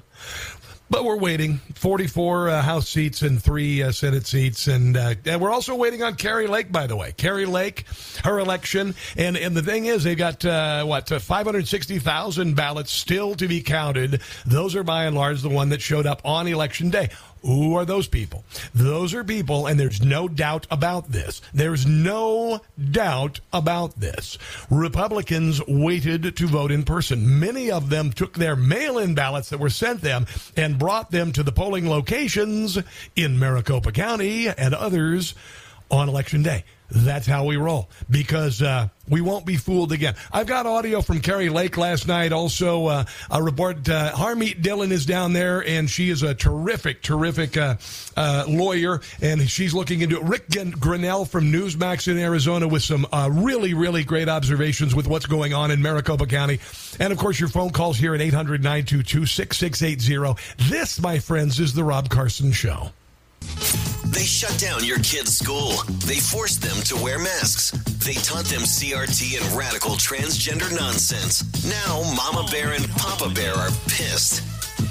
[0.89, 1.59] But we're waiting.
[1.75, 4.69] 44 uh, House seats and three uh, Senate seats.
[4.69, 7.13] And, uh, and we're also waiting on Kari Lake, by the way.
[7.13, 7.87] Kari Lake,
[8.23, 8.95] her election.
[9.17, 13.63] And, and the thing is, they've got, uh, what, uh, 560,000 ballots still to be
[13.63, 14.23] counted.
[14.47, 17.11] Those are by and large the one that showed up on election day.
[17.47, 18.45] Who are those people?
[18.75, 21.41] Those are people, and there's no doubt about this.
[21.55, 22.61] There's no
[22.91, 24.37] doubt about this.
[24.69, 27.39] Republicans waited to vote in person.
[27.39, 31.31] Many of them took their mail in ballots that were sent them and brought them
[31.33, 32.79] to the polling locations
[33.15, 35.35] in Maricopa County and others
[35.89, 36.65] on election day.
[36.91, 40.15] That's how we roll because uh, we won't be fooled again.
[40.33, 42.33] I've got audio from Kari Lake last night.
[42.33, 43.89] Also, uh, a report.
[43.89, 47.77] Uh, Harmeet Dillon is down there, and she is a terrific, terrific uh,
[48.17, 50.23] uh, lawyer, and she's looking into it.
[50.23, 55.27] Ric Grenell from Newsmax in Arizona with some uh, really, really great observations with what's
[55.27, 56.61] going on in Maricopa County.
[56.99, 60.43] And of course, your phone calls here at 800 922 6680.
[60.69, 62.91] This, my friends, is The Rob Carson Show.
[64.11, 65.73] They shut down your kid's school.
[66.07, 67.71] They forced them to wear masks.
[68.05, 71.43] They taught them CRT and radical transgender nonsense.
[71.69, 74.43] Now, Mama Bear and Papa Bear are pissed.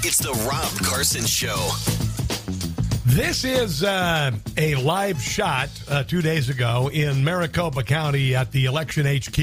[0.04, 1.70] It's the Rob Carson Show.
[3.08, 8.64] This is uh, a live shot uh, two days ago in Maricopa County at the
[8.64, 9.38] election HQ.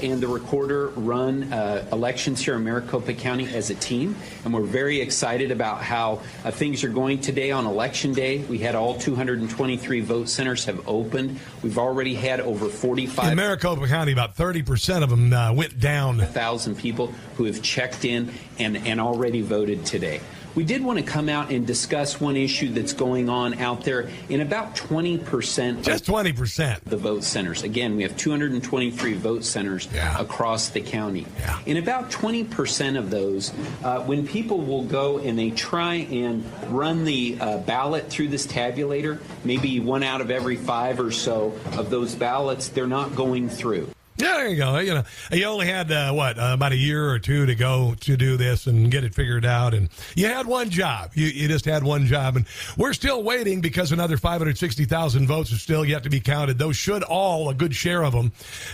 [0.00, 4.14] And the recorder run uh, elections here in Maricopa County as a team,
[4.44, 8.38] and we're very excited about how uh, things are going today on election day.
[8.38, 11.40] We had all 223 vote centers have opened.
[11.60, 13.32] We've already had over 45.
[13.32, 16.20] In Maricopa County, about 30% of them uh, went down.
[16.20, 20.20] thousand people who have checked in and, and already voted today.
[20.58, 24.10] We did want to come out and discuss one issue that's going on out there
[24.28, 25.84] in about 20%.
[25.84, 26.80] Just 20%.
[26.82, 27.62] The vote centers.
[27.62, 31.26] Again, we have 223 vote centers across the county.
[31.66, 33.52] In about 20% of those,
[33.84, 38.44] uh, when people will go and they try and run the uh, ballot through this
[38.44, 43.48] tabulator, maybe one out of every five or so of those ballots, they're not going
[43.48, 43.88] through.
[44.20, 44.78] Yeah, there you go.
[44.78, 47.94] You know, you only had uh, what uh, about a year or two to go
[48.00, 51.12] to do this and get it figured out, and you had one job.
[51.14, 52.44] You, you just had one job, and
[52.76, 56.18] we're still waiting because another five hundred sixty thousand votes are still yet to be
[56.18, 56.58] counted.
[56.58, 58.32] Those should all a good share of them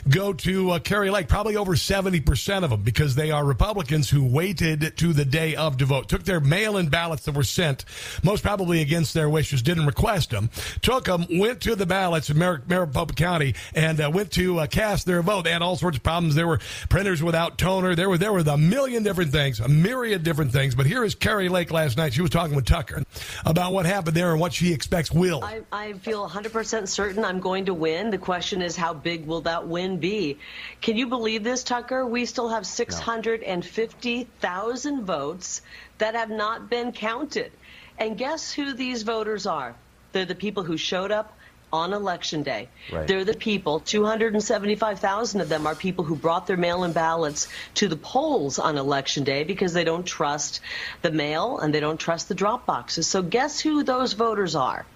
[0.08, 1.28] go to uh, Lake.
[1.28, 5.56] Probably over seventy percent of them because they are Republicans who waited to the day
[5.56, 7.84] of to vote, took their mail-in ballots that were sent,
[8.22, 10.48] most probably against their wishes, didn't request them,
[10.80, 14.66] took them, went to the ballots in Mar- Maricopa County, and uh, went to uh,
[14.66, 15.33] cast their vote.
[15.42, 16.34] They had all sorts of problems.
[16.34, 17.94] There were printers without toner.
[17.94, 20.74] There were there were a million different things, a myriad different things.
[20.74, 22.14] But here is Kari Lake last night.
[22.14, 23.02] She was talking with Tucker
[23.44, 25.44] about what happened there and what she expects will.
[25.44, 28.10] I, I feel 100% certain I'm going to win.
[28.10, 30.38] The question is, how big will that win be?
[30.80, 32.06] Can you believe this, Tucker?
[32.06, 35.62] We still have 650,000 votes
[35.98, 37.52] that have not been counted.
[37.98, 39.74] And guess who these voters are?
[40.12, 41.36] They're the people who showed up
[41.74, 42.68] on election day.
[42.92, 43.06] Right.
[43.06, 47.88] They're the people, 275,000 of them are people who brought their mail in ballots to
[47.88, 50.60] the polls on election day because they don't trust
[51.02, 53.08] the mail and they don't trust the drop boxes.
[53.08, 54.86] So guess who those voters are?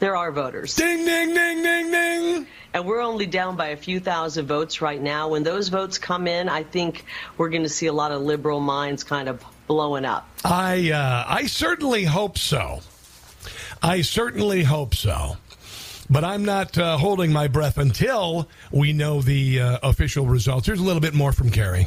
[0.00, 0.74] There are voters.
[0.74, 2.46] Ding, ding, ding, ding, ding.
[2.74, 5.28] And we're only down by a few thousand votes right now.
[5.28, 7.04] When those votes come in, I think
[7.36, 10.28] we're going to see a lot of liberal minds kind of blowing up.
[10.44, 12.80] I uh, I certainly hope so.
[13.82, 15.36] I certainly hope so.
[16.10, 20.66] But I'm not uh, holding my breath until we know the uh, official results.
[20.66, 21.86] Here's a little bit more from Kari.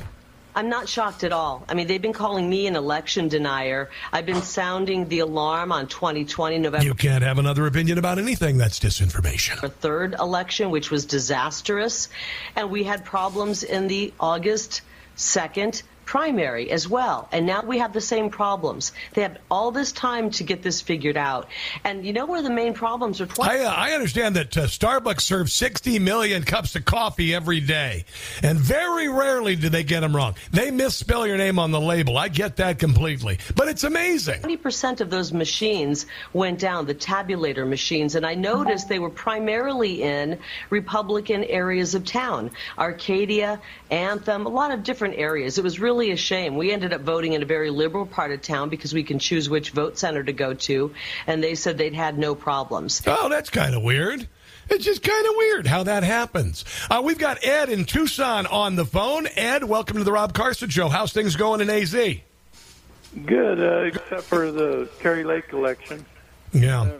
[0.54, 1.64] I'm not shocked at all.
[1.70, 3.90] I mean, they've been calling me an election denier.
[4.12, 6.86] I've been sounding the alarm on 2020 November.
[6.86, 9.64] You can't have another opinion about anything that's disinformation.
[9.64, 12.10] Our third election, which was disastrous,
[12.56, 14.82] and we had problems in the August
[15.16, 17.28] 2nd primary as well.
[17.32, 18.92] And now we have the same problems.
[19.14, 21.48] They have all this time to get this figured out.
[21.84, 23.28] And you know where the main problems are?
[23.28, 27.60] 20- I, uh, I understand that uh, Starbucks serves 60 million cups of coffee every
[27.60, 28.06] day.
[28.42, 30.36] And very rarely do they get them wrong.
[30.52, 32.18] They misspell your name on the label.
[32.18, 33.40] I get that completely.
[33.56, 34.42] But it's amazing.
[34.42, 38.16] 20% of those machines went down, the tabulator machines.
[38.16, 44.72] And I noticed they were primarily in Republican areas of town Arcadia, Anthem, a lot
[44.72, 45.58] of different areas.
[45.58, 46.56] It was really really a shame.
[46.56, 49.50] We ended up voting in a very liberal part of town because we can choose
[49.50, 50.94] which vote center to go to,
[51.28, 53.02] and they said they'd had no problems.
[53.06, 54.26] Oh, that's kind of weird.
[54.70, 56.64] It's just kind of weird how that happens.
[56.90, 59.28] Uh, we've got Ed in Tucson on the phone.
[59.36, 60.88] Ed, welcome to the Rob Carson Show.
[60.88, 61.92] How's things going in AZ?
[61.92, 66.06] Good, uh, except for the Kari Lake election.
[66.54, 66.84] Yeah.
[66.84, 66.92] Uh,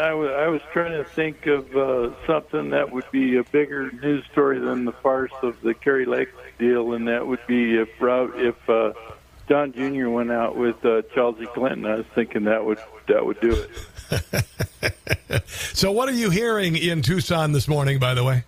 [0.00, 3.90] I, w- I was trying to think of uh, something that would be a bigger
[3.90, 6.28] news story than the farce of the Kari Lake
[6.58, 8.92] deal, and that would be if Rob, if uh,
[9.48, 10.08] Don Jr.
[10.08, 11.84] went out with uh, Chelsea Clinton.
[11.86, 12.78] I was thinking that would
[13.08, 13.66] that would do
[14.10, 15.42] it.
[15.48, 17.98] so, what are you hearing in Tucson this morning?
[17.98, 18.44] By the way.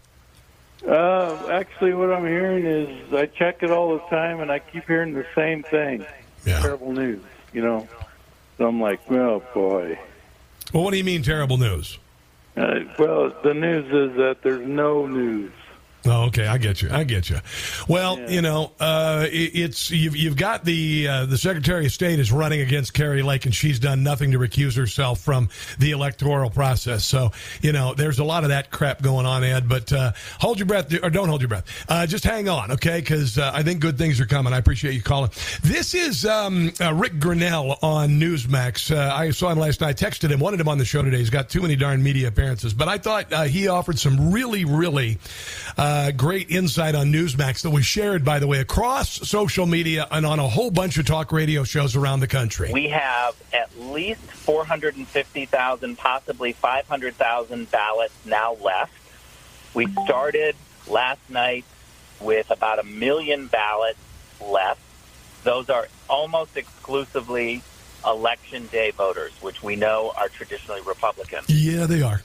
[0.87, 4.87] Uh, actually, what I'm hearing is I check it all the time, and I keep
[4.87, 6.05] hearing the same thing.
[6.45, 6.61] Yeah.
[6.61, 7.23] Terrible news,
[7.53, 7.89] you know.
[8.59, 9.99] So I'm like, oh boy.
[10.73, 11.99] Well, what do you mean terrible news?
[12.57, 15.53] Uh, well, the news is that there's no news.
[16.05, 16.91] Oh, okay, I get you.
[16.91, 17.39] I get you.
[17.89, 18.29] Well, yeah.
[18.29, 22.33] you know, uh, it, it's you've you've got the uh, the Secretary of State is
[22.33, 25.49] running against Kari Lake, and she's done nothing to recuse herself from
[25.79, 27.05] the electoral process.
[27.05, 27.31] So,
[27.61, 29.69] you know, there's a lot of that crap going on, Ed.
[29.69, 31.85] But uh, hold your breath, or don't hold your breath.
[31.89, 32.99] Uh, just hang on, okay?
[32.99, 34.53] Because uh, I think good things are coming.
[34.53, 35.31] I appreciate you calling.
[35.63, 38.91] This is um, uh, Ric Grenell on Newsmax.
[38.93, 39.97] I saw him last night.
[39.97, 41.19] Texted him, wanted him on the show today.
[41.19, 45.19] He's got too many darn media appearances, but I thought he offered some really, really
[45.79, 50.09] uh, Uh, great insight on Newsmax that was shared, by the way, across social media
[50.11, 52.73] and on a whole bunch of talk radio shows around the country.
[52.73, 58.95] We have at least 450,000, possibly 500,000 ballots now left.
[59.75, 60.57] We started
[60.89, 61.67] last night
[62.21, 63.99] with about a million ballots
[64.41, 64.81] left.
[65.45, 67.61] Those are almost exclusively
[68.07, 71.45] election day voters, which we know are traditionally Republican.
[71.49, 72.23] Yeah, they are.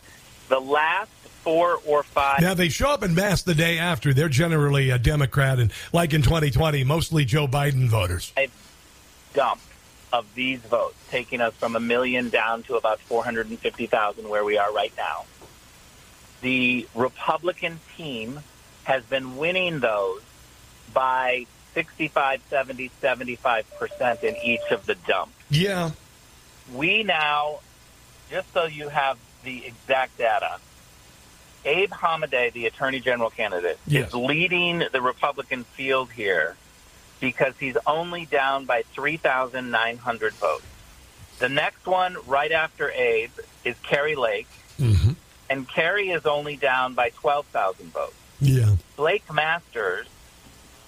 [0.48, 1.12] The last
[1.48, 2.42] four or five.
[2.42, 4.14] Now they show up in mass the day after.
[4.14, 8.34] They're generally a Democrat, and like in 2020, mostly Joe Biden voters.
[8.38, 8.50] A
[9.34, 9.62] dump
[10.12, 14.74] of these votes, taking us from a million down to about 450,000, where we are
[14.74, 15.24] right now.
[16.42, 18.42] The Republican team
[18.84, 20.22] has been winning those
[20.94, 21.46] by
[21.76, 25.34] 65, 70, 75% in each of the dumps.
[25.50, 25.92] Yeah.
[26.76, 27.60] We now,
[28.30, 30.60] just so you have the exact data,
[31.68, 34.08] Abe Hamadeh, the Attorney General candidate, yes.
[34.08, 36.56] is leading the Republican field here
[37.20, 40.64] because he's only down by 3,900 votes.
[41.40, 43.32] The next one, right after Abe,
[43.64, 44.48] is Kari Lake,
[44.80, 45.12] mm-hmm.
[45.50, 48.16] and Kari is only down by 12,000 votes.
[48.40, 48.76] Yeah.
[48.96, 50.08] Blake Masters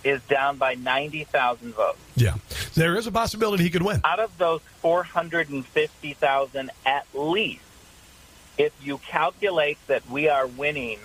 [0.03, 1.99] is down by 90,000 votes.
[2.15, 2.35] Yeah.
[2.73, 3.99] There is a possibility he could win.
[4.03, 7.61] Out of those 450,000 at least,
[8.59, 10.99] if you calculate that we are winning,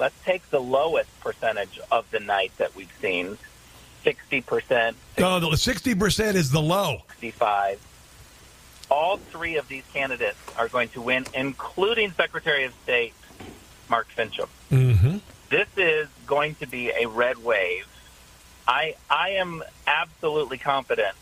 [0.00, 3.36] let's take the lowest percentage of the night that we've seen,
[4.04, 4.94] 60%.
[5.18, 7.02] No, the 60% is the low.
[7.10, 7.78] 65.
[8.90, 13.14] All three of these candidates are going to win, including Secretary of State
[13.90, 14.48] Mark Finchem.
[14.72, 15.18] Mm-hmm.
[15.50, 17.86] This is going to be a red wave.
[18.66, 21.16] I I am absolutely confident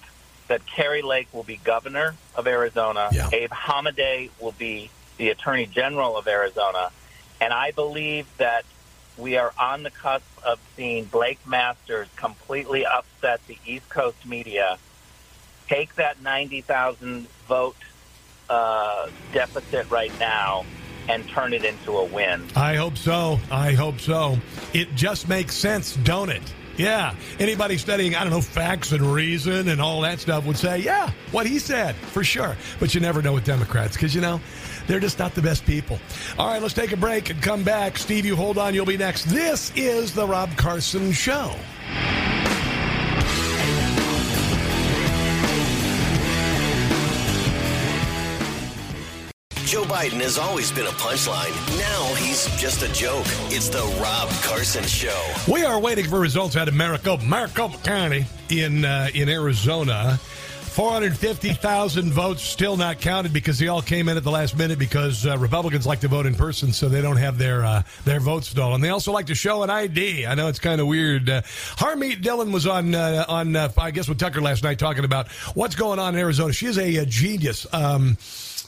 [0.48, 3.08] that Kari Lake will be governor of Arizona.
[3.12, 3.28] Yeah.
[3.32, 6.90] Abe Hamadeh will be the Attorney General of Arizona.
[7.40, 8.64] And I believe that
[9.16, 14.78] we are on the cusp of seeing Blake Masters completely upset the East Coast media,
[15.68, 17.76] take that 90,000 vote
[18.48, 20.64] uh, deficit right now,
[21.08, 22.46] and turn it into a win.
[22.54, 23.38] I hope so.
[23.50, 24.38] I hope so.
[24.72, 26.42] It just makes sense, don't it?
[26.76, 27.14] Yeah.
[27.38, 31.10] Anybody studying, I don't know, facts and reason and all that stuff would say, yeah,
[31.30, 32.56] what he said, for sure.
[32.80, 34.40] But you never know with Democrats because, you know,
[34.86, 35.98] they're just not the best people.
[36.38, 37.98] All right, let's take a break and come back.
[37.98, 38.74] Steve, you hold on.
[38.74, 39.24] You'll be next.
[39.24, 41.54] This is The Rob Carson Show.
[49.72, 51.78] Joe Biden has always been a punchline.
[51.78, 53.24] Now he's just a joke.
[53.48, 55.18] It's the Rob Carson Show.
[55.50, 60.20] We are waiting for results out of Maricopa, Maricopa County in uh, in Arizona
[60.72, 65.26] 450,000 votes still not counted because they all came in at the last minute because
[65.26, 68.48] uh, Republicans like to vote in person, so they don't have their uh, their votes
[68.48, 68.80] stolen.
[68.80, 70.24] They also like to show an ID.
[70.24, 71.28] I know it's kind of weird.
[71.28, 75.04] Uh, Harmeet Dillon was on uh, on uh, I guess with Tucker last night talking
[75.04, 76.54] about what's going on in Arizona.
[76.54, 77.66] She is a, a genius.
[77.74, 78.16] Um,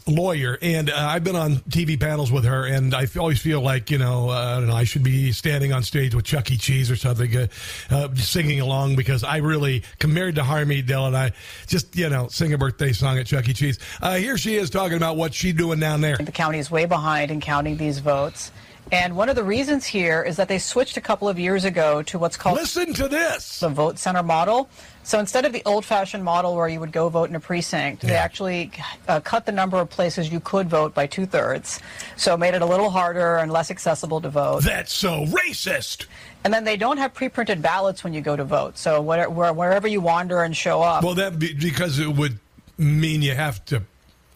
[0.06, 3.90] lawyer, and uh, I've been on TV panels with her, and I always feel like
[3.90, 6.56] you know, uh, I don't know, I should be standing on stage with Chuck E.
[6.56, 7.46] Cheese or something, uh,
[7.90, 11.32] uh, singing along because I really, compared to Harmeet and I
[11.66, 13.52] just you know sing a birthday song at Chuck E.
[13.52, 13.78] Cheese.
[14.02, 16.16] Uh, here she is talking about what she's doing down there.
[16.16, 18.52] The county is way behind in counting these votes.
[18.92, 22.02] And one of the reasons here is that they switched a couple of years ago
[22.02, 23.60] to what's called Listen to this.
[23.60, 24.68] the vote center model.
[25.02, 28.14] So instead of the old-fashioned model where you would go vote in a precinct, they
[28.14, 28.70] actually
[29.08, 31.80] uh, cut the number of places you could vote by two-thirds.
[32.16, 34.62] So it made it a little harder and less accessible to vote.
[34.64, 36.06] That's so racist.
[36.42, 38.78] And then they don't have pre-printed ballots when you go to vote.
[38.78, 42.38] So where, where, wherever you wander and show up, Well, that be, because it would
[42.78, 43.82] mean you have to,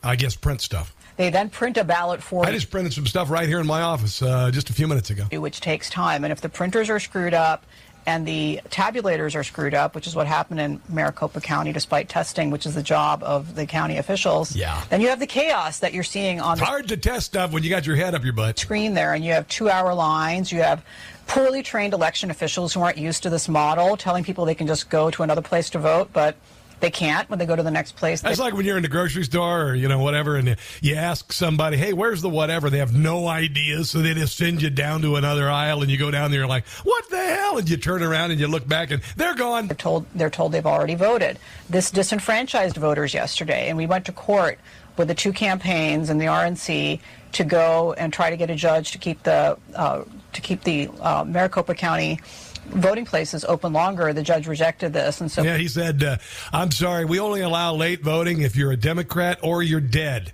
[0.02, 0.94] I guess, print stuff.
[1.18, 3.82] They then print a ballot for I just printed some stuff right here in my
[3.82, 5.24] office uh, just a few minutes ago.
[5.38, 6.24] which takes time.
[6.24, 7.66] And if the printers are screwed up
[8.06, 12.50] and the tabulators are screwed up, which is what happened in Maricopa County despite testing,
[12.50, 14.80] which is the job of the county officials, Yeah.
[14.88, 17.50] then you have the chaos that you're seeing on It's the hard to test stuff
[17.52, 18.58] when you got your head up your butt.
[18.58, 20.82] screen there and you have two hour lines, you have
[21.26, 24.88] poorly trained election officials who aren't used to this model telling people they can just
[24.88, 26.36] go to another place to vote, but
[26.80, 28.20] they can't when they go to the next place.
[28.20, 31.32] That's like when you're in the grocery store or you know whatever, and you ask
[31.32, 35.02] somebody, "Hey, where's the whatever?" They have no idea, so they just send you down
[35.02, 38.02] to another aisle, and you go down there like, "What the hell?" And you turn
[38.02, 39.66] around and you look back, and they're gone.
[39.66, 41.38] They're told they're told they've already voted.
[41.68, 44.58] This disenfranchised voters yesterday, and we went to court
[44.96, 47.00] with the two campaigns and the RNC
[47.32, 50.02] to go and try to get a judge to keep the uh,
[50.32, 52.20] to keep the uh, Maricopa County
[52.68, 54.12] voting places open longer.
[54.12, 56.16] The judge rejected this, and so Yeah, he said, uh,
[56.52, 60.32] "I'm sorry, we only allow late voting if you're a Democrat or you're dead."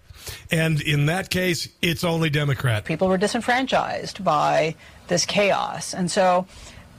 [0.51, 2.85] And in that case, it's only Democrat.
[2.85, 4.75] people were disenfranchised by
[5.09, 5.93] this chaos.
[5.93, 6.47] And so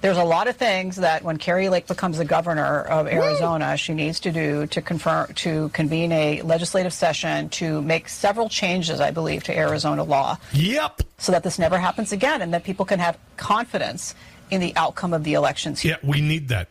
[0.01, 3.93] there's a lot of things that when Kari Lake becomes the governor of Arizona, she
[3.93, 9.09] needs to do to confirm to convene a legislative session to make several changes, I
[9.09, 10.37] believe, to Arizona law.
[10.53, 11.01] Yep.
[11.17, 14.13] So that this never happens again and that people can have confidence
[14.51, 15.83] in the outcome of the elections.
[15.83, 16.69] Yeah, we need that.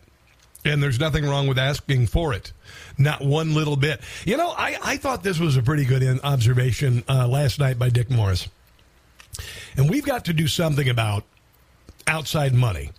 [0.64, 2.52] And there's nothing wrong with asking for it.
[2.96, 4.01] Not one little bit.
[4.24, 7.90] You know, I, I thought this was a pretty good observation uh, last night by
[7.90, 8.48] Dick Morris.
[9.76, 11.24] And we've got to do something about
[12.06, 12.90] outside money.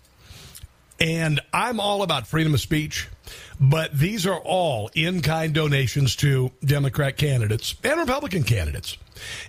[1.00, 3.08] And I'm all about freedom of speech,
[3.60, 8.96] but these are all in kind donations to Democrat candidates and Republican candidates.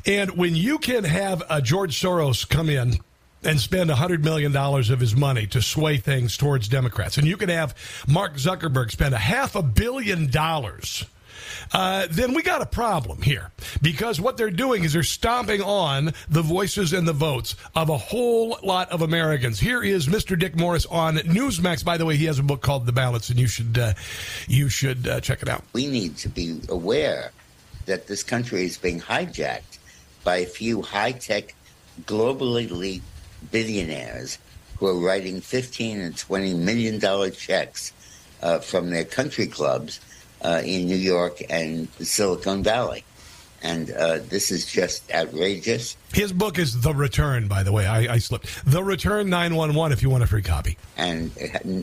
[0.05, 2.99] And when you can have uh, George Soros come in
[3.48, 7.49] and spend $100 million of his money to sway things towards Democrats, and you can
[7.49, 7.74] have
[8.07, 11.06] Mark Zuckerberg spend a half a billion dollars
[11.74, 13.52] uh, then we got a problem here
[13.82, 17.98] because what they're doing is they're stomping on the voices and the votes of a
[17.98, 19.60] whole lot of Americans.
[19.60, 20.38] Here is Mr.
[20.38, 21.84] Dick Morris on Newsmax.
[21.84, 23.94] By the way, he has a book called The Ballots, and you should uh,
[24.48, 25.64] you should uh, check it out.
[25.74, 27.32] We need to be aware
[27.86, 29.80] that this country is being hijacked
[30.24, 31.56] by a few high tech,
[32.06, 33.03] globally elite
[33.51, 34.38] billionaires
[34.77, 37.93] who are writing 15 and 20 million dollar checks
[38.41, 39.99] uh, from their country clubs
[40.41, 43.03] uh, in New York and Silicon Valley.
[43.64, 45.97] And uh, this is just outrageous.
[46.14, 47.88] His book is The Return, by the way.
[47.88, 48.47] I, I slipped.
[48.72, 50.77] The Return 911 if you want a free copy.
[50.95, 51.31] and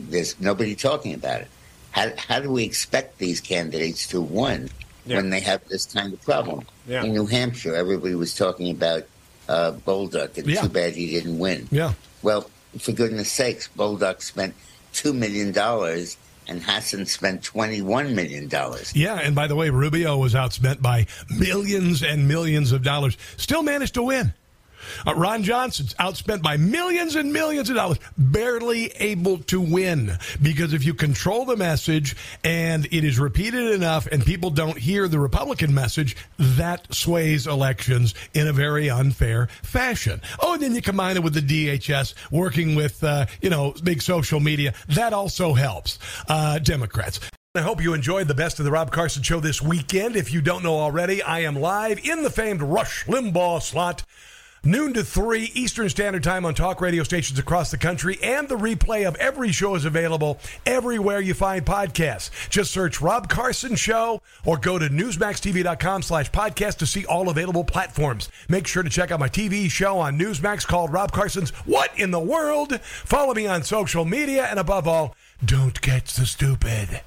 [0.09, 1.47] there's nobody talking about it.
[1.91, 4.69] How, how do we expect these candidates to win
[5.05, 6.65] when they have this kind of problem?
[6.87, 7.03] Yeah.
[7.03, 9.05] In New Hampshire, everybody was talking about
[9.47, 10.61] uh, Bolduc, and Yeah.
[10.61, 11.67] too bad he didn't win.
[11.71, 11.93] Yeah.
[12.21, 12.49] Well,
[12.79, 14.53] for goodness sakes, Bolduc spent
[14.93, 15.55] $2 million
[16.47, 18.49] and Hassan spent $21 million.
[18.93, 23.17] Yeah, and by the way, Rubio was outspent by millions and millions of dollars.
[23.37, 24.33] Still managed to win.
[25.05, 30.17] Uh, Ron Johnson's outspent by millions and millions of dollars, barely able to win.
[30.41, 35.07] Because if you control the message and it is repeated enough and people don't hear
[35.07, 40.21] the Republican message, that sways elections in a very unfair fashion.
[40.39, 44.01] Oh, and then you combine it with the DHS working with, uh, you know, big
[44.01, 44.73] social media.
[44.89, 47.19] That also helps uh, Democrats.
[47.55, 50.17] I hope you enjoyed the best of the Rob Carson show this weekend.
[50.17, 54.03] If you don't know already, I am live in the famed Rush Limbaugh slot.
[54.67, 58.57] Noon to 3 Eastern Standard Time on talk radio stations across the country, and the
[58.57, 62.31] replay of every show is available everywhere you find podcasts.
[62.49, 67.63] Just search Rob Carson Show or go to NewsMaxTV.com slash podcast to see all available
[67.63, 68.29] platforms.
[68.49, 72.09] Make sure to check out my TV show on Newsmax called Rob Carson's What in
[72.09, 72.81] the World?
[72.81, 75.15] Follow me on social media, and above all,
[75.45, 77.01] don't catch the stupid.